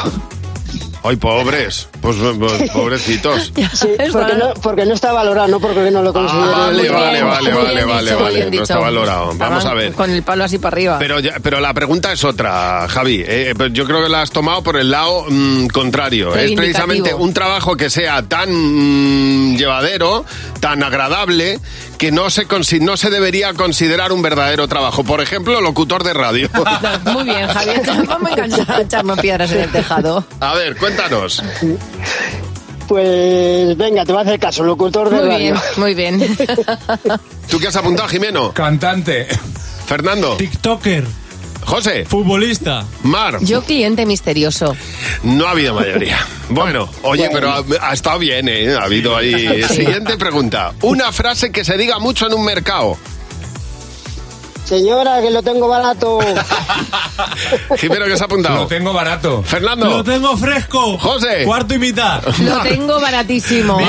Ay, 1.02 1.16
pobres. 1.16 1.88
Pues, 2.00 2.16
pues, 2.38 2.70
pobrecitos. 2.70 3.52
Sí, 3.72 3.88
porque 4.12 4.34
no, 4.34 4.52
porque 4.54 4.84
no 4.86 4.94
está 4.94 5.12
valorado, 5.12 5.48
no 5.48 5.60
porque 5.60 5.90
no 5.90 6.02
lo 6.02 6.12
considero. 6.12 6.44
Ah, 6.54 6.66
Vale, 6.70 6.88
vale, 6.88 7.22
vale, 7.22 7.52
vale, 7.52 7.84
vale, 7.84 8.10
dicho, 8.10 8.22
vale. 8.22 8.50
No 8.50 8.62
está 8.62 8.78
valorado. 8.78 9.32
Vamos 9.36 9.64
a 9.64 9.74
ver. 9.74 9.92
Con 9.92 10.10
el 10.10 10.22
palo 10.22 10.44
así 10.44 10.58
para 10.58 10.74
arriba. 10.74 10.96
Pero, 10.98 11.20
ya- 11.20 11.36
pero 11.42 11.60
la 11.60 11.72
pregunta 11.74 12.12
es 12.12 12.24
otra, 12.24 12.86
Javi. 12.88 13.22
Eh, 13.26 13.54
pero 13.56 13.72
yo 13.72 13.84
creo 13.86 14.02
que 14.02 14.08
la 14.08 14.22
has 14.22 14.30
tomado 14.30 14.62
por 14.62 14.76
el 14.76 14.90
lado 14.90 15.24
mm, 15.28 15.66
contrario. 15.68 16.34
Es 16.34 16.52
precisamente 16.52 17.12
un 17.14 17.32
trabajo 17.34 17.76
que 17.76 17.90
sea 17.90 18.22
tan 18.22 18.50
mm, 18.50 19.56
llevadero, 19.56 20.24
tan 20.60 20.82
agradable, 20.82 21.58
que 21.98 22.10
no 22.12 22.30
se, 22.30 22.46
no 22.80 22.96
se 22.96 23.10
debería 23.10 23.52
considerar 23.54 24.12
un 24.12 24.22
verdadero 24.22 24.68
trabajo. 24.68 25.04
Por 25.04 25.20
ejemplo, 25.20 25.60
locutor 25.60 26.02
de 26.04 26.14
radio. 26.14 26.48
Muy 27.12 27.24
bien, 27.24 27.46
Javier. 27.48 27.82
Vamos 28.06 28.30
a 28.68 28.80
echarnos 28.80 29.18
piedras 29.20 29.52
en 29.52 29.60
el 29.60 29.70
tejado. 29.70 30.24
A 30.40 30.54
ver, 30.54 30.76
cuéntanos. 30.76 31.42
Pues 32.88 33.76
venga, 33.76 34.04
te 34.04 34.12
va 34.12 34.20
a 34.20 34.22
hacer 34.22 34.40
caso, 34.40 34.64
locutor 34.64 35.10
de 35.10 35.16
Muy 35.20 35.28
radio. 35.28 35.38
bien, 35.38 35.54
muy 35.76 35.94
bien. 35.94 36.36
¿Tú 37.48 37.58
qué 37.60 37.68
has 37.68 37.76
apuntado, 37.76 38.08
Jimeno? 38.08 38.52
Cantante. 38.52 39.28
Fernando. 39.86 40.36
TikToker. 40.36 41.04
José. 41.64 42.04
Futbolista. 42.04 42.84
Mar. 43.04 43.38
Yo 43.42 43.62
cliente 43.62 44.06
misterioso. 44.06 44.74
No 45.22 45.46
ha 45.46 45.50
habido 45.52 45.74
mayoría. 45.74 46.18
Bueno, 46.48 46.88
oye, 47.02 47.28
pero 47.32 47.50
ha, 47.50 47.62
ha 47.82 47.92
estado 47.92 48.18
bien, 48.18 48.48
¿eh? 48.48 48.74
Ha 48.74 48.82
habido 48.84 49.16
ahí. 49.16 49.62
Sí. 49.68 49.74
Siguiente 49.76 50.16
pregunta. 50.16 50.72
Una 50.82 51.12
frase 51.12 51.52
que 51.52 51.64
se 51.64 51.76
diga 51.76 51.98
mucho 52.00 52.26
en 52.26 52.34
un 52.34 52.44
mercado. 52.44 52.96
Señora, 54.70 55.20
que 55.20 55.32
lo 55.32 55.42
tengo 55.42 55.66
barato. 55.66 56.20
Jimeno, 57.76 58.04
¿qué 58.04 58.16
se 58.16 58.22
ha 58.22 58.26
apuntado? 58.26 58.54
Lo 58.54 58.66
tengo 58.68 58.92
barato. 58.92 59.42
Fernando. 59.42 59.86
Lo 59.86 60.04
tengo 60.04 60.36
fresco. 60.36 60.96
José. 60.96 61.42
Cuarto 61.44 61.74
y 61.74 61.80
mitad. 61.80 62.22
Lo 62.38 62.62
tengo 62.62 63.00
baratísimo. 63.00 63.78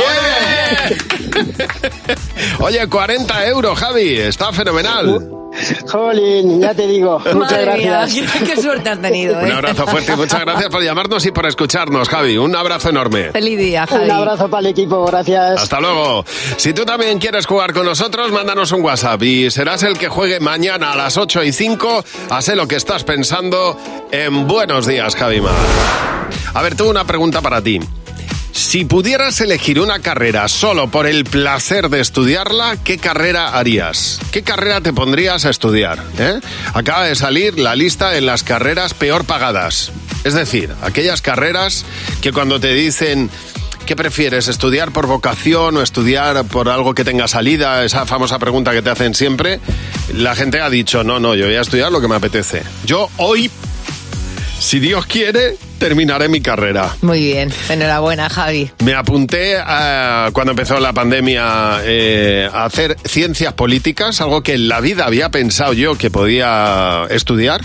Oye, 2.62 2.88
40 2.88 3.46
euros, 3.46 3.78
Javi. 3.78 4.18
Está 4.18 4.52
fenomenal. 4.54 5.41
Jolín, 5.90 6.62
ya 6.62 6.74
te 6.74 6.88
digo. 6.88 7.20
Muchas 7.34 7.52
Madre 7.52 7.78
mía, 7.78 7.92
gracias. 7.92 8.32
qué, 8.32 8.44
qué 8.46 8.62
suerte 8.62 8.90
has 8.90 9.02
tenido, 9.02 9.40
¿eh? 9.40 9.46
Un 9.46 9.52
abrazo 9.52 9.88
fuerte 9.88 10.14
y 10.14 10.16
muchas 10.16 10.42
gracias 10.42 10.70
por 10.70 10.84
llamarnos 10.84 11.26
y 11.26 11.32
por 11.32 11.46
escucharnos, 11.46 12.10
Javi. 12.10 12.38
Un 12.38 12.56
abrazo 12.56 12.90
enorme. 12.90 13.32
Feliz 13.32 13.58
día, 13.58 13.86
Javi. 13.88 14.06
Un 14.06 14.12
abrazo 14.12 14.50
para 14.50 14.62
el 14.62 14.68
equipo, 14.68 15.06
gracias. 15.06 15.62
Hasta 15.62 15.80
luego. 15.80 16.26
Si 16.58 16.74
tú 16.74 16.86
también 16.86 17.20
quieres 17.20 17.46
jugar 17.46 17.74
con 17.74 17.86
nosotros, 17.86 18.32
mándanos 18.32 18.72
un 18.72 18.84
WhatsApp 18.84 19.22
y 19.24 19.52
serás 19.52 19.84
el 19.84 19.98
que 19.98 20.08
juegue 20.10 20.40
mañana 20.40 20.94
a 20.94 20.96
las 20.96 21.18
8 21.18 21.44
y 21.44 21.52
5 21.52 22.04
a 22.30 22.42
sé 22.42 22.56
lo 22.56 22.68
que 22.68 22.76
estás 22.76 23.04
pensando 23.04 23.78
en 24.12 24.48
Buenos 24.48 24.88
Días, 24.88 25.16
Javima. 25.16 25.52
A 26.54 26.62
ver, 26.62 26.76
tengo 26.76 26.90
una 26.90 27.06
pregunta 27.06 27.42
para 27.42 27.62
ti. 27.62 27.80
Si 28.52 28.86
pudieras 28.86 29.40
elegir 29.42 29.80
una 29.80 30.00
carrera 30.00 30.48
solo 30.48 30.90
por 30.92 31.08
el 31.08 31.24
placer 31.24 31.90
de 31.90 32.00
estudiarla, 32.02 32.78
¿qué 32.84 32.98
carrera 32.98 33.58
harías? 33.58 34.20
¿Qué 34.32 34.44
carrera 34.44 34.82
te 34.82 34.94
pondrías 34.94 35.46
a 35.46 35.50
estudiar? 35.50 36.04
eh? 36.20 36.40
Acaba 36.74 37.06
de 37.06 37.16
salir 37.16 37.58
la 37.58 37.76
lista 37.76 38.12
de 38.12 38.22
las 38.22 38.44
carreras 38.44 38.94
peor 38.94 39.26
pagadas. 39.26 39.92
Es 40.24 40.34
decir, 40.34 40.72
aquellas 40.82 41.22
carreras 41.22 41.86
que 42.22 42.32
cuando 42.32 42.60
te 42.60 42.74
dicen 42.74 43.30
¿Qué 43.86 43.96
prefieres? 43.96 44.48
¿Estudiar 44.48 44.92
por 44.92 45.08
vocación 45.08 45.76
o 45.76 45.82
estudiar 45.82 46.46
por 46.46 46.70
algo 46.70 46.94
que 46.94 47.04
tenga 47.04 47.28
salida? 47.28 47.84
Esa 47.84 48.06
famosa 48.06 48.38
pregunta 48.40 48.72
que 48.72 48.82
te 48.82 48.90
hacen 48.90 49.16
siempre. 49.16 49.60
La 50.14 50.36
gente 50.36 50.62
ha 50.62 50.70
dicho, 50.70 51.04
no, 51.04 51.20
no, 51.20 51.36
yo 51.36 51.46
voy 51.48 51.56
a 51.56 51.62
estudiar 51.62 51.92
lo 51.92 52.00
que 52.00 52.08
me 52.08 52.16
apetece. 52.16 52.64
Yo 52.86 53.10
hoy, 53.18 53.50
si 54.62 54.80
Dios 54.80 55.06
quiere, 55.08 55.58
terminaré 55.80 56.30
mi 56.30 56.40
carrera. 56.40 56.96
Muy 57.02 57.20
bien, 57.20 57.52
enhorabuena, 57.70 58.30
Javi. 58.30 58.70
Me 58.84 58.94
apunté 58.94 59.56
a- 59.58 60.30
cuando 60.34 60.52
empezó 60.52 60.80
la 60.80 60.94
pandemia 60.94 61.80
eh, 61.84 62.48
a 62.54 62.66
hacer 62.66 62.96
ciencias 63.04 63.54
políticas, 63.54 64.22
algo 64.22 64.44
que 64.44 64.54
en 64.54 64.68
la 64.70 64.80
vida 64.80 65.06
había 65.06 65.30
pensado 65.30 65.74
yo 65.74 65.98
que 65.98 66.12
podía 66.12 67.06
estudiar. 67.10 67.62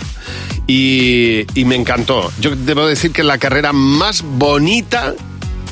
Y, 0.65 1.45
y 1.57 1.63
me 1.65 1.75
encantó. 1.75 2.29
Yo 2.41 2.55
debo 2.55 2.85
decir 2.87 3.11
que 3.13 3.21
es 3.21 3.27
la 3.27 3.37
carrera 3.37 3.71
más 3.71 4.21
bonita 4.23 5.13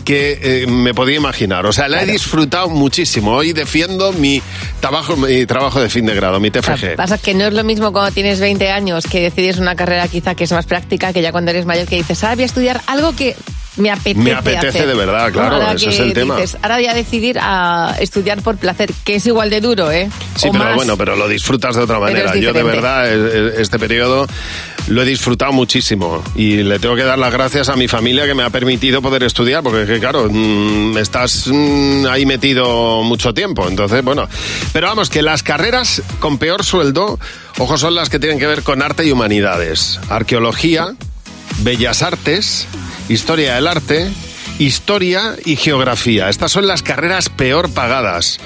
que 0.06 0.40
eh, 0.64 0.68
me 0.68 0.94
podía 0.94 1.18
imaginar. 1.18 1.66
O 1.66 1.74
sea, 1.74 1.88
la 1.90 2.04
he 2.04 2.06
disfrutado 2.06 2.70
muchísimo. 2.70 3.32
Hoy 3.34 3.52
defiendo 3.52 4.14
mi 4.14 4.42
trabajo, 4.80 5.18
mi 5.18 5.46
trabajo 5.46 5.82
de 5.82 5.90
fin 5.90 6.06
de 6.06 6.14
grado, 6.16 6.40
mi 6.40 6.52
TFG. 6.52 6.96
Pasa 6.96 7.18
que 7.18 7.34
no 7.34 7.46
es 7.48 7.54
lo 7.54 7.64
mismo 7.64 7.92
cuando 7.92 8.12
tienes 8.12 8.40
20 8.40 8.70
años 8.72 9.06
que 9.06 9.20
decides 9.20 9.58
una 9.58 9.76
carrera 9.76 10.08
quizá 10.08 10.36
que 10.36 10.44
es 10.46 10.52
más 10.54 10.66
práctica 10.66 11.12
que 11.12 11.22
ya 11.22 11.32
cuando 11.32 11.52
eres 11.52 11.66
mayor 11.66 11.88
que 11.88 11.96
dices, 11.98 12.24
ahora 12.24 12.36
voy 12.36 12.44
a 12.44 12.46
estudiar 12.46 12.82
algo 12.88 13.16
que 13.16 13.36
me 13.78 13.92
apetece 13.92 14.20
Me 14.24 14.32
apetece 14.32 14.68
hacer". 14.70 14.88
de 14.88 14.94
verdad, 14.94 15.34
claro, 15.34 15.56
Ahora 15.56 15.74
eso 15.74 15.90
que 15.90 15.94
es 15.96 16.00
el 16.00 16.14
tema. 16.14 16.36
dices, 16.38 16.58
ahora 16.62 16.76
voy 16.76 16.86
a 16.86 16.94
decidir 16.94 17.38
a 17.42 17.96
estudiar 18.00 18.42
por 18.42 18.56
placer, 18.58 18.90
que 19.04 19.16
es 19.16 19.26
igual 19.26 19.50
de 19.50 19.60
duro, 19.60 19.92
¿eh? 19.92 20.10
Sí, 20.36 20.48
O 20.48 20.52
pero 20.54 20.64
más. 20.64 20.76
bueno, 20.76 20.96
pero 20.98 21.16
lo 21.18 21.28
disfrutas 21.28 21.76
de 21.76 21.82
otra 21.82 22.00
manera. 22.00 22.34
es 22.34 22.40
Yo 22.42 22.54
de 22.54 22.64
verdad 22.64 23.12
eh, 23.12 23.18
eh, 23.34 23.52
este 23.58 23.78
periodo 23.80 24.28
lo 24.88 25.02
he 25.02 25.06
disfrutado 25.06 25.52
muchísimo 25.52 26.24
y 26.36 26.58
le 26.58 26.80
tengo 26.80 26.96
que 26.96 27.04
dar 27.04 27.18
las 27.18 27.32
gracias 27.32 27.70
a 27.70 27.76
mi 27.76 27.88
familia 27.88 28.26
que 28.26 28.36
me 28.36 28.44
ha 28.44 28.50
permitido 28.50 29.02
poder 29.02 29.24
estudiar 29.24 29.64
porque 29.64 30.00
claro, 30.00 30.28
mm, 30.30 30.98
estás 30.98 31.48
mm, 31.48 32.06
ahí 32.08 32.26
metido 32.26 33.04
mucho 33.04 33.34
tiempo. 33.34 33.68
Entonces, 33.68 34.04
bueno, 34.04 34.28
pero 34.74 34.88
vamos, 34.88 35.10
que 35.10 35.22
las 35.22 35.44
carreras 35.44 36.02
con 36.20 36.38
peor 36.38 36.64
sueldo, 36.64 37.20
ojo, 37.58 37.78
son 37.78 37.96
las 37.96 38.10
que 38.10 38.20
tienen 38.20 38.40
que 38.40 38.48
ver 38.48 38.64
con 38.64 38.82
arte 38.82 39.06
y 39.06 39.12
humanidades. 39.12 40.00
Arqueología, 40.10 40.96
bellas 41.60 42.02
artes, 42.02 42.68
historia 43.10 43.56
del 43.56 43.68
arte, 43.68 44.10
historia 44.60 45.36
y 45.46 45.56
geografía. 45.56 46.30
Estas 46.30 46.52
son 46.52 46.68
las 46.68 46.84
carreras 46.84 47.30
peor 47.30 47.70
pagadas. 47.72 48.40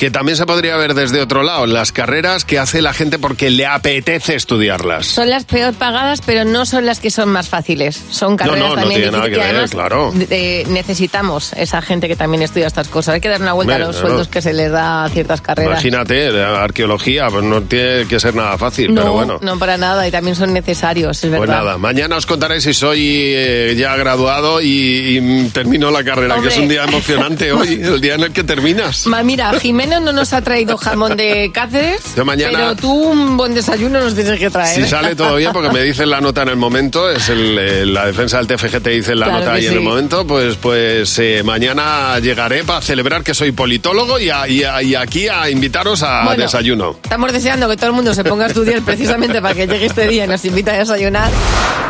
Que 0.00 0.10
también 0.10 0.34
se 0.34 0.46
podría 0.46 0.78
ver 0.78 0.94
desde 0.94 1.20
otro 1.20 1.42
lado, 1.42 1.66
las 1.66 1.92
carreras 1.92 2.46
que 2.46 2.58
hace 2.58 2.80
la 2.80 2.94
gente 2.94 3.18
porque 3.18 3.50
le 3.50 3.66
apetece 3.66 4.34
estudiarlas. 4.34 5.04
Son 5.06 5.28
las 5.28 5.44
peor 5.44 5.74
pagadas, 5.74 6.22
pero 6.24 6.46
no 6.46 6.64
son 6.64 6.86
las 6.86 7.00
que 7.00 7.10
son 7.10 7.28
más 7.28 7.50
fáciles. 7.50 8.02
Son 8.08 8.34
carreras 8.38 8.60
no, 8.60 8.68
no 8.68 8.74
también 8.76 9.02
tiene 9.02 9.14
nada 9.14 9.28
que 9.28 9.36
ver, 9.36 9.42
además 9.42 9.70
claro. 9.72 10.10
eh, 10.30 10.64
necesitamos 10.68 11.52
esa 11.52 11.82
gente 11.82 12.08
que 12.08 12.16
también 12.16 12.42
estudia 12.42 12.66
estas 12.66 12.88
cosas. 12.88 13.16
Hay 13.16 13.20
que 13.20 13.28
dar 13.28 13.42
una 13.42 13.52
vuelta 13.52 13.74
a 13.74 13.78
los 13.78 13.88
claro. 13.90 14.06
sueldos 14.06 14.28
que 14.28 14.40
se 14.40 14.54
les 14.54 14.72
da 14.72 15.04
a 15.04 15.10
ciertas 15.10 15.42
carreras. 15.42 15.72
Imagínate, 15.72 16.30
la 16.30 16.64
arqueología, 16.64 17.28
pues 17.28 17.44
no 17.44 17.60
tiene 17.60 18.06
que 18.06 18.18
ser 18.18 18.34
nada 18.34 18.56
fácil, 18.56 18.94
no, 18.94 19.02
pero 19.02 19.12
bueno. 19.12 19.38
no 19.42 19.58
para 19.58 19.76
nada 19.76 20.08
y 20.08 20.10
también 20.10 20.34
son 20.34 20.54
necesarios, 20.54 21.22
es 21.22 21.28
Pues 21.28 21.40
verdad. 21.42 21.56
nada, 21.58 21.76
mañana 21.76 22.16
os 22.16 22.24
contaré 22.24 22.62
si 22.62 22.72
soy 22.72 23.02
eh, 23.04 23.74
ya 23.76 23.94
graduado 23.96 24.62
y, 24.62 25.18
y, 25.18 25.50
termino 25.52 25.90
la 25.90 26.02
carrera, 26.02 26.36
Hombre. 26.36 26.48
que 26.48 26.54
es 26.54 26.58
un 26.58 26.68
día 26.70 26.84
emocionante 26.84 27.52
hoy, 27.52 27.74
el 27.82 28.00
día 28.00 28.14
en 28.14 28.22
el 28.22 28.32
que 28.32 28.44
terminas. 28.44 29.06
Ma, 29.06 29.22
mira, 29.22 29.52
No 29.90 30.12
nos 30.12 30.32
ha 30.32 30.40
traído 30.40 30.76
jamón 30.76 31.16
de 31.16 31.50
Cáceres, 31.54 32.14
Yo 32.16 32.24
mañana- 32.24 32.58
pero 32.58 32.76
tú 32.76 32.92
un 32.92 33.36
buen 33.36 33.54
desayuno 33.54 34.00
nos 34.00 34.14
tienes 34.14 34.38
que 34.38 34.48
traer. 34.48 34.74
Si 34.82 34.88
sale 34.88 35.14
bien, 35.36 35.52
porque 35.52 35.70
me 35.70 35.82
dicen 35.82 36.08
la 36.10 36.20
nota 36.20 36.42
en 36.42 36.48
el 36.50 36.56
momento, 36.56 37.10
es 37.10 37.28
el, 37.28 37.58
eh, 37.58 37.86
la 37.86 38.06
defensa 38.06 38.38
del 38.40 38.46
TFG 38.46 38.80
te 38.80 38.90
dice 38.90 39.14
la 39.14 39.26
Claro 39.26 39.40
nota 39.40 39.52
ahí 39.54 39.66
en 39.66 39.72
el 39.74 39.80
momento, 39.80 40.26
pues, 40.26 40.56
pues 40.56 41.18
eh, 41.18 41.42
mañana 41.44 42.18
llegaré 42.20 42.62
para 42.64 42.80
celebrar 42.80 43.22
que 43.24 43.34
soy 43.34 43.52
politólogo 43.52 44.18
y, 44.20 44.30
a- 44.30 44.46
y 44.48 44.62
a- 44.64 44.82
y 44.82 44.94
aquí 44.94 45.28
a 45.28 45.50
invitaros 45.50 46.02
a 46.02 46.24
Bueno. 46.24 46.42
desayuno. 46.42 46.96
Estamos 47.02 47.32
deseando 47.32 47.68
que 47.68 47.76
todo 47.76 47.86
el 47.88 47.92
mundo 47.92 48.14
se 48.14 48.22
ponga 48.24 48.44
a 48.44 48.48
estudiar 48.48 48.80
precisamente 48.82 49.42
para 49.42 49.54
que 49.54 49.66
llegue 49.66 49.86
este 49.86 50.06
día 50.08 50.24
y 50.24 50.28
nos 50.28 50.44
invite 50.44 50.70
a 50.70 50.78
desayunar. 50.78 51.30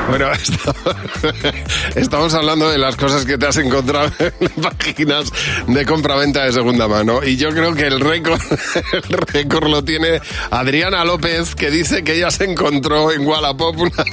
Bueno, 0.09 0.29
estamos 1.95 2.35
hablando 2.35 2.69
de 2.71 2.79
las 2.79 2.97
cosas 2.97 3.25
que 3.25 3.39
te 3.39 3.47
has 3.47 3.57
encontrado 3.59 4.11
en 4.19 4.51
páginas 4.63 5.31
de 5.67 5.85
compra-venta 5.87 6.45
de 6.45 6.53
segunda 6.53 6.89
mano. 6.89 7.21
Y 7.25 7.37
yo 7.37 7.51
creo 7.51 7.75
que 7.75 7.89
el 7.92 8.00
récord, 8.00 8.40
el 8.92 9.12
récord 9.12 9.68
lo 9.68 9.85
tiene 9.85 10.20
Adriana 10.50 11.05
López, 11.05 11.55
que 11.55 11.70
dice 11.70 12.03
que 12.05 12.14
ella 12.14 12.31
se 12.31 12.44
encontró 12.44 13.12
en 13.12 13.26
Wallapop 13.26 13.79
una, 13.79 14.05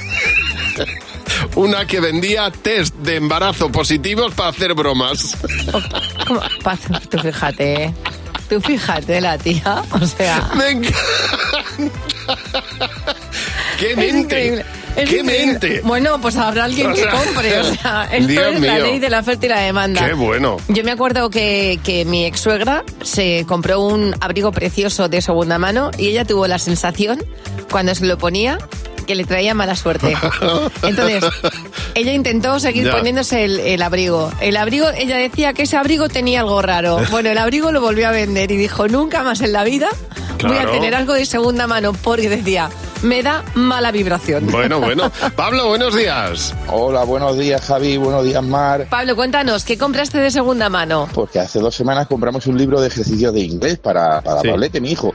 una 1.56 1.86
que 1.86 2.00
vendía 2.00 2.50
test 2.50 2.94
de 2.96 3.16
embarazo 3.16 3.70
positivos 3.70 4.34
para 4.34 4.50
hacer 4.50 4.74
bromas. 4.74 5.36
Tú 7.10 7.18
fíjate, 7.18 7.84
¿eh? 7.84 7.94
Tú 8.48 8.60
fíjate, 8.60 9.20
la 9.20 9.36
tía. 9.36 9.82
O 9.90 10.06
sea. 10.06 10.50
Me 10.54 10.70
encanta. 10.70 10.96
¡Qué 13.78 13.94
mente! 13.94 14.64
Es 14.98 15.08
¡Qué 15.10 15.18
increíble. 15.20 15.46
mente! 15.46 15.80
Bueno, 15.84 16.20
pues 16.20 16.36
habrá 16.36 16.64
alguien 16.64 16.88
O 16.88 16.94
que 16.94 17.02
sea, 17.02 17.10
compre. 17.12 17.58
O 17.60 17.64
sea, 17.74 18.08
esto 18.12 18.26
Dios 18.28 18.54
es 18.54 18.60
la 18.60 18.78
ley 18.78 18.98
de 18.98 19.10
la 19.10 19.20
oferta 19.20 19.46
y 19.46 19.48
la 19.48 19.60
demanda. 19.60 20.06
¡Qué 20.06 20.12
bueno! 20.14 20.56
Yo 20.68 20.84
me 20.84 20.90
acuerdo 20.90 21.30
que, 21.30 21.78
que 21.84 22.04
mi 22.04 22.24
ex 22.26 22.40
suegra 22.40 22.84
se 23.02 23.44
compró 23.46 23.80
un 23.80 24.14
abrigo 24.20 24.52
precioso 24.52 25.08
de 25.08 25.20
segunda 25.22 25.58
mano 25.58 25.90
y 25.98 26.08
ella 26.08 26.24
tuvo 26.24 26.46
la 26.46 26.58
sensación, 26.58 27.22
cuando 27.70 27.94
se 27.94 28.06
lo 28.06 28.18
ponía, 28.18 28.58
que 29.06 29.14
le 29.14 29.24
traía 29.24 29.54
mala 29.54 29.74
suerte. 29.76 30.14
Entonces, 30.82 31.24
ella 31.94 32.12
intentó 32.12 32.58
seguir 32.60 32.84
Ya. 32.84 32.92
poniéndose 32.92 33.44
el, 33.44 33.60
el 33.60 33.82
abrigo. 33.82 34.30
El 34.40 34.56
abrigo, 34.56 34.86
ella 34.96 35.16
decía 35.16 35.52
que 35.54 35.62
ese 35.62 35.76
abrigo 35.76 36.08
tenía 36.08 36.40
algo 36.40 36.60
raro. 36.60 36.98
Bueno, 37.10 37.30
el 37.30 37.38
abrigo 37.38 37.72
lo 37.72 37.80
volvió 37.80 38.08
a 38.08 38.10
vender 38.12 38.50
y 38.50 38.56
dijo, 38.56 38.86
nunca 38.88 39.22
más 39.22 39.40
en 39.40 39.52
la 39.52 39.64
vida 39.64 39.88
voy 40.42 40.52
a 40.56 40.60
Claro. 40.62 40.72
tener 40.72 40.94
algo 40.94 41.14
de 41.14 41.24
segunda 41.26 41.66
mano 41.66 41.92
porque 41.94 42.28
decía, 42.28 42.68
me 43.02 43.22
da 43.22 43.44
mala 43.54 43.92
vibración. 43.92 44.46
Bueno, 44.50 44.80
bueno. 44.80 45.10
Pablo, 45.36 45.68
buenos 45.68 45.94
días. 45.94 46.54
Hola, 46.68 47.04
buenos 47.04 47.38
días 47.38 47.60
Javi, 47.64 47.96
buenos 47.96 48.24
días 48.24 48.42
Mar. 48.42 48.86
Pablo, 48.90 49.14
cuéntanos, 49.14 49.64
¿qué 49.64 49.78
compraste 49.78 50.18
de 50.18 50.30
segunda 50.30 50.68
mano? 50.68 51.08
Porque 51.14 51.38
hace 51.38 51.60
dos 51.60 51.74
semanas 51.74 52.06
compramos 52.08 52.46
un 52.46 52.58
libro 52.58 52.80
de 52.80 52.88
ejercicios 52.88 53.32
de 53.32 53.40
inglés 53.40 53.78
para, 53.78 54.20
para 54.20 54.40
Sí. 54.40 54.48
Pablete, 54.48 54.80
mi 54.80 54.90
hijo. 54.92 55.14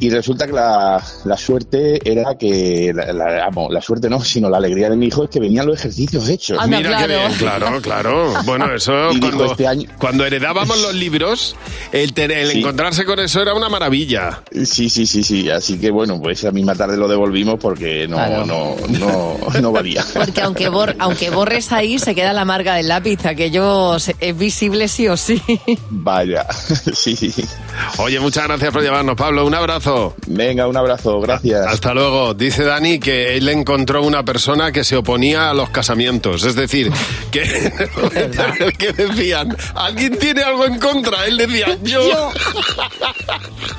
Y 0.00 0.10
resulta 0.10 0.46
que 0.46 0.52
la, 0.52 1.02
la 1.24 1.36
suerte 1.36 2.00
era 2.10 2.36
que, 2.38 2.92
la, 2.94 3.12
la- 3.12 3.44
vamos, 3.46 3.72
la 3.72 3.80
suerte 3.82 4.08
no, 4.08 4.22
sino 4.24 4.48
la 4.48 4.56
alegría 4.56 4.88
de 4.88 4.96
mi 4.96 5.06
hijo 5.06 5.24
es 5.24 5.30
que 5.30 5.38
venían 5.40 5.66
los 5.66 5.78
ejercicios 5.78 6.28
hechos. 6.28 6.58
Mira 6.66 6.96
qué 6.98 7.06
bien, 7.08 7.32
claro, 7.38 7.80
claro. 7.82 8.32
Bueno, 8.44 8.72
eso 8.74 9.10
Y 9.12 9.16
dijo, 9.20 9.28
cuando, 9.36 9.44
este 9.52 9.66
año- 9.66 9.88
cuando 9.98 10.24
heredábamos 10.24 10.80
los 10.80 10.94
libros, 10.94 11.56
el, 11.92 12.14
te- 12.14 12.24
el 12.24 12.48
Sí. 12.48 12.58
encontrarse 12.60 13.04
con 13.04 13.18
eso 13.18 13.42
era 13.42 13.52
una 13.54 13.68
maravilla. 13.68 14.42
Sí, 14.64 14.88
sí, 14.88 15.06
sí, 15.06 15.22
sí. 15.22 15.50
Así 15.50 15.78
que 15.78 15.90
bueno, 15.90 16.18
pues 16.22 16.38
esa 16.38 16.50
misma 16.52 16.74
tarde 16.74 16.96
lo 16.96 17.06
devolvimos 17.06 17.17
devolvimos 17.18 17.58
porque 17.60 18.06
no, 18.08 18.16
Claro. 18.16 18.46
no, 18.46 18.76
no, 18.98 19.36
no 19.60 19.72
valía. 19.72 20.04
Porque 20.14 20.40
aunque, 20.40 20.68
bor- 20.70 20.94
aunque 20.98 21.30
borres 21.30 21.72
ahí, 21.72 21.98
se 21.98 22.14
queda 22.14 22.32
la 22.32 22.44
marca 22.44 22.74
del 22.74 22.88
lápiz, 22.88 23.24
aquello 23.26 23.98
se- 23.98 24.14
es 24.20 24.36
visible 24.38 24.86
sí 24.88 25.08
o 25.08 25.16
sí. 25.16 25.42
Vaya, 25.90 26.46
sí. 26.94 27.32
Oye, 27.98 28.20
muchas 28.20 28.44
gracias 28.44 28.72
por 28.72 28.82
llamarnos, 28.82 29.16
Pablo. 29.16 29.44
Un 29.46 29.54
abrazo. 29.54 30.14
Venga, 30.26 30.66
un 30.68 30.76
abrazo, 30.76 31.20
gracias. 31.20 31.66
Hasta 31.66 31.92
luego. 31.94 32.34
Dice 32.34 32.62
Dani 32.64 32.98
que 33.00 33.36
él 33.36 33.48
encontró 33.48 34.02
una 34.04 34.24
persona 34.24 34.70
que 34.72 34.84
se 34.84 34.96
oponía 34.96 35.50
a 35.50 35.54
los 35.54 35.70
casamientos. 35.70 36.44
Es 36.44 36.54
decir, 36.54 36.90
que, 37.32 37.42
que 38.78 38.92
decían, 38.92 39.56
¿alguien 39.74 40.18
tiene 40.18 40.42
algo 40.42 40.64
en 40.66 40.78
contra? 40.78 41.26
Él 41.26 41.36
decía, 41.36 41.76
yo. 41.82 42.08
Yo. 42.08 42.30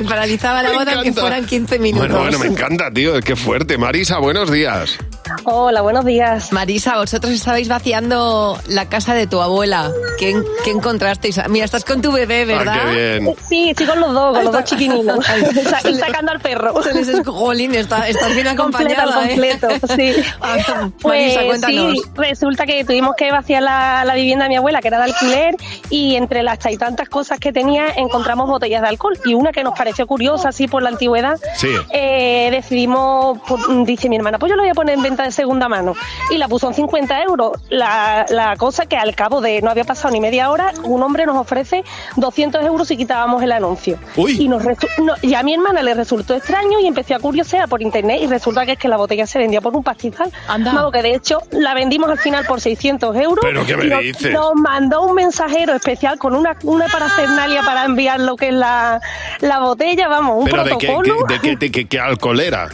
Paralizaba 0.08 0.64
la 0.64 0.70
Me 0.70 0.76
boda 0.78 0.92
aunque 0.94 1.10
encanta. 1.10 1.22
fueran 1.22 1.46
15 1.46 1.80
minutos. 1.80 2.08
Bueno, 2.10 2.22
bueno, 2.24 2.40
me 2.40 2.48
encanta, 2.48 2.92
tío. 2.92 3.18
Es 3.18 3.26
que 3.26 3.29
fuerte. 3.36 3.78
Marisa, 3.78 4.18
buenos 4.20 4.52
días. 4.52 4.98
Hola, 5.46 5.82
buenos 5.82 6.06
días. 6.06 6.52
Marisa, 6.52 6.98
vosotros 6.98 7.34
estabais 7.34 7.68
vaciando 7.68 8.60
la 8.68 8.88
casa 8.90 9.14
de 9.14 9.28
tu 9.28 9.42
abuela. 9.42 9.92
¿Qué, 10.18 10.36
qué 10.64 10.72
encontrasteis? 10.72 11.40
Mira, 11.50 11.66
estás 11.66 11.86
con 11.86 12.02
tu 12.02 12.12
bebé, 12.12 12.46
¿verdad? 12.46 12.76
Ah, 12.80 12.92
qué 12.92 13.20
bien. 13.20 13.36
Sí, 13.48 13.70
estoy 13.70 13.86
con 13.86 14.00
los 14.00 14.14
dos, 14.14 14.36
con 14.36 14.44
los 14.46 14.54
dos 14.54 14.64
chiquininos. 14.66 15.26
Y 15.90 15.96
sacando 15.96 16.32
al 16.32 16.40
perro. 16.40 16.82
Se 16.84 16.94
les 16.94 17.08
es- 17.08 17.26
Jolín, 17.26 17.74
está- 17.76 18.08
estás 18.08 18.34
bien 18.34 18.48
acompañada, 18.48 19.14
Completo, 19.14 19.70
¿eh? 19.70 19.80
completo, 19.80 19.96
sí. 19.96 20.24
Marisa, 20.42 20.92
Pues 21.02 21.38
cuéntanos. 21.38 21.94
sí, 21.94 22.02
resulta 22.16 22.66
que 22.66 22.84
tuvimos 22.84 23.16
que 23.16 23.32
vaciar 23.32 23.64
la, 23.64 24.04
la 24.06 24.14
vivienda 24.16 24.46
de 24.46 24.50
mi 24.50 24.56
abuela, 24.58 24.82
que 24.82 24.88
era 24.90 24.98
de 24.98 25.04
alquiler, 25.06 25.56
y 25.90 26.16
entre 26.16 26.44
las 26.44 26.60
y 26.70 26.78
tantas 26.78 27.08
cosas 27.10 27.40
que 27.40 27.52
tenía 27.54 27.88
encontramos 27.96 28.48
botellas 28.50 28.82
de 28.82 28.88
alcohol. 28.90 29.18
Y 29.26 29.34
una 29.34 29.52
que 29.52 29.64
nos 29.64 29.78
pareció 29.78 30.06
curiosa, 30.08 30.50
así 30.50 30.68
por 30.68 30.84
la 30.84 30.90
antigüedad, 30.90 31.38
Sí. 31.56 31.70
eh, 31.92 32.50
decidimos, 32.52 33.40
pues, 33.48 33.62
dice 33.86 34.10
mi 34.10 34.18
hermana, 34.18 34.38
pues 34.38 34.50
yo 34.50 34.56
la 34.56 34.64
voy 34.64 34.72
a 34.72 34.74
poner 34.76 34.96
en 34.96 35.02
venta 35.02 35.18
de 35.24 35.32
segunda 35.32 35.67
mano. 35.70 35.93
Y 36.32 36.38
la 36.38 36.47
puso 36.47 36.67
en 36.67 36.74
50 36.74 37.24
euros. 37.24 37.51
La, 37.70 38.26
la 38.30 38.55
cosa 38.57 38.86
que 38.86 38.97
al 38.97 39.15
cabo 39.15 39.41
de, 39.41 39.61
no 39.61 39.70
había 39.72 39.84
pasado 39.84 40.11
ni 40.13 40.20
media 40.20 40.49
hora, 40.51 40.74
un 40.84 41.01
hombre 41.03 41.26
nos 41.26 41.38
ofrece 41.38 41.84
200 42.15 42.63
euros 42.65 42.88
si 42.88 42.97
quitábamos 42.97 43.41
el 43.43 43.51
anuncio. 43.51 43.97
Y, 44.17 44.47
nos 44.47 44.63
no, 44.63 45.13
y 45.22 45.34
a 45.34 45.43
mi 45.43 45.53
hermana 45.53 45.82
le 45.84 45.93
resultó 45.93 46.36
extraño 46.36 46.80
y 46.80 46.88
empecé 46.88 47.13
a 47.13 47.20
curiosear 47.20 47.67
por 47.70 47.82
internet 47.82 48.20
y 48.22 48.28
resulta 48.28 48.65
que 48.65 48.74
es 48.74 48.78
que 48.80 48.88
la 48.88 48.97
botella 48.97 49.26
se 49.28 49.39
vendía 49.39 49.61
por 49.61 49.76
un 49.76 49.84
pastizal. 49.84 50.32
Vamos, 50.47 50.91
que 50.91 51.01
de 51.01 51.13
hecho 51.15 51.39
la 51.51 51.74
vendimos 51.74 52.09
al 52.09 52.17
final 52.17 52.45
por 52.45 52.61
600 52.61 53.15
euros. 53.15 53.39
¿Pero 53.41 53.65
qué 53.65 53.78
me 53.78 53.86
y 53.86 53.89
nos, 53.89 53.99
dices? 54.01 54.34
nos 54.34 54.53
mandó 54.55 55.01
un 55.03 55.15
mensajero 55.15 55.74
especial 55.74 56.17
con 56.17 56.36
una, 56.36 56.55
una 56.63 56.88
parafernalia 56.88 57.61
para 57.63 57.86
enviar 57.86 58.20
lo 58.20 58.36
que 58.36 58.49
es 58.49 58.53
la, 58.53 58.99
la 59.39 59.59
botella, 59.59 60.07
vamos, 60.07 60.38
un 60.39 60.45
¿Pero 60.45 60.63
de 60.63 60.78
qué, 60.78 60.88
protocolo. 60.88 61.26
qué- 61.28 61.34
de 61.34 61.39
qué, 61.41 61.55
de 61.55 61.72
qué- 61.72 61.88
qué 61.88 61.99
alcohol 61.99 62.39
era? 62.39 62.70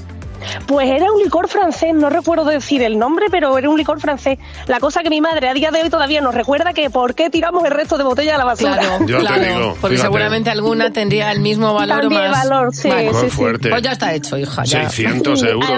Pues 0.68 0.90
era 0.90 1.12
un 1.12 1.22
licor 1.22 1.48
francés, 1.48 1.94
no 1.94 2.10
recuerdo 2.10 2.46
decir 2.46 2.82
el 2.84 2.98
nombre, 2.98 3.28
pero 3.32 3.58
era 3.58 3.70
un 3.70 3.78
licor 3.78 4.00
francés. 4.00 4.38
La 4.68 4.80
cosa 4.80 5.04
que 5.04 5.10
mi 5.10 5.22
madre 5.22 5.50
a 5.50 5.54
día 5.54 5.72
de 5.72 5.82
hoy 5.84 5.90
todavía 5.90 6.22
nos 6.22 6.34
recuerda 6.36 6.74
que 6.74 6.90
por 6.90 7.16
qué 7.16 7.30
tiramos 7.30 7.64
el 7.66 7.72
resto 7.72 7.98
de 7.98 8.04
botella 8.04 8.36
a 8.36 8.38
la 8.38 8.46
basura. 8.46 8.78
Claro, 8.78 9.06
Yo 9.06 9.24
te 9.24 9.40
digo, 9.40 9.78
porque 9.82 9.96
fíjate. 9.98 10.02
seguramente 10.02 10.50
alguna 10.50 10.92
tendría 10.92 11.32
el 11.32 11.40
mismo 11.40 11.74
valor 11.74 11.98
o 11.98 12.02
También 12.02 12.32
más. 12.32 12.48
valor, 12.50 12.74
sí, 12.74 12.90
sí, 12.92 13.08
sí. 13.22 13.30
fuerte. 13.30 13.70
Pues 13.70 13.82
ya 13.82 13.92
está 13.92 14.14
hecho, 14.14 14.38
hija. 14.38 14.64
ya. 14.64 14.90
600 14.90 15.40
Sí, 15.40 15.48
euros, 15.48 15.70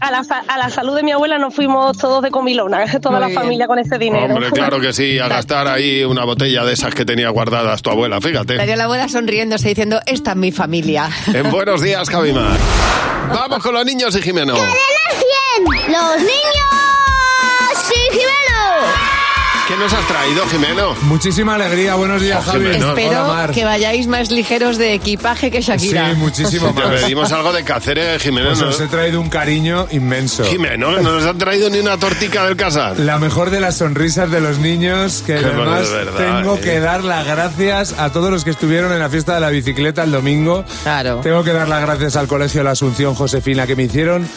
a, 0.00 0.10
la, 0.10 0.24
fa- 0.24 0.42
a 0.48 0.58
la 0.58 0.70
salud 0.70 0.94
de 0.96 1.02
mi 1.02 1.12
abuela 1.12 1.38
nos 1.38 1.54
fuimos 1.54 1.96
todos 1.98 2.22
de 2.22 2.30
comilona, 2.30 2.84
toda 3.00 3.12
Muy 3.12 3.20
la 3.20 3.26
bien. 3.28 3.40
familia 3.40 3.66
con 3.66 3.78
ese 3.78 3.98
dinero. 3.98 4.34
Hombre, 4.34 4.50
claro 4.50 4.80
que 4.80 4.92
sí, 4.92 5.18
a 5.18 5.28
gastar 5.28 5.68
ahí 5.68 6.04
una 6.04 6.24
botella 6.24 6.64
de 6.64 6.72
esas 6.72 6.94
que 6.94 7.04
tenía 7.04 7.28
guardadas 7.30 7.82
tu 7.82 7.90
abuela, 7.90 8.20
fíjate. 8.20 8.54
Estaría 8.54 8.76
la 8.76 8.84
abuela 8.84 9.08
sonriéndose 9.08 9.68
diciendo, 9.68 10.00
esta 10.06 10.30
es 10.32 10.36
mi 10.36 10.52
familia. 10.52 11.08
En 11.32 11.50
buenos 11.50 11.80
días, 11.82 12.08
Javimar. 12.10 12.56
Vamos 13.32 13.62
con 13.62 13.72
los 13.74 13.84
niños 13.86 14.13
y 14.18 14.22
Jimeno. 14.22 14.54
¡Los 14.54 16.18
niños! 16.20 16.73
¿Qué 19.66 19.76
nos 19.78 19.90
has 19.94 20.06
traído, 20.06 20.46
Jimeno? 20.48 20.94
Muchísima 21.02 21.54
alegría, 21.54 21.94
buenos 21.94 22.20
días, 22.20 22.44
Oh, 22.46 22.50
Javi. 22.52 22.66
Jimeno. 22.66 22.88
Espero 22.90 23.52
que 23.54 23.64
vayáis 23.64 24.06
más 24.06 24.30
ligeros 24.30 24.76
de 24.76 24.92
equipaje 24.92 25.50
que 25.50 25.62
Shakira. 25.62 26.10
Sí, 26.10 26.16
muchísimo 26.16 26.66
Te 26.74 26.82
más. 26.84 27.00
pedimos 27.00 27.32
algo 27.32 27.50
de 27.50 27.64
caceres, 27.64 28.22
Jimeno. 28.22 28.48
Pues 28.48 28.60
¿no? 28.60 28.68
os 28.68 28.80
he 28.80 28.86
traído 28.88 29.22
un 29.22 29.30
cariño 29.30 29.86
inmenso. 29.90 30.44
Jimeno, 30.44 31.00
no 31.00 31.12
nos 31.14 31.24
han 31.24 31.38
traído 31.38 31.70
ni 31.70 31.78
una 31.78 31.96
tortica 31.96 32.44
del 32.44 32.56
casar. 32.56 32.98
La 33.00 33.18
mejor 33.18 33.48
de 33.48 33.60
las 33.60 33.78
sonrisas 33.78 34.30
de 34.30 34.42
los 34.42 34.58
niños, 34.58 35.22
que 35.24 35.36
Qué 35.36 35.46
además 35.46 35.88
de 35.88 35.96
verdad, 35.96 36.40
tengo 36.42 36.56
eh. 36.56 36.60
que 36.60 36.80
dar 36.80 37.02
las 37.02 37.26
gracias 37.26 37.94
a 37.98 38.12
todos 38.12 38.30
los 38.30 38.44
que 38.44 38.50
estuvieron 38.50 38.92
en 38.92 38.98
la 38.98 39.08
fiesta 39.08 39.34
de 39.34 39.40
la 39.40 39.48
bicicleta 39.48 40.02
el 40.04 40.12
domingo. 40.12 40.62
Claro. 40.82 41.20
Tengo 41.22 41.42
que 41.42 41.54
dar 41.54 41.68
las 41.68 41.80
gracias 41.80 42.16
al 42.16 42.26
Colegio 42.26 42.62
La 42.62 42.72
Asunción 42.72 43.14
Josefina, 43.14 43.66
que 43.66 43.76
me 43.76 43.84
hicieron 43.84 44.28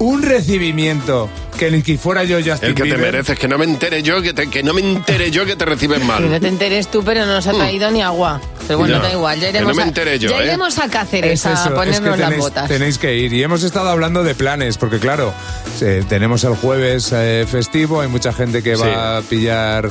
un 0.00 0.22
recibimiento 0.22 1.28
que 1.58 1.70
ni 1.70 1.82
que 1.82 1.96
fuera 1.98 2.24
yo 2.24 2.36
Justin 2.38 2.70
El 2.70 2.74
que 2.74 2.82
te 2.82 2.88
Bieber. 2.88 3.00
mereces, 3.12 3.38
que 3.38 3.46
no 3.48 3.58
me 3.58 3.64
entere 3.64 4.02
yo, 4.02 4.20
que, 4.22 4.32
te- 4.32 4.48
que 4.50 4.62
no 4.62 4.74
me 4.74 4.80
entere 4.80 5.30
yo 5.30 5.44
que 5.46 5.54
te 5.56 5.64
reciben 5.64 6.00
Que 6.00 6.06
no 6.06 6.12
mal. 6.28 6.40
te 6.40 6.48
enteres 6.48 6.90
tú, 6.90 7.02
pero 7.04 7.24
no 7.26 7.34
nos 7.34 7.46
ha 7.46 7.52
traído 7.52 7.90
ni 7.90 8.02
agua. 8.02 8.40
Pero 8.66 8.78
bueno, 8.78 8.96
Ya. 8.96 9.02
da 9.02 9.12
igual, 9.12 9.36
ya 9.40 9.46
Que 9.46 9.50
iremos, 9.58 9.68
no 9.70 9.74
me 9.76 9.82
a- 9.82 9.86
entere 9.86 10.18
yo, 10.18 10.30
ya 10.30 10.38
¿eh? 10.40 10.44
iremos 10.46 10.78
a 10.78 10.88
Cáceres 10.88 11.32
Es 11.40 11.46
a 11.46 11.52
eso, 11.52 11.64
es 11.68 11.70
ponernos 11.72 12.00
que 12.00 12.08
las 12.10 12.18
tenéis, 12.30 12.38
botas. 12.42 12.68
tenéis 12.68 12.98
que 12.98 13.16
ir. 13.16 13.32
Y 13.32 13.42
hemos 13.42 13.62
estado 13.64 13.88
hablando 13.90 14.22
de 14.24 14.34
planes, 14.34 14.78
porque 14.78 14.98
claro, 14.98 15.32
eh, 15.80 16.02
tenemos 16.08 16.44
el 16.44 16.54
jueves 16.54 17.10
eh, 17.12 17.44
festivo, 17.50 18.00
hay 18.00 18.08
mucha 18.08 18.32
gente 18.32 18.62
que 18.62 18.76
Sí. 18.76 18.82
va 18.82 19.18
a 19.18 19.22
pillar 19.22 19.88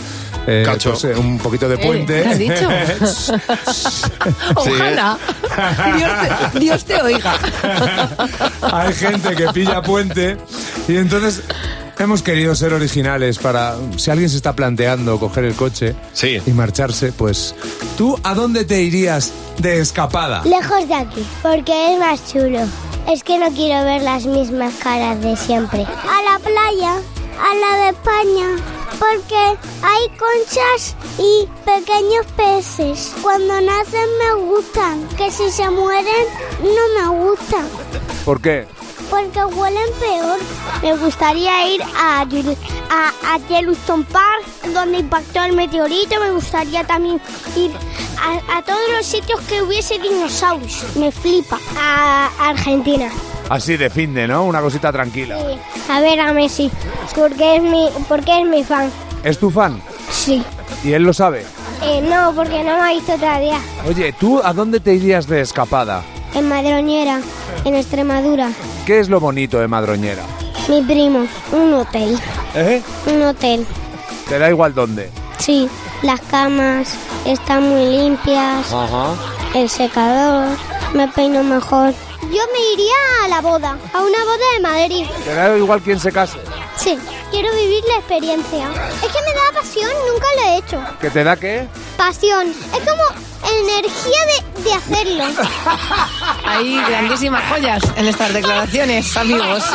eh, 0.47 0.63
Cacho. 0.65 0.91
pues, 0.91 1.03
eh, 1.05 1.15
un 1.17 1.37
poquito 1.37 1.67
de 1.69 1.75
Eh, 1.75 1.85
puente. 1.85 2.23
¿qué 2.23 2.29
has 2.29 2.37
dicho? 2.37 2.67
Ojalá. 4.55 5.17
Dios, 5.97 6.11
te, 6.53 6.59
Dios 6.59 6.85
te 6.85 7.01
oiga. 7.01 7.35
hay 8.61 8.93
gente 8.93 9.35
que 9.35 9.47
pilla 9.53 9.81
puente 9.81 10.37
y 10.87 10.97
entonces 10.97 11.41
hemos 11.99 12.23
querido 12.23 12.55
ser 12.55 12.73
originales 12.73 13.37
para 13.37 13.75
si 13.97 14.09
alguien 14.11 14.29
se 14.29 14.37
está 14.37 14.53
planteando 14.55 15.19
coger 15.19 15.45
el 15.45 15.53
coche 15.55 15.95
Sí. 16.13 16.39
y 16.45 16.51
marcharse, 16.51 17.11
pues 17.11 17.53
tú 17.97 18.17
a 18.23 18.33
dónde 18.33 18.65
te 18.65 18.81
irías 18.81 19.31
de 19.59 19.79
escapada? 19.79 20.41
Lejos 20.45 20.87
de 20.87 20.95
aquí, 20.95 21.23
porque 21.43 21.93
es 21.93 21.99
más 21.99 22.19
chulo. 22.31 22.59
Es 23.07 23.23
que 23.23 23.37
no 23.39 23.49
quiero 23.51 23.83
ver 23.83 24.01
las 24.03 24.25
mismas 24.25 24.73
caras 24.75 25.21
de 25.21 25.35
siempre. 25.35 25.81
A 25.81 26.31
la 26.31 26.39
playa, 26.39 26.95
a 27.39 27.55
la 27.55 27.77
de 27.83 27.89
España, 27.89 28.47
porque 28.99 29.57
hay 29.81 30.09
conchas 30.17 30.95
y 31.17 31.47
pequeños 31.65 32.25
peces. 32.35 33.13
Cuando 33.21 33.59
nacen 33.61 34.09
me 34.19 34.43
gustan, 34.43 35.07
que 35.17 35.31
si 35.31 35.49
se 35.51 35.69
mueren 35.69 36.25
no 36.61 37.09
me 37.11 37.25
gustan. 37.25 37.67
¿Por 38.25 38.41
qué? 38.41 38.67
Porque 39.09 39.43
huelen 39.43 39.91
peor. 39.99 40.39
Me 40.81 40.95
gustaría 40.95 41.67
ir 41.67 41.81
a, 41.83 42.21
a, 42.21 43.33
a 43.33 43.37
Yellowstone 43.49 44.05
Park, 44.05 44.45
donde 44.73 44.99
impactó 44.99 45.43
el 45.43 45.53
meteorito. 45.53 46.17
Me 46.19 46.31
gustaría 46.31 46.85
también 46.85 47.19
ir 47.57 47.71
a, 48.21 48.57
a 48.57 48.61
todos 48.61 48.79
los 48.95 49.05
sitios 49.05 49.41
que 49.41 49.61
hubiese 49.61 49.99
dinosaurios. 49.99 50.85
Me 50.95 51.11
flipa. 51.11 51.59
A 51.77 52.29
Argentina. 52.39 53.11
Así 53.51 53.75
de 53.75 53.89
fin 53.89 54.13
de, 54.13 54.29
¿no? 54.29 54.45
Una 54.45 54.61
cosita 54.61 54.93
tranquila. 54.93 55.37
A 55.89 55.99
ver 55.99 56.21
a 56.21 56.31
Messi. 56.31 56.71
Porque 57.13 57.57
es 57.57 57.61
mi, 57.61 57.89
porque 58.07 58.39
es 58.41 58.47
mi 58.47 58.63
fan. 58.63 58.89
¿Es 59.25 59.37
tu 59.39 59.49
fan? 59.51 59.81
Sí. 60.09 60.41
¿Y 60.85 60.93
él 60.93 61.03
lo 61.03 61.11
sabe? 61.11 61.45
Eh, 61.83 62.01
no, 62.01 62.31
porque 62.33 62.63
no 62.63 62.77
me 62.77 62.89
ha 62.89 62.93
visto 62.93 63.13
todavía. 63.15 63.59
Oye, 63.85 64.13
¿tú 64.13 64.39
a 64.41 64.53
dónde 64.53 64.79
te 64.79 64.93
irías 64.93 65.27
de 65.27 65.41
escapada? 65.41 66.01
En 66.33 66.47
Madroñera, 66.47 67.19
en 67.65 67.75
Extremadura. 67.75 68.51
¿Qué 68.85 69.01
es 69.01 69.09
lo 69.09 69.19
bonito 69.19 69.59
de 69.59 69.67
Madroñera? 69.67 70.23
Mi 70.69 70.81
primo. 70.83 71.27
Un 71.51 71.73
hotel. 71.73 72.17
¿Eh? 72.55 72.81
Un 73.05 73.21
hotel. 73.23 73.65
¿Te 74.29 74.39
da 74.39 74.49
igual 74.49 74.73
dónde? 74.73 75.09
Sí, 75.39 75.67
las 76.03 76.21
camas 76.21 76.95
están 77.25 77.67
muy 77.67 77.97
limpias, 77.97 78.71
Ajá. 78.71 79.13
el 79.55 79.67
secador, 79.69 80.47
me 80.93 81.05
peino 81.09 81.43
mejor. 81.43 81.93
Yo 82.31 82.41
me 82.53 82.73
iría 82.73 82.95
a 83.25 83.27
la 83.27 83.41
boda, 83.41 83.77
a 83.93 83.99
una 83.99 84.23
boda 84.23 84.45
de 84.55 84.59
Madrid. 84.61 85.05
¿Te 85.25 85.33
da 85.33 85.57
igual 85.57 85.81
quién 85.81 85.99
se 85.99 86.11
case? 86.11 86.37
Sí, 86.77 86.97
quiero 87.29 87.53
vivir 87.53 87.83
la 87.87 87.95
experiencia. 87.97 88.69
Es 89.03 89.11
que 89.11 89.21
me 89.25 89.33
da 89.33 89.51
pasión, 89.53 89.91
nunca 90.11 90.27
lo 90.37 90.41
he 90.49 90.57
hecho. 90.57 90.83
¿Que 91.01 91.09
te 91.09 91.23
da 91.23 91.35
qué? 91.35 91.67
Pasión, 91.97 92.47
es 92.49 92.89
como 92.89 93.03
energía 93.61 94.19
de, 94.27 94.63
de 94.63 94.73
hacerlo. 94.73 95.23
Hay 96.45 96.77
grandísimas 96.87 97.43
joyas 97.49 97.83
en 97.97 98.07
estas 98.07 98.33
declaraciones, 98.33 99.17
amigos. 99.17 99.63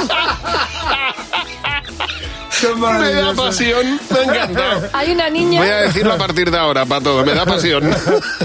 Me 2.75 3.13
da 3.13 3.33
pasión, 3.35 4.01
me 4.11 4.23
encanta. 4.23 4.91
Hay 4.93 5.13
una 5.13 5.31
niña. 5.31 5.61
Voy 5.61 5.69
a 5.71 5.77
decirlo 5.83 6.13
a 6.15 6.17
partir 6.19 6.51
de 6.51 6.59
ahora, 6.59 6.85
para 6.87 7.01
todo, 7.01 7.25
me 7.25 7.35
da 7.35 7.45
pasión. 7.47 7.91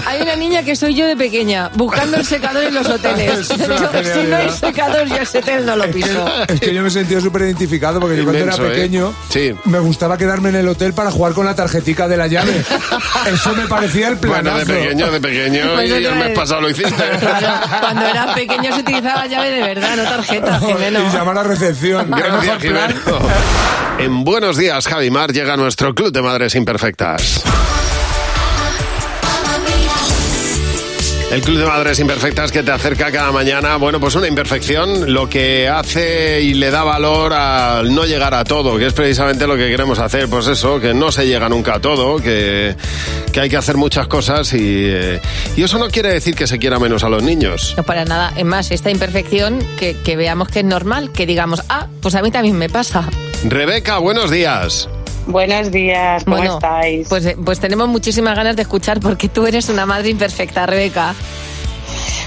Hay 0.06 0.22
una 0.22 0.36
niña 0.36 0.62
que 0.62 0.76
soy 0.76 0.94
yo 0.94 1.06
de 1.06 1.16
pequeña, 1.16 1.70
buscando 1.74 2.16
el 2.16 2.24
secador 2.24 2.64
en 2.64 2.74
los 2.74 2.86
hoteles. 2.88 3.48
Yo, 3.48 3.56
si 4.04 4.26
no 4.28 4.36
hay 4.36 4.50
secador, 4.50 5.06
yo 5.06 5.16
ese 5.16 5.38
hotel 5.38 5.64
no 5.66 5.76
lo 5.76 5.90
piso. 5.90 6.24
Es 6.48 6.60
que 6.60 6.74
yo 6.74 6.82
me 6.82 6.88
he 6.88 6.90
sentido 6.90 7.20
súper 7.20 7.42
identificado 7.42 8.00
porque 8.00 8.16
yo 8.16 8.24
cuando 8.24 8.42
era 8.42 8.54
¿eh? 8.54 8.58
pequeño 8.70 9.14
Sí. 9.28 9.54
me 9.64 9.78
gustaba 9.78 10.16
quedarme 10.18 10.48
en 10.50 10.56
el 10.56 10.68
hotel 10.68 10.92
para 10.94 11.10
jugar 11.10 11.32
con 11.32 11.46
la 11.46 11.54
tarjetica 11.54 12.08
de 12.08 12.16
la 12.16 12.26
llave. 12.26 12.64
Eso 13.32 13.54
me 13.54 13.66
parecía 13.66 14.08
el 14.08 14.16
Bueno, 14.16 14.42
planazo. 14.42 14.66
de 14.72 14.78
pequeño, 14.80 15.10
de 15.10 15.20
pequeño, 15.20 15.72
Pues 15.74 15.90
y 15.90 15.92
el 15.92 16.14
mes 16.16 16.30
pasado 16.30 16.60
lo 16.62 16.70
hiciste. 16.70 17.04
Cuando 17.80 18.06
eras 18.06 18.34
pequeño 18.34 18.74
se 18.74 18.80
utilizaba 18.80 19.26
llave 19.26 19.50
de 19.50 19.60
verdad, 19.62 19.96
no 19.96 20.02
tarjeta, 20.04 20.60
Jimeno. 20.66 21.00
Y 21.08 21.12
llama 21.12 21.30
a 21.32 21.34
la 21.34 21.42
recepción. 21.44 22.10
¿Qué 22.12 22.22
Gracias? 22.22 22.62
Jimeno. 22.62 22.94
En 23.98 24.24
Buenos 24.24 24.56
Días, 24.56 24.86
Javi 24.88 25.10
Mar, 25.10 25.32
llega 25.32 25.56
nuestro 25.56 25.94
Club 25.94 26.12
de 26.12 26.22
Madres 26.22 26.54
Imperfectas. 26.54 27.42
El 31.32 31.40
Club 31.40 31.56
de 31.56 31.64
Madres 31.64 31.98
Imperfectas 31.98 32.52
que 32.52 32.62
te 32.62 32.72
acerca 32.72 33.10
cada 33.10 33.32
mañana, 33.32 33.76
bueno, 33.76 33.98
pues 33.98 34.14
una 34.16 34.28
imperfección, 34.28 35.14
lo 35.14 35.30
que 35.30 35.66
hace 35.66 36.42
y 36.42 36.52
le 36.52 36.70
da 36.70 36.84
valor 36.84 37.32
al 37.32 37.94
no 37.94 38.04
llegar 38.04 38.34
a 38.34 38.44
todo, 38.44 38.76
que 38.76 38.84
es 38.84 38.92
precisamente 38.92 39.46
lo 39.46 39.56
que 39.56 39.70
queremos 39.70 39.98
hacer, 39.98 40.28
pues 40.28 40.46
eso, 40.46 40.78
que 40.78 40.92
no 40.92 41.10
se 41.10 41.26
llega 41.26 41.48
nunca 41.48 41.76
a 41.76 41.80
todo, 41.80 42.16
que, 42.16 42.76
que 43.32 43.40
hay 43.40 43.48
que 43.48 43.56
hacer 43.56 43.78
muchas 43.78 44.08
cosas 44.08 44.52
y, 44.52 44.58
eh, 44.60 45.22
y 45.56 45.62
eso 45.62 45.78
no 45.78 45.88
quiere 45.88 46.10
decir 46.10 46.34
que 46.34 46.46
se 46.46 46.58
quiera 46.58 46.78
menos 46.78 47.02
a 47.02 47.08
los 47.08 47.22
niños. 47.22 47.72
No 47.78 47.82
para 47.82 48.04
nada. 48.04 48.34
Es 48.36 48.44
más, 48.44 48.70
esta 48.70 48.90
imperfección, 48.90 49.58
que, 49.78 49.96
que 50.04 50.16
veamos 50.16 50.48
que 50.48 50.58
es 50.58 50.66
normal, 50.66 51.12
que 51.12 51.24
digamos, 51.24 51.62
ah, 51.70 51.86
pues 52.02 52.14
a 52.14 52.20
mí 52.20 52.30
también 52.30 52.58
me 52.58 52.68
pasa. 52.68 53.08
Rebeca, 53.44 53.96
buenos 53.96 54.30
días. 54.30 54.86
Buenos 55.26 55.70
días, 55.70 56.24
¿cómo 56.24 56.36
Bueno, 56.36 56.54
estáis? 56.54 57.08
Pues, 57.08 57.26
eh, 57.26 57.36
pues 57.42 57.60
tenemos 57.60 57.88
muchísimas 57.88 58.36
ganas 58.36 58.56
de 58.56 58.62
escuchar 58.62 59.00
porque 59.00 59.28
tú 59.28 59.46
eres 59.46 59.68
una 59.68 59.86
madre 59.86 60.10
imperfecta, 60.10 60.66
Rebeca. 60.66 61.14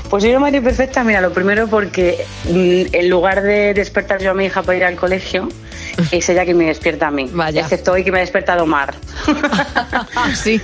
Pues 0.09 0.23
una 0.23 0.39
madre 0.39 0.61
perfecta, 0.61 1.03
mira, 1.03 1.19
lo 1.21 1.31
primero 1.33 1.67
porque 1.67 2.25
mm, 2.49 2.93
en 2.95 3.09
lugar 3.09 3.41
de 3.41 3.73
despertar 3.73 4.21
yo 4.21 4.31
a 4.31 4.33
mi 4.33 4.45
hija 4.45 4.61
para 4.63 4.77
ir 4.77 4.83
al 4.85 4.95
colegio, 4.95 5.49
es 6.11 6.29
ella 6.29 6.45
quien 6.45 6.57
me 6.57 6.65
despierta 6.65 7.07
a 7.07 7.11
mí. 7.11 7.29
Vaya. 7.33 7.61
Excepto 7.61 7.93
hoy 7.93 8.03
que 8.03 8.11
me 8.11 8.19
ha 8.19 8.21
despertado 8.21 8.65
Mar. 8.65 8.93
sí. 10.35 10.61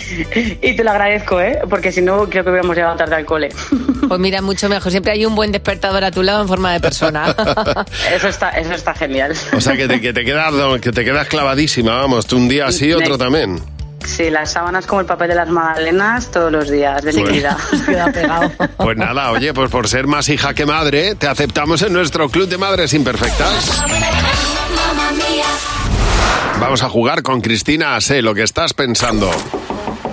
y 0.62 0.76
te 0.76 0.84
lo 0.84 0.90
agradezco, 0.90 1.40
¿eh? 1.40 1.60
Porque 1.68 1.92
si 1.92 2.02
no, 2.02 2.28
creo 2.28 2.44
que 2.44 2.50
hubiéramos 2.50 2.76
llegado 2.76 2.96
tarde 2.96 3.16
al 3.16 3.24
cole. 3.24 3.48
Pues 4.06 4.20
mira, 4.20 4.42
mucho 4.42 4.68
mejor. 4.68 4.90
Siempre 4.92 5.12
hay 5.12 5.24
un 5.24 5.34
buen 5.34 5.50
despertador 5.50 6.04
a 6.04 6.10
tu 6.10 6.22
lado 6.22 6.42
en 6.42 6.46
forma 6.48 6.74
de 6.74 6.78
persona. 6.80 7.34
eso 8.14 8.28
está, 8.28 8.50
eso 8.50 8.74
está 8.74 8.92
genial. 8.92 9.32
O 9.56 9.60
sea, 9.62 9.78
que 9.78 9.88
te, 9.88 9.98
que 9.98 10.12
te 10.12 10.26
quedas, 10.26 10.52
que 10.82 10.92
te 10.92 11.04
quedas 11.06 11.26
clavadísima, 11.26 11.96
vamos, 11.96 12.26
tú 12.26 12.36
un 12.36 12.46
día 12.46 12.70
sí, 12.70 12.92
otro 12.92 13.12
Me- 13.12 13.18
también. 13.18 13.73
Sí, 14.04 14.30
las 14.30 14.52
sábanas 14.52 14.86
como 14.86 15.00
el 15.00 15.06
papel 15.06 15.28
de 15.28 15.34
las 15.34 15.48
magdalenas 15.48 16.30
todos 16.30 16.52
los 16.52 16.70
días, 16.70 17.02
de 17.02 17.12
Bueno. 17.12 17.26
seguida. 17.26 17.56
Queda 17.86 18.12
pegado. 18.12 18.50
Pues 18.76 18.96
nada, 18.96 19.30
oye, 19.32 19.52
pues 19.54 19.70
por 19.70 19.88
ser 19.88 20.06
más 20.06 20.28
hija 20.28 20.54
que 20.54 20.66
madre, 20.66 21.14
te 21.14 21.26
aceptamos 21.26 21.82
en 21.82 21.92
nuestro 21.92 22.28
club 22.28 22.48
de 22.48 22.58
madres 22.58 22.92
imperfectas. 22.92 23.82
Vamos 26.60 26.82
a 26.82 26.88
jugar 26.88 27.22
con 27.22 27.40
Cristina, 27.40 28.00
sé 28.00 28.22
lo 28.22 28.34
que 28.34 28.42
estás 28.42 28.72
pensando. 28.74 29.30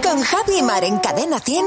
Con 0.01 0.21
Javi 0.21 0.61
Mar 0.63 0.83
en 0.83 0.97
Cadena 0.99 1.39
100. 1.39 1.65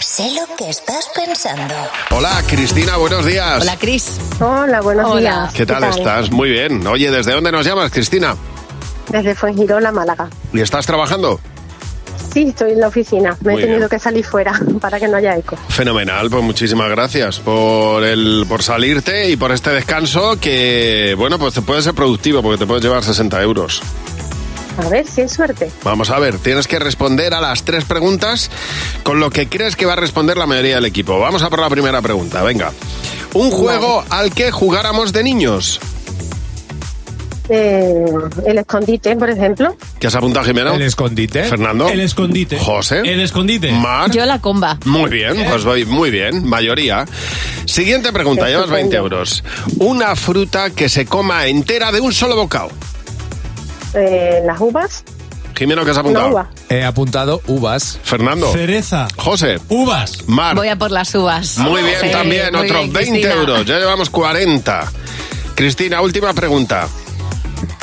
Sé 0.00 0.30
lo 0.32 0.54
que 0.56 0.70
estás 0.70 1.10
pensando. 1.14 1.74
Hola, 2.10 2.42
Cristina, 2.46 2.96
buenos 2.96 3.26
días. 3.26 3.60
Hola, 3.62 3.76
Cris. 3.76 4.18
Hola, 4.40 4.80
buenos 4.80 5.10
Hola. 5.10 5.20
días. 5.20 5.52
¿Qué 5.54 5.66
tal 5.66 5.84
estás? 5.84 6.30
Muy 6.30 6.50
bien. 6.50 6.86
Oye, 6.86 7.10
¿desde 7.10 7.32
dónde 7.32 7.50
nos 7.52 7.66
llamas, 7.66 7.90
Cristina? 7.90 8.36
Desde 9.10 9.34
Fuengirola, 9.34 9.92
Málaga. 9.92 10.28
¿Y 10.52 10.60
estás 10.60 10.86
trabajando? 10.86 11.40
Sí, 12.32 12.48
estoy 12.48 12.72
en 12.72 12.80
la 12.80 12.88
oficina. 12.88 13.36
Me 13.40 13.52
Muy 13.52 13.62
he 13.62 13.64
tenido 13.64 13.80
bien. 13.80 13.90
que 13.90 13.98
salir 13.98 14.24
fuera 14.24 14.60
para 14.80 14.98
que 15.00 15.08
no 15.08 15.16
haya 15.16 15.36
eco. 15.36 15.56
Fenomenal, 15.68 16.28
pues 16.28 16.42
muchísimas 16.42 16.90
gracias 16.90 17.38
por 17.38 18.04
el 18.04 18.44
por 18.48 18.62
salirte 18.62 19.30
y 19.30 19.36
por 19.36 19.52
este 19.52 19.70
descanso 19.70 20.38
que, 20.40 21.14
bueno, 21.16 21.38
pues 21.38 21.54
te 21.54 21.62
puede 21.62 21.80
ser 21.82 21.94
productivo 21.94 22.42
porque 22.42 22.58
te 22.58 22.66
puedes 22.66 22.82
llevar 22.84 23.02
60 23.04 23.40
euros. 23.42 23.80
A 24.84 24.88
ver 24.90 25.06
si 25.06 25.22
hay 25.22 25.28
suerte. 25.30 25.70
Vamos 25.84 26.10
a 26.10 26.18
ver, 26.18 26.36
tienes 26.36 26.66
que 26.68 26.78
responder 26.78 27.32
a 27.32 27.40
las 27.40 27.62
tres 27.62 27.84
preguntas 27.86 28.50
con 29.02 29.18
lo 29.20 29.30
que 29.30 29.48
crees 29.48 29.74
que 29.74 29.86
va 29.86 29.94
a 29.94 29.96
responder 29.96 30.36
la 30.36 30.44
mayoría 30.46 30.74
del 30.74 30.84
equipo. 30.84 31.18
Vamos 31.18 31.42
a 31.42 31.48
por 31.48 31.60
la 31.60 31.70
primera 31.70 32.02
pregunta, 32.02 32.42
venga. 32.42 32.72
Un 33.32 33.50
juego 33.50 34.04
al 34.10 34.34
que 34.34 34.50
jugáramos 34.50 35.14
de 35.14 35.22
niños. 35.22 35.80
Eh, 37.48 38.04
el 38.46 38.58
escondite, 38.58 39.14
por 39.16 39.30
ejemplo. 39.30 39.76
¿Qué 40.00 40.06
has 40.08 40.14
apuntado, 40.14 40.44
Jimeno? 40.44 40.74
El 40.74 40.82
escondite. 40.82 41.44
Fernando. 41.44 41.88
El 41.88 42.00
escondite. 42.00 42.58
José. 42.58 43.02
El 43.04 43.20
escondite. 43.20 43.70
Mar. 43.72 44.10
Yo 44.10 44.24
la 44.26 44.40
comba. 44.40 44.78
Muy 44.84 45.10
bien, 45.10 45.44
pues 45.48 45.64
voy 45.64 45.84
muy 45.84 46.10
bien, 46.10 46.44
mayoría. 46.46 47.04
Siguiente 47.66 48.12
pregunta, 48.12 48.48
llevas 48.48 48.70
20 48.70 48.96
euros. 48.96 49.44
Una 49.78 50.16
fruta 50.16 50.70
que 50.70 50.88
se 50.88 51.06
coma 51.06 51.46
entera 51.46 51.92
de 51.92 52.00
un 52.00 52.12
solo 52.12 52.36
bocado. 52.36 52.70
Eh, 53.94 54.42
las 54.44 54.60
uvas. 54.60 55.04
Jimeno, 55.56 55.84
¿qué 55.86 55.92
has 55.92 55.96
apuntado? 55.98 56.28
uva. 56.28 56.50
He 56.68 56.84
apuntado 56.84 57.40
uvas. 57.46 57.98
Fernando. 58.02 58.52
Cereza. 58.52 59.08
José. 59.16 59.58
Uvas. 59.70 60.28
Mar. 60.28 60.54
Voy 60.54 60.68
a 60.68 60.76
por 60.76 60.90
las 60.90 61.14
uvas. 61.14 61.56
Muy 61.58 61.82
bien, 61.82 61.96
Sí, 62.02 62.10
también, 62.10 62.52
muy 62.52 62.66
otros 62.66 62.80
bien, 62.82 62.92
20 62.92 63.10
Cristina. 63.12 63.34
euros. 63.40 63.64
Ya 63.64 63.78
llevamos 63.78 64.10
40. 64.10 64.92
Cristina, 65.54 66.02
última 66.02 66.34
pregunta. 66.34 66.86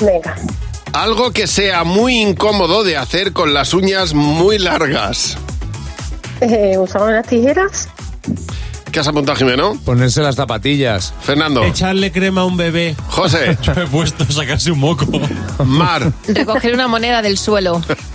Venga. 0.02 0.36
Algo 0.94 1.32
que 1.32 1.48
sea 1.48 1.84
muy 1.84 2.22
incómodo 2.22 2.84
de 2.84 2.98
hacer 2.98 3.34
con 3.34 3.54
las 3.54 3.74
uñas 3.74 4.14
muy 4.14 4.60
largas. 4.60 5.38
Eh, 6.42 6.78
¿Usamos 6.78 7.12
las 7.12 7.28
tijeras? 7.28 7.90
¿Qué 8.92 9.00
has 9.00 9.08
apuntado, 9.08 9.36
Jimeno? 9.36 9.76
Ponerse 9.86 10.22
las 10.22 10.36
zapatillas. 10.36 11.16
Fernando. 11.22 11.64
Echarle 11.64 12.12
crema 12.12 12.42
a 12.42 12.46
un 12.46 12.58
bebé. 12.58 12.96
José. 13.08 13.58
Yo 13.64 13.72
he 13.74 13.88
puesto 13.88 14.24
a 14.24 14.32
sacarse 14.32 14.72
un 14.72 14.80
moco. 14.80 15.08
Mar. 15.66 16.12
Recoger 16.28 16.76
una 16.76 16.88
moneda 16.88 17.24
del 17.24 17.40
suelo. 17.40 17.82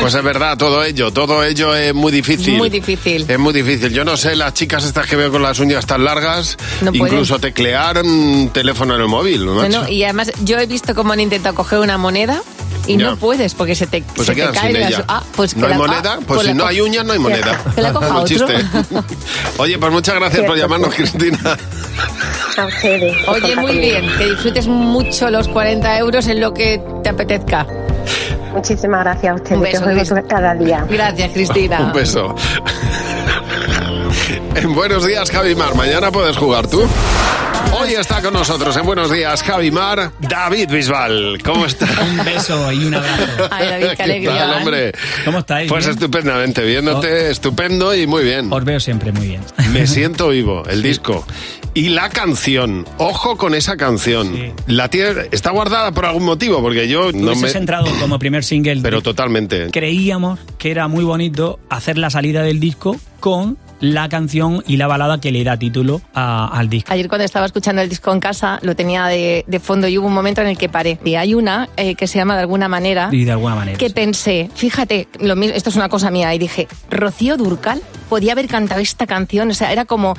Pues 0.00 0.14
es 0.14 0.22
verdad, 0.22 0.56
todo 0.56 0.82
ello, 0.84 1.12
todo 1.12 1.42
ello 1.44 1.74
es 1.74 1.94
muy 1.94 2.10
difícil. 2.12 2.56
Muy 2.56 2.70
difícil. 2.70 3.24
Es 3.28 3.38
muy 3.38 3.52
difícil. 3.52 3.92
Yo 3.92 4.04
no 4.04 4.16
sé, 4.16 4.34
las 4.36 4.54
chicas 4.54 4.84
estas 4.84 5.06
que 5.06 5.16
veo 5.16 5.30
con 5.30 5.42
las 5.42 5.58
uñas 5.60 5.86
tan 5.86 6.04
largas, 6.04 6.56
No 6.80 6.92
pueden. 6.92 7.14
incluso 7.14 7.38
teclear 7.38 8.02
un 8.02 8.50
teléfono 8.52 8.94
en 8.94 9.00
el 9.02 9.08
móvil. 9.08 9.44
¿no? 9.46 9.54
Bueno, 9.54 9.88
y 9.88 10.04
además 10.04 10.32
yo 10.44 10.58
he 10.58 10.66
visto 10.66 10.94
cómo 10.94 11.12
han 11.12 11.20
intentado 11.20 11.54
coger 11.54 11.78
una 11.80 11.98
moneda 11.98 12.42
y 12.86 12.96
Ya. 12.96 13.10
no 13.10 13.16
puedes 13.16 13.54
porque 13.54 13.74
se 13.74 13.86
te, 13.86 14.02
Pues 14.02 14.20
se 14.20 14.24
se 14.26 14.32
te 14.32 14.36
quedan 14.36 14.54
cae 14.54 14.72
sin 14.72 14.80
la 14.80 14.88
ella. 14.88 15.04
Ah, 15.08 15.22
pues 15.36 15.52
que 15.54 15.60
no 15.60 15.66
hay 15.66 15.70
la- 15.70 15.76
ah, 15.76 15.78
moneda, 15.78 16.18
pues, 16.26 16.42
si 16.46 16.54
no 16.54 16.66
hay 16.66 16.80
uñas 16.80 17.04
no 17.04 17.12
hay 17.12 17.18
moneda. 17.28 17.62
Que 17.74 17.82
la 17.82 17.92
coja 17.92 18.16
otro. 18.20 18.46
Oye, 19.58 19.78
pues 19.78 19.92
muchas 19.92 20.14
gracias 20.14 20.44
por 20.46 20.56
llamarnos, 20.56 20.94
Cristina. 20.94 21.38
Oye, 23.28 23.56
muy 23.56 23.78
bien, 23.78 24.06
que 24.18 24.30
disfrutes 24.30 24.66
mucho 24.66 25.30
los 25.30 25.48
40 25.48 25.98
euros 25.98 26.26
en 26.26 26.40
lo 26.40 26.52
que 26.54 26.80
te 27.02 27.08
apetezca. 27.10 27.66
Muchísimas 28.52 29.04
gracias 29.04 29.32
a 29.32 29.34
ustedes. 29.36 29.80
Un 29.80 29.94
beso, 29.94 30.14
que 30.14 30.22
cada 30.22 30.54
día. 30.54 30.84
Gracias, 30.88 31.32
Cristina. 31.32 31.80
Un 31.86 31.92
beso. 31.92 32.34
En 34.54 34.74
Buenos 34.74 35.06
Días, 35.06 35.30
Javi 35.30 35.54
Mar. 35.54 35.74
Mañana 35.74 36.10
puedes 36.10 36.36
jugar 36.36 36.66
tú. 36.66 36.82
Hoy 37.72 37.92
está 37.92 38.22
con 38.22 38.32
nosotros 38.32 38.76
en 38.76 38.84
Buenos 38.86 39.10
Días, 39.10 39.42
Javi 39.42 39.70
Mar, 39.70 40.10
David 40.20 40.70
Bisbal. 40.70 41.38
¿Cómo 41.44 41.66
estás? 41.66 41.90
Un 42.10 42.24
beso 42.24 42.72
y 42.72 42.84
un 42.86 42.94
abrazo. 42.94 43.48
Ay, 43.50 43.68
David, 43.68 43.86
qué 43.90 43.96
¿Qué 43.96 44.02
alegría. 44.02 44.36
tal, 44.38 44.52
hombre? 44.54 44.92
¿Cómo 45.24 45.38
estáis? 45.40 45.68
Pues 45.70 45.84
¿Bien? 45.84 45.94
estupendamente, 45.96 46.64
viéndote 46.64 47.30
estupendo 47.30 47.94
y 47.94 48.06
muy 48.06 48.24
bien. 48.24 48.52
Os 48.52 48.64
veo 48.64 48.80
siempre 48.80 49.12
muy 49.12 49.28
bien. 49.28 49.42
Me 49.72 49.86
siento 49.86 50.28
vivo, 50.30 50.62
el 50.68 50.82
disco. 50.82 51.24
Y 51.74 51.90
la 51.90 52.08
canción, 52.08 52.86
ojo 52.98 53.36
con 53.36 53.54
esa 53.54 53.76
canción. 53.76 54.54
La 54.66 54.88
tiene, 54.88 55.28
está 55.30 55.50
guardada 55.50 55.92
por 55.92 56.06
algún 56.06 56.24
motivo, 56.24 56.60
porque 56.60 56.88
yo 56.88 57.12
no 57.12 57.34
me... 57.34 57.50
entrado 57.50 57.86
como 58.00 58.18
primer 58.18 58.44
single. 58.44 58.80
Pero 58.82 59.02
totalmente. 59.02 59.70
Creíamos 59.70 60.40
que 60.58 60.70
era 60.70 60.88
muy 60.88 61.04
bonito 61.04 61.60
hacer 61.68 61.98
la 61.98 62.10
salida 62.10 62.42
del 62.42 62.60
disco 62.60 62.96
con 63.20 63.58
la 63.80 64.08
canción 64.08 64.62
y 64.66 64.76
la 64.76 64.86
balada 64.86 65.20
que 65.20 65.30
le 65.32 65.44
da 65.44 65.56
título 65.56 66.00
a- 66.14 66.48
al 66.48 66.68
disco. 66.68 66.92
Ayer 66.92 67.08
cuando 67.08 67.24
estaba 67.24 67.46
escuchando 67.46 67.80
el 67.82 67.88
disco 67.88 68.12
en 68.12 68.20
casa 68.20 68.58
lo 68.62 68.74
tenía 68.74 69.06
de, 69.06 69.44
de 69.46 69.60
fondo 69.60 69.86
y 69.88 69.96
hubo 69.98 70.06
un 70.06 70.14
momento 70.14 70.40
en 70.40 70.48
el 70.48 70.58
que 70.58 70.68
paré. 70.68 70.98
Y 71.04 71.14
hay 71.14 71.34
una 71.34 71.68
eh, 71.76 71.94
que 71.94 72.06
se 72.06 72.18
llama 72.18 72.34
de 72.34 72.40
alguna 72.40 72.68
manera 72.68 73.08
Y 73.12 73.24
de 73.24 73.32
alguna 73.32 73.54
manera. 73.54 73.78
que 73.78 73.90
pensé, 73.90 74.50
fíjate, 74.54 75.08
lo 75.20 75.36
mismo, 75.36 75.54
esto 75.56 75.70
es 75.70 75.76
una 75.76 75.88
cosa 75.88 76.10
mía, 76.10 76.34
y 76.34 76.38
dije, 76.38 76.66
Rocío 76.90 77.36
Durcal 77.36 77.80
podía 78.08 78.32
haber 78.32 78.48
cantado 78.48 78.80
esta 78.80 79.06
canción, 79.06 79.50
o 79.50 79.54
sea, 79.54 79.70
era 79.72 79.84
como 79.84 80.14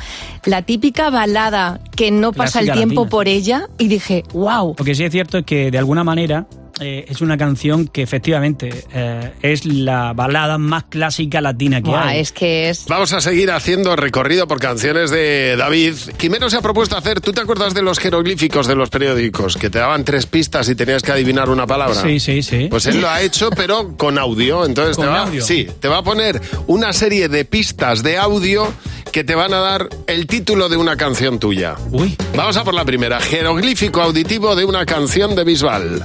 la 0.45 0.62
típica 0.62 1.10
balada 1.10 1.80
que 1.95 2.12
no 2.12 2.32
pasa 2.34 2.60
el 2.60 2.72
tiempo 2.72 3.01
latina. 3.01 3.10
por 3.10 3.28
ella, 3.28 3.68
y 3.78 3.88
dije, 3.88 4.24
wow. 4.34 4.76
Lo 4.78 4.86
que 4.86 4.95
sí 4.95 5.03
es 5.03 5.12
cierto 5.12 5.39
es 5.39 5.45
que 5.45 5.72
de 5.72 5.78
alguna 5.78 6.03
manera 6.03 6.45
eh, 6.80 7.05
es 7.07 7.21
una 7.21 7.38
canción 7.38 7.88
que 7.88 8.01
efectivamente 8.01 8.86
eh, 8.93 9.32
es 9.41 9.65
la 9.65 10.13
balada 10.13 10.57
más 10.57 10.86
clásica 10.86 11.41
latina 11.41 11.82
que 11.82 11.89
Buah, 11.89 12.07
hay. 12.09 12.19
es 12.19 12.32
que 12.32 12.69
es... 12.69 12.86
Vamos 12.88 13.13
a 13.13 13.21
seguir 13.21 13.51
haciendo 13.51 13.95
recorrido 13.95 14.47
por 14.47 14.59
canciones 14.59 15.11
de 15.11 15.55
David. 15.57 15.93
Jimeno 16.19 16.49
se 16.49 16.57
ha 16.57 16.61
propuesto 16.61 16.97
hacer, 16.97 17.21
¿tú 17.21 17.32
te 17.34 17.41
acuerdas 17.41 17.73
de 17.73 17.82
los 17.82 17.99
jeroglíficos 17.99 18.67
de 18.67 18.75
los 18.75 18.89
periódicos? 18.89 19.57
Que 19.57 19.69
te 19.69 19.80
daban 19.80 20.03
tres 20.05 20.25
pistas 20.25 20.69
y 20.69 20.75
tenías 20.75 21.03
que 21.03 21.11
adivinar 21.11 21.49
una 21.49 21.65
palabra. 21.67 22.01
Sí, 22.01 22.19
sí, 22.19 22.41
sí. 22.41 22.67
Pues 22.69 22.86
él 22.86 23.01
lo 23.01 23.09
ha 23.09 23.21
hecho, 23.21 23.49
pero 23.51 23.95
con 23.97 24.17
audio. 24.17 24.65
Entonces 24.65 24.95
te 24.97 25.03
¿Con 25.03 25.13
va, 25.13 25.23
audio? 25.23 25.43
sí, 25.43 25.67
te 25.80 25.88
va 25.88 25.97
a 25.99 26.03
poner 26.03 26.41
una 26.67 26.93
serie 26.93 27.30
de 27.30 27.45
pistas 27.45 28.03
de 28.03 28.17
audio 28.17 28.71
que 29.11 29.23
te 29.23 29.36
van 29.36 29.53
a 29.53 29.59
dar 29.59 29.89
el 30.07 30.27
título 30.27 30.69
de 30.69 30.77
una 30.77 30.95
canción 30.95 31.39
tuya. 31.39 31.75
Uy. 31.91 32.15
Vamos 32.36 32.57
a 32.57 32.63
por 32.63 32.73
la 32.73 32.86
primera. 32.86 33.19
Jeroglífico 33.19 34.01
auditivo 34.01 34.55
de 34.55 34.65
una 34.65 34.86
canción 34.86 35.36
de 35.36 35.43
Bisbal. 35.43 36.03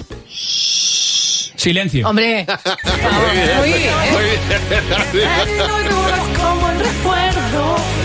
Silencio. 1.56 2.08
Hombre. 2.08 2.46
Muy 2.46 3.68
bien, 3.72 3.94
muy 4.12 4.24
bien. 4.24 4.40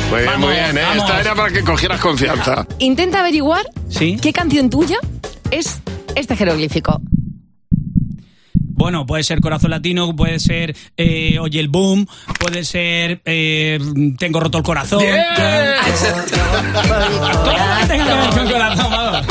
Muy 0.10 0.20
bien, 0.22 0.39
muy 0.39 0.49
bien. 0.53 0.78
¿eh? 0.78 0.82
Esta 0.95 1.22
era 1.22 1.36
para 1.36 1.51
que 1.51 1.64
cogieras 1.64 1.99
confianza. 1.99 2.66
Intenta 2.80 3.20
averiguar 3.20 3.64
Sí. 3.89 4.18
qué 4.22 4.34
canción 4.34 4.70
tuya 4.70 4.97
es 5.51 5.80
este 6.16 6.36
jeroglífico. 6.36 7.01
Bueno, 8.51 9.05
puede 9.05 9.24
ser 9.24 9.41
Corazón 9.41 9.72
Latino, 9.72 10.16
puede 10.16 10.39
ser 10.39 10.74
eh, 10.95 11.38
Oye 11.39 11.60
el 11.60 11.68
Boom, 11.68 12.07
puede 12.39 12.64
ser 12.64 13.22
eh, 13.26 13.78
Tengo 14.18 14.39
roto 14.39 14.57
el 14.57 14.64
corazón. 14.64 14.99
Todo 14.99 15.10
lo 15.10 15.18
que 17.82 17.86
tenga 17.88 18.05
que 18.05 18.14
ver 18.14 18.30
con 18.30 18.47
corazón, 18.49 18.89
vamos. 18.91 19.28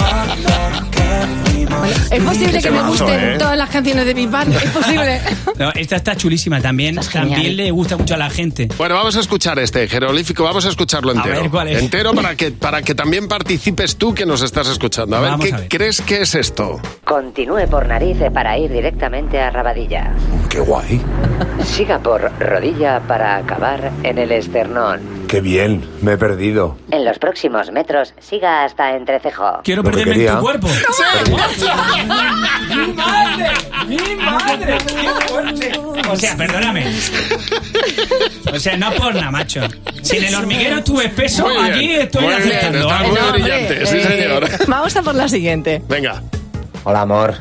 Es 2.11 2.22
posible 2.22 2.61
que 2.62 2.70
me 2.70 2.82
gusten 2.82 3.09
¿eh? 3.20 3.36
todas 3.39 3.57
las 3.57 3.70
canciones 3.70 4.05
de 4.07 4.14
Big 4.14 4.28
Bang. 4.28 4.49
Es 4.53 4.70
posible. 4.70 5.20
No, 5.59 5.72
esta 5.74 5.97
está 5.97 6.14
chulísima 6.14 6.61
también. 6.61 7.03
genial. 7.03 7.30
También 7.32 7.57
le 7.57 7.70
gusta 7.72 7.97
mucho 7.97 8.14
a 8.14 8.16
la 8.16 8.30
gente. 8.30 8.68
Bueno, 8.78 8.95
vamos 8.95 9.16
a 9.16 9.20
escuchar 9.20 9.59
este 9.59 9.89
jeroglífico, 9.89 10.45
vamos 10.45 10.64
a 10.66 10.68
escucharlo 10.68 11.11
entero. 11.11 11.41
ver, 11.43 11.51
¿cuál 11.51 11.66
es? 11.68 11.82
Entero 11.82 12.12
para 12.14 12.36
que, 12.36 12.53
para 12.53 12.82
que 12.82 12.95
también 12.95 13.26
participes 13.26 13.97
tú 13.97 14.14
que 14.14 14.24
nos 14.24 14.43
estás 14.43 14.68
escuchando. 14.68 15.16
A 15.16 15.20
ver, 15.20 15.30
Vamos 15.32 15.47
¿qué 15.47 15.55
a 15.55 15.57
ver. 15.59 15.68
crees 15.68 16.01
que 16.01 16.22
es 16.22 16.36
esto? 16.36 16.80
Continúe 17.05 17.66
por 17.68 17.89
nariz 17.89 18.18
para 18.32 18.57
ir 18.57 18.70
directamente 18.70 19.41
a 19.41 19.51
Rabadilla. 19.51 20.12
Qué 20.49 20.61
guay. 20.61 21.01
Siga 21.64 21.99
por 21.99 22.30
rodilla 22.39 23.01
para 23.01 23.36
acabar 23.39 23.91
en 24.05 24.18
el 24.18 24.30
esternón. 24.30 25.01
Qué 25.29 25.41
bien, 25.43 25.87
me 26.01 26.12
he 26.12 26.16
perdido. 26.16 26.79
En 26.91 27.05
los 27.05 27.18
próximos 27.18 27.70
metros, 27.70 28.14
siga 28.18 28.64
hasta 28.64 28.97
entrecejo. 28.97 29.61
Quiero 29.62 29.83
Lo 29.83 29.91
que 29.91 29.97
perderme 29.99 30.12
en 30.12 30.18
quería. 30.20 30.37
tu 30.37 30.41
cuerpo. 30.41 30.68
¡Mi 32.68 32.93
madre! 32.95 33.51
¡Mi 33.87 33.97
madre! 34.16 34.79
¡Qué 34.87 35.26
fuerte! 35.29 35.72
O 36.11 36.16
sea, 36.16 36.35
perdóname. 36.37 36.87
O 38.53 38.59
sea, 38.59 38.76
no 38.79 38.91
por 38.93 39.14
nada, 39.14 39.31
macho. 39.31 39.61
Si 40.01 40.16
en 40.16 40.24
el 40.24 40.35
hormiguero 40.35 40.79
estuve 40.79 41.05
espeso, 41.07 41.45
Muy 41.47 41.53
bien, 41.57 41.64
aquí 41.74 41.95
estoy 41.97 42.22
muy 42.24 42.35
bien, 42.35 42.41
aceptando. 42.49 42.79
está 42.79 42.95
¿vale? 42.95 43.09
muy 43.09 43.33
brillante, 43.33 43.87
sí, 43.87 43.97
eh, 43.99 44.03
señor. 44.03 44.49
Vamos 44.66 44.97
a 44.97 45.03
por 45.03 45.14
la 45.14 45.29
siguiente. 45.29 45.83
Venga. 45.87 46.22
Hola, 46.85 47.03
amor. 47.03 47.35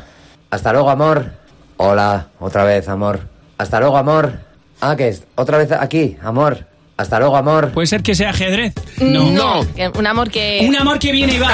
Hasta 0.50 0.72
luego, 0.74 0.90
amor. 0.90 1.32
Hola, 1.78 2.26
otra 2.38 2.64
vez, 2.64 2.86
amor. 2.88 3.20
Hasta 3.56 3.80
luego, 3.80 3.96
amor. 3.96 4.40
Ah, 4.82 4.94
que 4.94 5.08
es 5.08 5.24
otra 5.36 5.56
vez 5.56 5.72
aquí, 5.72 6.18
amor. 6.22 6.66
Hasta 6.98 7.18
luego, 7.20 7.36
amor. 7.36 7.70
¿Puede 7.70 7.86
ser 7.86 8.02
que 8.02 8.14
sea 8.14 8.30
ajedrez? 8.30 8.74
No. 9.00 9.64
que- 9.74 9.88
Un 9.96 10.06
amor 10.06 10.30
que... 10.30 10.64
Un 10.68 10.76
amor 10.76 10.98
que 10.98 11.12
viene 11.12 11.34
y 11.34 11.38
va. 11.38 11.48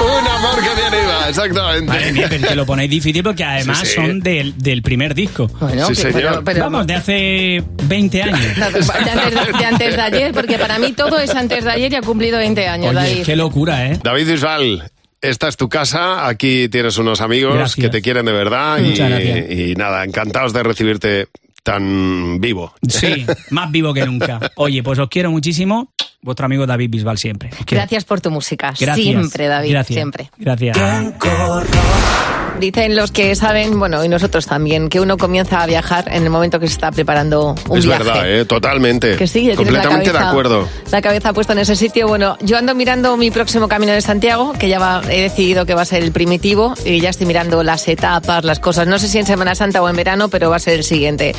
Un 0.00 0.26
amor 0.26 0.56
que 0.62 0.80
viene 0.80 1.02
y 1.02 1.06
va, 1.06 1.28
exactamente. 1.28 1.86
Madre 1.86 2.12
mía, 2.12 2.26
pero 2.28 2.48
que 2.48 2.54
lo 2.54 2.64
ponéis 2.66 2.90
difícil 2.90 3.22
porque 3.22 3.44
además 3.44 3.80
Sí, 3.80 3.86
sí. 3.86 3.94
son 3.94 4.20
del, 4.20 4.56
del 4.58 4.82
primer 4.82 5.14
disco. 5.14 5.46
Bueno, 5.60 5.86
Sí, 5.88 5.94
señor. 5.94 6.14
pero- 6.14 6.44
pero- 6.44 6.60
Vamos, 6.64 6.86
de 6.86 6.94
hace 6.94 7.62
20 7.84 8.22
años. 8.22 8.40
de 8.56 8.62
antes, 8.64 8.86
de 9.58 9.64
antes 9.64 9.96
de 9.96 10.02
ayer, 10.02 10.32
porque 10.32 10.58
para 10.58 10.78
mí 10.78 10.92
todo 10.92 11.18
es 11.18 11.34
antes 11.34 11.64
de 11.64 11.70
ayer 11.70 11.92
y 11.92 11.96
ha 11.96 12.02
cumplido 12.02 12.38
20 12.38 12.66
años, 12.66 12.90
Oye, 12.94 13.08
David. 13.08 13.22
qué 13.26 13.36
locura, 13.36 13.86
¿eh? 13.86 13.98
David 14.02 14.30
Bisbal, 14.30 14.90
esta 15.28 15.48
es 15.48 15.56
tu 15.56 15.68
casa, 15.68 16.26
aquí 16.28 16.68
tienes 16.68 16.96
unos 16.98 17.20
amigos 17.20 17.54
Gracias. 17.54 17.84
que 17.84 17.88
te 17.90 18.02
quieren 18.02 18.26
de 18.26 18.32
verdad 18.32 18.78
y, 18.78 18.90
Muchas 18.90 19.10
gracias. 19.10 19.50
y 19.50 19.74
nada, 19.74 20.04
encantados 20.04 20.52
de 20.52 20.62
recibirte 20.62 21.28
tan 21.62 22.40
vivo. 22.40 22.72
Sí, 22.88 23.26
más 23.50 23.70
vivo 23.72 23.92
que 23.92 24.06
nunca. 24.06 24.38
Oye, 24.54 24.82
pues 24.82 24.98
os 24.98 25.08
quiero 25.08 25.30
muchísimo. 25.30 25.92
Vuestro 26.22 26.46
amigo 26.46 26.66
David 26.66 26.90
Bisbal 26.90 27.18
siempre. 27.18 27.50
Gracias 27.66 28.04
por 28.04 28.20
tu 28.20 28.30
música. 28.30 28.72
Gracias. 28.78 28.96
Siempre, 28.96 29.46
David, 29.48 29.70
Gracias. 29.70 29.94
siempre. 29.96 30.30
Gracias. 30.38 30.76
Dicen 32.60 32.96
los 32.96 33.10
que 33.12 33.34
saben, 33.36 33.78
bueno, 33.78 34.02
y 34.04 34.08
nosotros 34.08 34.46
también, 34.46 34.88
que 34.88 34.98
uno 35.00 35.16
comienza 35.18 35.62
a 35.62 35.66
viajar 35.66 36.06
en 36.10 36.22
el 36.24 36.30
momento 36.30 36.58
que 36.58 36.66
se 36.68 36.72
está 36.72 36.90
preparando 36.90 37.54
un 37.68 37.78
es 37.78 37.84
viaje. 37.86 38.02
verdad, 38.04 38.30
¿eh? 38.30 38.44
totalmente. 38.46 39.16
Que 39.16 39.26
sí, 39.26 39.50
Completamente 39.54 40.06
de 40.06 40.12
cabeza- 40.12 40.30
acuerdo. 40.30 40.68
La 40.90 41.02
cabeza 41.02 41.32
puesta 41.34 41.52
en 41.52 41.58
ese 41.60 41.76
sitio. 41.76 42.08
Bueno, 42.08 42.38
yo 42.40 42.56
ando 42.56 42.74
mirando 42.74 43.16
mi 43.18 43.30
próximo 43.30 43.68
camino 43.68 43.92
de 43.92 44.00
Santiago, 44.00 44.54
que 44.58 44.68
ya 44.68 44.78
va, 44.78 45.02
he 45.10 45.20
decidido 45.22 45.66
que 45.66 45.74
va 45.74 45.82
a 45.82 45.84
ser 45.84 46.02
el 46.02 46.12
primitivo, 46.12 46.74
y 46.84 47.00
ya 47.00 47.10
estoy 47.10 47.26
mirando 47.26 47.62
las 47.62 47.86
etapas, 47.88 48.44
las 48.44 48.58
cosas. 48.58 48.86
No 48.86 48.98
sé 48.98 49.08
si 49.08 49.18
en 49.18 49.26
Semana 49.26 49.54
Santa 49.54 49.82
o 49.82 49.88
en 49.88 49.96
verano, 49.96 50.28
pero 50.28 50.48
va 50.48 50.56
a 50.56 50.60
ser 50.60 50.74
el 50.74 50.84
siguiente. 50.84 51.34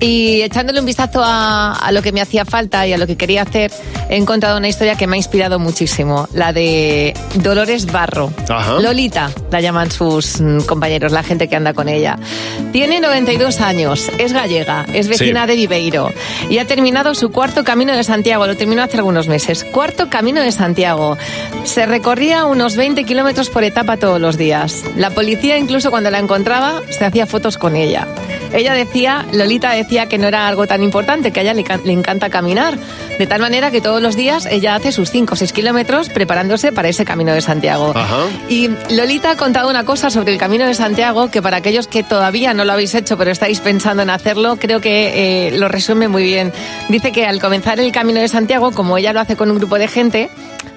Y 0.00 0.42
echándole 0.42 0.80
un 0.80 0.86
vistazo 0.86 1.22
a, 1.24 1.74
a 1.74 1.92
lo 1.92 2.02
que 2.02 2.10
me 2.12 2.20
hacía 2.20 2.44
falta 2.44 2.86
y 2.86 2.92
a 2.92 2.98
lo 2.98 3.06
que 3.06 3.16
quería 3.16 3.42
hacer, 3.42 3.70
he 4.10 4.16
encontrado 4.16 4.58
una 4.58 4.68
historia 4.68 4.96
que 4.96 5.06
me 5.06 5.14
ha 5.14 5.18
inspirado 5.18 5.58
muchísimo, 5.58 6.28
la 6.34 6.52
de 6.52 7.14
Dolores 7.34 7.86
Barro. 7.92 8.32
Ajá. 8.48 8.80
Lolita, 8.80 9.30
la 9.50 9.60
llaman 9.60 9.90
sus 9.90 10.40
mm, 10.56 10.60
compañeros, 10.66 11.12
la 11.12 11.22
gente 11.22 11.48
que 11.48 11.56
anda 11.56 11.72
con 11.74 11.88
ella. 11.88 12.18
Tiene 12.72 13.00
92 13.00 13.60
años, 13.60 14.10
es 14.18 14.32
gallega, 14.32 14.86
es 14.92 15.08
vecina 15.08 15.42
Sí. 15.42 15.48
de 15.48 15.54
Viveiro 15.56 16.12
y 16.50 16.58
ha 16.58 16.66
terminado 16.66 17.14
su 17.14 17.30
cuarto 17.30 17.64
camino 17.64 17.94
de 17.96 18.04
Santiago. 18.04 18.46
Lo 18.46 18.56
terminó 18.56 18.82
hace 18.82 18.96
algunos 18.96 19.28
meses. 19.28 19.64
Cuarto 19.64 20.08
camino 20.10 20.40
de 20.42 20.52
Santiago. 20.52 21.16
Se 21.64 21.86
recorría 21.86 22.44
unos 22.44 22.76
20 22.76 23.04
kilómetros 23.04 23.50
por 23.50 23.64
etapa 23.64 23.96
todos 23.96 24.20
los 24.20 24.36
días. 24.36 24.84
La 24.96 25.10
policía, 25.10 25.56
incluso 25.58 25.90
cuando 25.90 26.10
la 26.10 26.18
encontraba, 26.18 26.80
se 26.90 27.04
hacía 27.04 27.26
fotos 27.26 27.58
con 27.58 27.76
ella. 27.76 28.06
Ella 28.52 28.74
decía, 28.74 29.26
Lolita 29.32 29.72
decía 29.72 30.06
que 30.06 30.18
no 30.18 30.28
era 30.28 30.46
algo 30.46 30.66
tan 30.66 30.82
importante, 30.82 31.32
que 31.32 31.40
a 31.40 31.42
ella 31.42 31.54
le, 31.54 31.64
le 31.84 31.92
encanta 31.92 32.30
caminar. 32.30 32.78
De 33.18 33.26
tal 33.26 33.40
manera 33.40 33.70
que 33.70 33.80
todos 33.80 34.00
los 34.00 34.14
días 34.16 34.46
ella 34.46 34.74
hace 34.76 34.92
sus 34.92 35.10
5 35.10 35.34
o 35.34 35.36
6 35.36 35.52
kilómetros 35.52 36.08
preparándose 36.10 36.70
para 36.70 36.88
ese 36.88 37.04
camino 37.04 37.32
de 37.32 37.40
Santiago. 37.40 37.92
Ajá. 37.94 38.24
Y 38.48 38.70
Lolita 38.90 39.32
ha 39.32 39.36
contado 39.36 39.68
una 39.68 39.84
cosa 39.84 40.10
sobre 40.10 40.32
el 40.32 40.38
Camino 40.38 40.45
de 40.48 40.74
Santiago 40.74 41.28
que 41.28 41.42
para 41.42 41.56
aquellos 41.56 41.88
que 41.88 42.04
todavía 42.04 42.54
no 42.54 42.64
lo 42.64 42.72
habéis 42.72 42.94
hecho 42.94 43.18
pero 43.18 43.32
estáis 43.32 43.58
pensando 43.60 44.04
en 44.04 44.10
hacerlo, 44.10 44.56
creo 44.60 44.80
que 44.80 45.48
eh, 45.48 45.58
lo 45.58 45.66
resume 45.66 46.06
muy 46.06 46.22
bien. 46.22 46.52
Dice 46.88 47.10
que 47.10 47.26
al 47.26 47.40
comenzar 47.40 47.80
el 47.80 47.90
Camino 47.90 48.20
de 48.20 48.28
Santiago, 48.28 48.70
como 48.70 48.96
ella 48.96 49.12
lo 49.12 49.20
hace 49.20 49.34
con 49.34 49.50
un 49.50 49.58
grupo 49.58 49.76
de 49.76 49.88
gente, 49.88 50.30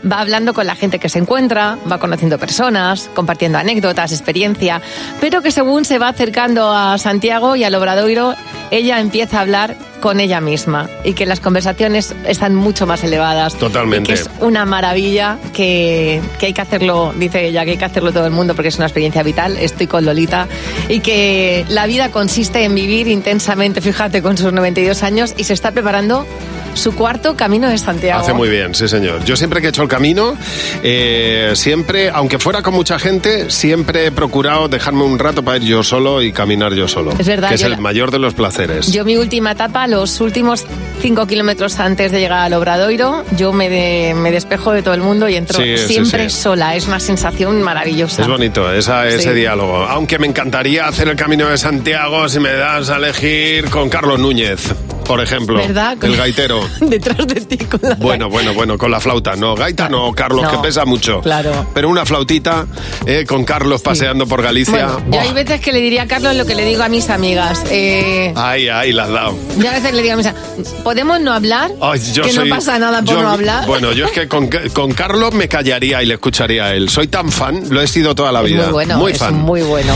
va 0.10 0.20
hablando 0.20 0.54
con 0.54 0.68
la 0.68 0.76
gente 0.76 1.00
que 1.00 1.10
se 1.10 1.20
encuentra, 1.20 1.78
va 1.90 2.00
conociendo 2.00 2.38
personas, 2.38 3.10
compartiendo 3.14 3.58
anécdotas, 3.58 4.12
experiencia, 4.12 4.82
pero 5.20 5.42
que 5.42 5.52
según 5.52 5.86
se 5.86 6.00
va 6.00 6.10
acercando 6.10 6.72
a 6.72 6.98
Santiago 6.98 7.56
y 7.56 7.64
al 7.64 7.76
Obradoiro, 7.76 8.36
ella 8.72 9.00
empieza 9.00 9.38
a 9.38 9.42
hablar 9.42 9.76
con 10.00 10.20
ella 10.20 10.40
misma 10.42 10.90
y 11.04 11.14
que 11.14 11.26
las 11.26 11.40
conversaciones 11.40 12.16
están 12.26 12.56
mucho 12.56 12.88
más 12.88 13.04
elevadas. 13.04 13.56
Totalmente. 13.56 14.12
Y 14.12 14.16
que 14.16 14.22
es 14.22 14.30
una 14.40 14.66
maravilla 14.66 15.38
que, 15.54 16.22
que 16.40 16.48
hay 16.48 16.54
que 16.54 16.62
hacerlo, 16.62 17.14
dice 17.18 17.48
ella, 17.48 17.66
que 17.66 17.72
hay 17.72 17.78
que 17.78 17.86
hacerlo 17.86 18.12
todo 18.12 18.26
el 18.26 18.32
mundo 18.32 18.56
porque 18.56 18.70
es 18.70 18.78
una 18.78 18.86
experiencia 18.86 19.24
vital. 19.24 19.58
Estoy 19.58 19.88
con 19.88 20.06
Lolita 20.06 20.48
y 20.88 21.02
que 21.02 21.66
la 21.70 21.86
vida 21.86 22.12
consiste 22.12 22.64
en 22.64 22.76
vivir 22.76 23.08
intensamente, 23.08 23.82
fíjate, 23.82 24.22
con 24.22 24.38
sus 24.38 24.54
92 24.54 25.04
años 25.04 25.34
y 25.38 25.44
se 25.44 25.54
está 25.54 25.72
preparando 25.72 26.26
su 26.74 26.94
cuarto 26.96 27.36
camino 27.36 27.68
de 27.70 27.78
Santiago. 27.78 28.22
Hace 28.22 28.34
muy 28.34 28.50
bien, 28.50 28.74
sí 28.76 28.88
señor. 28.88 29.24
Yo 29.26 29.36
siempre 29.36 29.60
que 29.62 29.68
he 29.68 29.70
hecho 29.70 29.82
el 29.84 29.88
camino, 29.90 30.38
eh, 30.84 31.52
siempre, 31.56 32.10
aunque 32.10 32.40
fuera 32.40 32.62
con 32.62 32.74
mucha 32.74 32.98
gente, 33.00 33.50
siempre 33.52 34.08
he 34.08 34.12
procurado 34.12 34.68
dejarme 34.70 35.04
un 35.04 35.20
rato 35.20 35.44
para 35.44 35.58
ir 35.58 35.64
yo 35.64 35.84
solo 35.84 36.22
y 36.22 36.32
caminar 36.32 36.74
yo 36.74 36.88
solo. 36.88 37.12
Es 37.18 37.28
verdad, 37.28 37.50
Que 37.50 37.56
es 37.56 37.64
el 37.64 37.72
la- 37.72 37.78
mayor 37.78 38.12
de 38.12 38.20
los 38.20 38.34
placeres. 38.34 38.92
Yo 38.92 39.04
mi 39.06 39.18
última 39.18 39.52
etapa, 39.52 39.88
los 39.88 40.22
últimos 40.22 40.66
cinco 41.02 41.28
kilómetros 41.28 41.80
antes 41.80 42.12
de 42.12 42.20
llegar 42.20 42.40
al 42.42 42.54
Obradoiro, 42.54 43.24
yo 43.38 43.52
me, 43.52 43.70
de- 43.70 44.14
me 44.16 44.32
despejo 44.32 44.72
de 44.72 44.82
todo 44.82 44.94
el 44.94 45.02
mundo 45.02 45.28
y 45.30 45.36
entro 45.36 45.62
Sí, 45.62 45.78
siempre 45.78 46.30
sí. 46.30 46.42
sola. 46.42 46.76
Es 46.76 46.88
una 46.88 47.00
sensación 47.00 47.62
maravillosa. 47.62 48.22
Es 48.22 48.28
bonito 48.28 48.72
esa, 48.74 49.08
ese 49.08 49.34
diálogo. 49.34 49.78
Aunque 49.86 50.20
me 50.20 50.28
encantaría 50.28 50.88
hacer 50.88 51.08
el 51.10 51.16
camino 51.16 51.48
de 51.50 51.58
Santiago 51.58 52.28
si 52.30 52.40
me 52.40 52.54
das 52.54 52.90
a 52.90 52.98
elegir 52.98 53.70
con 53.70 53.90
Carlos 53.90 54.20
Núñez. 54.20 54.74
Por 55.10 55.22
ejemplo. 55.22 55.58
¿Verdad? 55.58 55.98
El 56.04 56.16
gaitero. 56.16 56.62
Detrás 56.82 57.26
de 57.26 57.42
ti 57.42 57.58
con 57.58 57.80
la... 57.82 57.96
Bueno, 57.96 58.30
bueno, 58.30 58.54
bueno, 58.54 58.78
con 58.78 58.92
la 58.92 59.00
flauta. 59.00 59.36
No, 59.36 59.56
gaita 59.56 59.90
no, 59.90 60.14
Carlos, 60.14 60.44
No. 60.44 60.52
que 60.52 60.58
pesa 60.60 60.86
mucho. 60.86 61.20
Claro. 61.22 61.66
Pero 61.74 61.90
una 61.90 62.06
flautita 62.06 62.68
eh, 63.08 63.26
con 63.28 63.44
Carlos 63.44 63.82
paseando 63.82 64.28
por 64.28 64.44
Galicia. 64.44 64.86
Bueno, 64.86 65.12
yo 65.12 65.20
hay 65.22 65.34
veces 65.34 65.62
que 65.62 65.72
le 65.74 65.82
diría 65.82 66.04
a 66.04 66.08
Carlos 66.08 66.36
lo 66.36 66.46
que 66.46 66.54
le 66.54 66.64
digo 66.64 66.84
a 66.84 66.90
mis 66.90 67.10
amigas. 67.10 67.64
Eh, 67.72 68.32
Ay, 68.36 68.70
ay, 68.70 68.92
la 68.94 69.06
has 69.06 69.10
dado. 69.10 69.36
yo 69.58 69.68
a 69.68 69.74
veces 69.74 69.94
le 69.96 70.02
digo 70.04 70.14
a 70.14 70.18
mis 70.18 70.26
amigas, 70.28 70.74
¿podemos 70.84 71.20
no 71.22 71.34
hablar? 71.34 71.72
Ay, 71.82 72.00
yo 72.14 72.22
que 72.22 72.32
soy- 72.32 72.48
no 72.50 72.56
pasa 72.56 72.78
nada 72.78 73.02
por 73.02 73.16
yo- 73.16 73.24
no 73.24 73.30
hablar. 73.32 73.66
Bueno, 73.66 73.92
yo 73.94 74.06
es 74.06 74.12
que 74.12 74.28
con, 74.28 74.48
con 74.74 74.92
Carlos 74.94 75.34
me 75.34 75.48
callaría 75.48 76.04
y 76.04 76.06
le 76.06 76.14
escucharía 76.14 76.66
a 76.66 76.76
él. 76.76 76.88
Soy 76.90 77.08
tan 77.08 77.32
fan, 77.32 77.64
lo 77.72 77.82
he 77.82 77.88
sido 77.88 78.14
toda 78.14 78.32
la 78.32 78.42
Es 78.42 78.46
vida. 78.46 78.64
muy 78.66 78.74
bueno, 78.74 78.98
Muy 79.00 79.12
es 79.14 79.18
fan. 79.18 79.34
muy 79.34 79.64
bueno. 79.64 79.94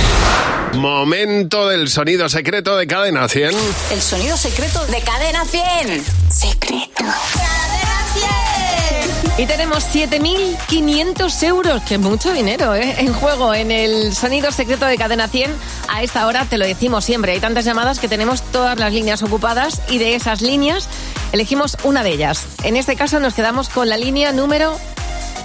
Momento 0.73 1.69
del 1.69 1.87
sonido 1.87 2.29
secreto 2.29 2.75
de 2.75 2.87
Cadena 2.87 3.27
100. 3.27 3.51
El 3.91 4.01
sonido 4.01 4.35
secreto 4.35 4.83
de 4.87 5.01
Cadena 5.01 5.45
100. 5.45 6.03
Secreto. 6.29 7.03
Y 9.37 9.45
tenemos 9.45 9.83
7.500 9.93 11.43
euros, 11.43 11.81
que 11.83 11.95
es 11.95 11.99
mucho 11.99 12.33
dinero, 12.33 12.75
¿eh? 12.75 12.95
En 12.99 13.13
juego, 13.13 13.53
en 13.53 13.71
el 13.71 14.13
sonido 14.15 14.51
secreto 14.51 14.85
de 14.85 14.97
Cadena 14.97 15.27
100. 15.27 15.51
A 15.89 16.03
esta 16.03 16.25
hora 16.27 16.45
te 16.45 16.57
lo 16.57 16.65
decimos 16.65 17.05
siempre. 17.05 17.33
Hay 17.33 17.39
tantas 17.39 17.65
llamadas 17.65 17.99
que 17.99 18.07
tenemos 18.07 18.41
todas 18.51 18.77
las 18.79 18.93
líneas 18.93 19.21
ocupadas 19.23 19.81
y 19.89 19.99
de 19.99 20.15
esas 20.15 20.41
líneas 20.41 20.87
elegimos 21.31 21.77
una 21.83 22.03
de 22.03 22.11
ellas. 22.11 22.45
En 22.63 22.77
este 22.77 22.95
caso 22.95 23.19
nos 23.19 23.33
quedamos 23.35 23.69
con 23.69 23.89
la 23.89 23.97
línea 23.97 24.31
número 24.31 24.77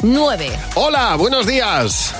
9. 0.02 0.50
Hola, 0.74 1.16
buenos 1.16 1.46
días. 1.46 2.14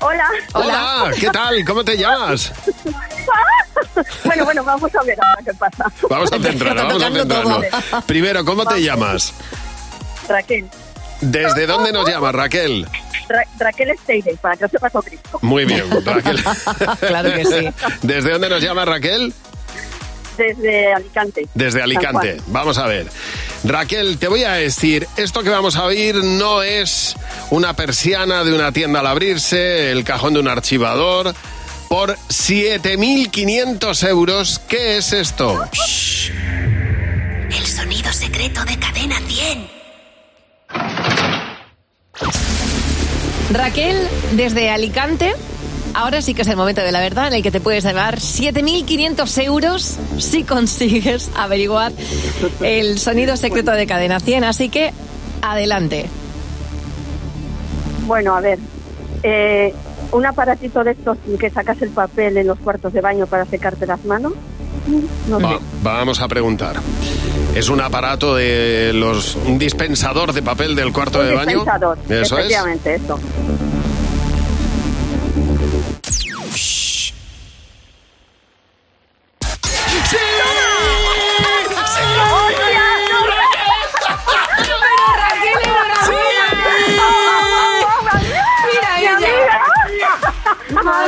Hola. 0.00 0.28
Hola, 0.52 1.10
¿qué 1.18 1.28
tal? 1.30 1.64
¿Cómo 1.64 1.84
te 1.84 1.96
llamas? 1.96 2.52
bueno, 4.24 4.44
bueno, 4.44 4.64
vamos 4.64 4.94
a 4.94 5.02
ver 5.04 5.18
ahora 5.22 5.42
qué 5.44 5.54
pasa. 5.54 5.84
Vamos 6.08 6.32
a 6.32 6.38
centrarnos, 6.38 6.86
vamos 6.86 7.02
a 7.02 7.10
centrarnos. 7.10 7.64
Primero, 8.06 8.44
¿cómo 8.44 8.64
te 8.66 8.82
llamas? 8.82 9.32
Raquel. 10.28 10.68
¿Desde 11.20 11.66
dónde 11.66 11.92
nos 11.92 12.08
llamas, 12.08 12.34
Raquel? 12.34 12.86
Ra- 13.28 13.44
Raquel 13.58 13.96
Steire, 14.02 14.36
para 14.36 14.56
que 14.56 14.64
no 14.64 14.68
sepas 14.68 14.92
Cristo. 15.04 15.38
Muy 15.42 15.64
bien, 15.64 15.84
Raquel. 16.04 16.44
Claro 17.00 17.32
que 17.32 17.44
sí. 17.44 17.88
¿Desde 18.02 18.30
dónde 18.32 18.48
nos 18.50 18.62
llamas, 18.62 18.86
Raquel? 18.86 19.32
Desde 20.36 20.92
Alicante. 20.92 21.48
Desde 21.54 21.82
Alicante. 21.82 22.36
Vamos 22.48 22.78
a 22.78 22.86
ver. 22.86 23.06
Raquel, 23.64 24.18
te 24.18 24.28
voy 24.28 24.44
a 24.44 24.52
decir, 24.52 25.06
esto 25.16 25.42
que 25.42 25.50
vamos 25.50 25.76
a 25.76 25.84
oír 25.84 26.16
no 26.16 26.62
es 26.62 27.16
una 27.50 27.74
persiana 27.74 28.44
de 28.44 28.54
una 28.54 28.72
tienda 28.72 29.00
al 29.00 29.06
abrirse, 29.06 29.90
el 29.90 30.04
cajón 30.04 30.34
de 30.34 30.40
un 30.40 30.48
archivador. 30.48 31.34
Por 31.88 32.16
7.500 32.28 34.08
euros, 34.08 34.60
¿qué 34.68 34.98
es 34.98 35.12
esto? 35.12 35.64
El 37.50 37.66
sonido 37.66 38.12
secreto 38.12 38.64
de 38.64 38.78
Cadena 38.78 39.20
100. 39.26 39.68
Raquel, 43.52 44.08
desde 44.32 44.70
Alicante. 44.70 45.34
Ahora 45.98 46.20
sí 46.20 46.34
que 46.34 46.42
es 46.42 46.48
el 46.48 46.56
momento 46.56 46.82
de 46.82 46.92
la 46.92 47.00
verdad 47.00 47.28
en 47.28 47.32
el 47.34 47.42
que 47.42 47.50
te 47.50 47.58
puedes 47.60 47.82
llevar 47.82 48.18
7.500 48.18 49.42
euros 49.44 49.96
si 50.18 50.44
consigues 50.44 51.30
averiguar 51.34 51.90
el 52.60 52.98
sonido 52.98 53.34
secreto 53.38 53.70
de 53.70 53.86
Cadena 53.86 54.20
100. 54.20 54.44
Así 54.44 54.68
que, 54.68 54.92
adelante. 55.40 56.04
Bueno, 58.06 58.36
a 58.36 58.40
ver. 58.40 58.58
eh, 59.22 59.74
un 60.12 60.24
aparatito 60.26 60.84
de 60.84 60.92
estos 60.92 61.16
que 61.40 61.48
sacas 61.50 61.80
el 61.82 61.88
papel 61.90 62.36
en 62.36 62.46
los 62.46 62.58
cuartos 62.58 62.92
de 62.92 63.00
baño 63.00 63.26
para 63.26 63.44
secarte 63.46 63.86
las 63.86 64.04
manos. 64.04 64.34
No 65.28 65.40
Va- 65.40 65.54
sé. 65.54 65.64
vamos 65.82 66.20
a 66.20 66.28
preguntar. 66.28 66.76
¿Es 67.54 67.68
un 67.70 67.80
aparato 67.80 68.34
de 68.36 68.92
los. 68.94 69.34
un 69.34 69.58
dispensador 69.58 70.32
de 70.34 70.42
papel 70.42 70.76
del 70.76 70.92
cuarto 70.92 71.20
Un 71.20 71.26
de 71.28 71.34
baño? 71.34 71.50
dispensador, 71.60 71.98
Eso 72.08 72.38
es. 72.38 72.52
eso. 72.86 73.18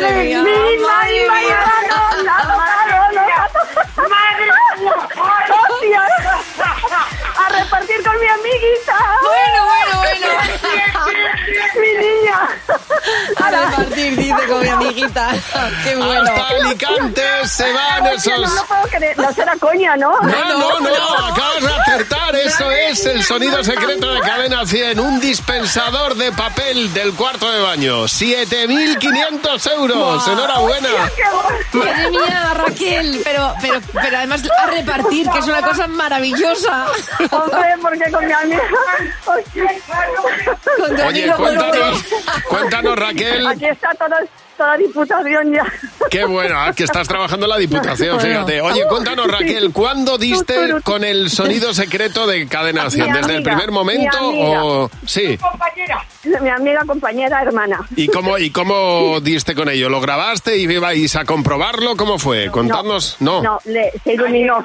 Madre 0.08 0.24
mía, 0.24 0.42
mía, 0.42 0.56
madre 0.80 1.28
madre 1.28 1.44
mía. 1.44 1.60
no, 1.90 2.00
no, 2.22 2.36
no, 2.88 3.00
no, 3.12 4.08
Madre 4.08 4.46
Hostia. 5.52 6.02
A 7.36 7.48
repartir 7.50 8.02
con 8.02 8.18
mi 8.18 8.26
amiguita. 8.26 8.96
A 13.36 13.50
repartir, 13.50 14.16
dice 14.16 14.46
con 14.48 14.60
mi 14.60 14.68
amiguita. 14.68 15.30
Qué 15.84 15.96
bueno. 15.96 16.22
Hasta 16.22 16.48
Alicante 16.48 17.22
se 17.46 17.72
van 17.72 18.06
esos. 18.06 18.40
No 18.40 18.54
lo 18.54 18.64
puedo 18.66 18.82
creer. 18.90 19.18
No 19.18 19.32
será 19.32 19.56
coña, 19.56 19.96
¿no? 19.96 20.18
No, 20.20 20.48
no, 20.58 20.80
no, 20.80 21.26
acabas 21.26 21.62
de 21.62 21.74
acertar. 21.74 22.36
Eso 22.36 22.70
es 22.70 23.06
el 23.06 23.22
sonido 23.22 23.62
secreto 23.64 24.12
de 24.12 24.20
Cadena 24.20 24.66
100. 24.66 25.00
Un 25.00 25.20
dispensador 25.20 26.14
de 26.16 26.32
papel 26.32 26.92
del 26.92 27.14
cuarto 27.14 27.50
de 27.50 27.60
baño. 27.60 28.04
7.500 28.04 29.72
euros. 29.72 30.28
Enhorabuena. 30.28 30.88
Madre 31.72 32.10
mía, 32.10 32.54
Raquel, 32.54 33.20
pero, 33.24 33.54
pero, 33.60 33.80
pero 33.92 34.16
además 34.18 34.42
a 34.62 34.66
repartir, 34.66 35.28
que 35.30 35.38
es 35.38 35.46
una 35.46 35.62
cosa 35.62 35.86
maravillosa. 35.86 36.86
Hombre, 37.30 37.74
porque 37.80 38.10
con 38.10 38.26
mi 38.26 38.32
amiga. 38.32 38.62
Oye, 39.26 41.02
amigo, 41.02 41.36
cuéntanos, 41.36 42.04
cuéntanos, 42.48 42.96
Raquel. 42.96 43.46
Aquí 43.46 43.66
está 43.66 43.90
toda, 43.94 44.18
toda 44.56 44.76
diputación 44.76 45.52
ya. 45.52 45.64
Qué 46.10 46.24
bueno, 46.24 46.54
ah, 46.58 46.72
que 46.74 46.84
estás 46.84 47.06
trabajando 47.06 47.46
en 47.46 47.50
la 47.50 47.58
Diputación, 47.58 48.16
Bueno. 48.16 48.28
fíjate. 48.46 48.60
Oye, 48.62 48.82
cuéntanos, 48.88 49.26
Raquel, 49.26 49.72
¿cuándo 49.72 50.16
diste 50.18 50.80
con 50.82 51.04
el 51.04 51.28
sonido 51.30 51.74
secreto 51.74 52.26
de 52.26 52.46
Cadena 52.46 52.88
100? 52.90 53.06
Mi 53.06 53.12
¿Desde 53.12 53.36
el 53.36 53.42
primer 53.42 53.70
momento 53.70 54.32
mi 54.32 54.42
amiga. 54.42 54.64
o...? 54.64 54.90
Sí. 55.06 55.36
Compañera. 55.36 56.04
Mi 56.24 56.48
amiga, 56.50 56.82
compañera, 56.86 57.40
hermana. 57.42 57.80
¿Y 57.94 58.08
cómo, 58.08 58.38
¿Y 58.38 58.50
cómo 58.50 59.20
diste 59.20 59.54
con 59.54 59.68
ello? 59.68 59.88
¿Lo 59.88 60.00
grabaste 60.00 60.56
y 60.58 60.62
ibais 60.64 61.14
a 61.16 61.24
comprobarlo? 61.24 61.96
¿Cómo 61.96 62.18
fue? 62.18 62.50
Contadnos. 62.50 63.16
No. 63.20 63.40
No, 63.42 63.58
le, 63.64 63.92
se 64.02 64.14
iluminó. 64.14 64.62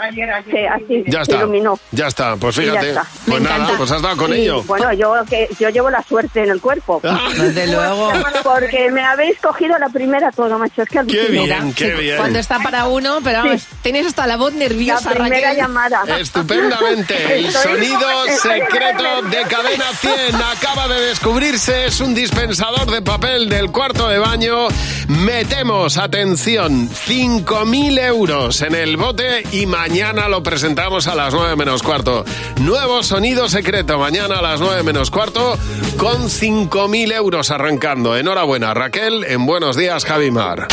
Sí, 0.50 0.66
así, 0.66 1.04
Ya 1.08 1.24
se 1.24 1.32
está. 1.32 1.36
iluminó. 1.44 1.80
Ya 1.92 2.08
está, 2.08 2.36
pues 2.38 2.56
fíjate. 2.56 2.90
está. 2.90 3.06
Pues 3.28 3.42
nada, 3.42 3.72
pues 3.78 3.92
has 3.92 4.02
dado 4.02 4.18
con 4.18 4.34
ello. 4.34 4.64
Bueno, 4.64 4.92
yo 4.94 5.14
que 5.30 5.48
yo 5.60 5.70
llevo 5.70 5.90
la 5.92 6.02
suerte 6.04 6.44
en 6.44 6.50
el 6.50 6.60
cuerpo. 6.60 7.00
Desde 7.38 7.68
luego. 7.68 8.12
Porque 8.44 8.90
me 8.92 9.04
habéis 9.04 9.38
cogido 9.40 9.78
la 9.78 9.90
primera 9.90 10.32
todo, 10.32 10.58
macho. 10.58 10.82
Es 10.82 10.90
que 10.90 11.00
alucino. 11.00 11.44
bien, 11.44 11.74
qué 11.74 11.94
bien. 11.94 12.18
Cuando 12.18 12.40
está 12.40 12.60
para 12.60 12.86
uno, 12.88 13.20
pero 13.24 13.44
vamos, 13.44 13.68
tienes 13.84 14.08
hasta 14.08 14.26
la 14.28 14.38
voz 14.38 14.54
nerviosa, 14.54 15.12
La 15.12 15.16
primera 15.24 15.50
Raquel. 15.50 15.58
llamada. 15.64 16.04
Estupendamente. 16.20 17.36
El 17.40 17.52
sonido 17.52 18.00
secreto 18.42 19.22
de 19.30 19.42
Cadena 19.44 19.86
100 20.00 20.36
acaba 20.36 20.88
de 20.88 21.12
descubrirse. 21.54 21.86
Es 21.86 22.00
un 22.00 22.14
dispensador 22.16 22.90
de 22.90 23.02
papel 23.02 23.50
del 23.50 23.72
cuarto 23.72 24.08
de 24.08 24.18
baño. 24.18 24.68
Metemos, 25.08 25.98
atención, 25.98 26.90
5.000 26.90 28.00
euros 28.00 28.62
en 28.62 28.76
el 28.76 28.98
bote 28.98 29.44
y 29.52 29.66
mañana 29.66 30.28
lo 30.28 30.42
presentamos 30.44 31.08
a 31.08 31.16
las 31.16 31.34
9 31.34 31.56
menos 31.56 31.84
cuarto. 31.84 32.26
Nuevo 32.62 33.04
sonido 33.04 33.50
secreto 33.50 34.00
mañana 34.00 34.40
a 34.40 34.42
las 34.42 34.60
9 34.60 34.84
menos 34.84 35.12
cuarto 35.12 35.58
con 35.98 36.30
5.000 36.30 37.14
euros 37.14 37.52
arrancando. 37.52 38.18
Enhorabuena, 38.18 38.74
Raquel. 38.74 39.24
En 39.26 39.46
Buenos 39.46 39.76
Días, 39.76 40.06
Javi 40.06 40.32
Mar. 40.32 40.68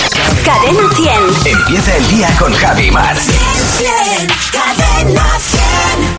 Cadena 0.45 0.89
100. 0.95 1.57
Empieza 1.59 1.97
el 1.97 2.09
día 2.09 2.29
con 2.39 2.53
Javi 2.55 2.91
Mar. 2.91 3.17
Cadena 4.53 5.27
100. 5.39 6.01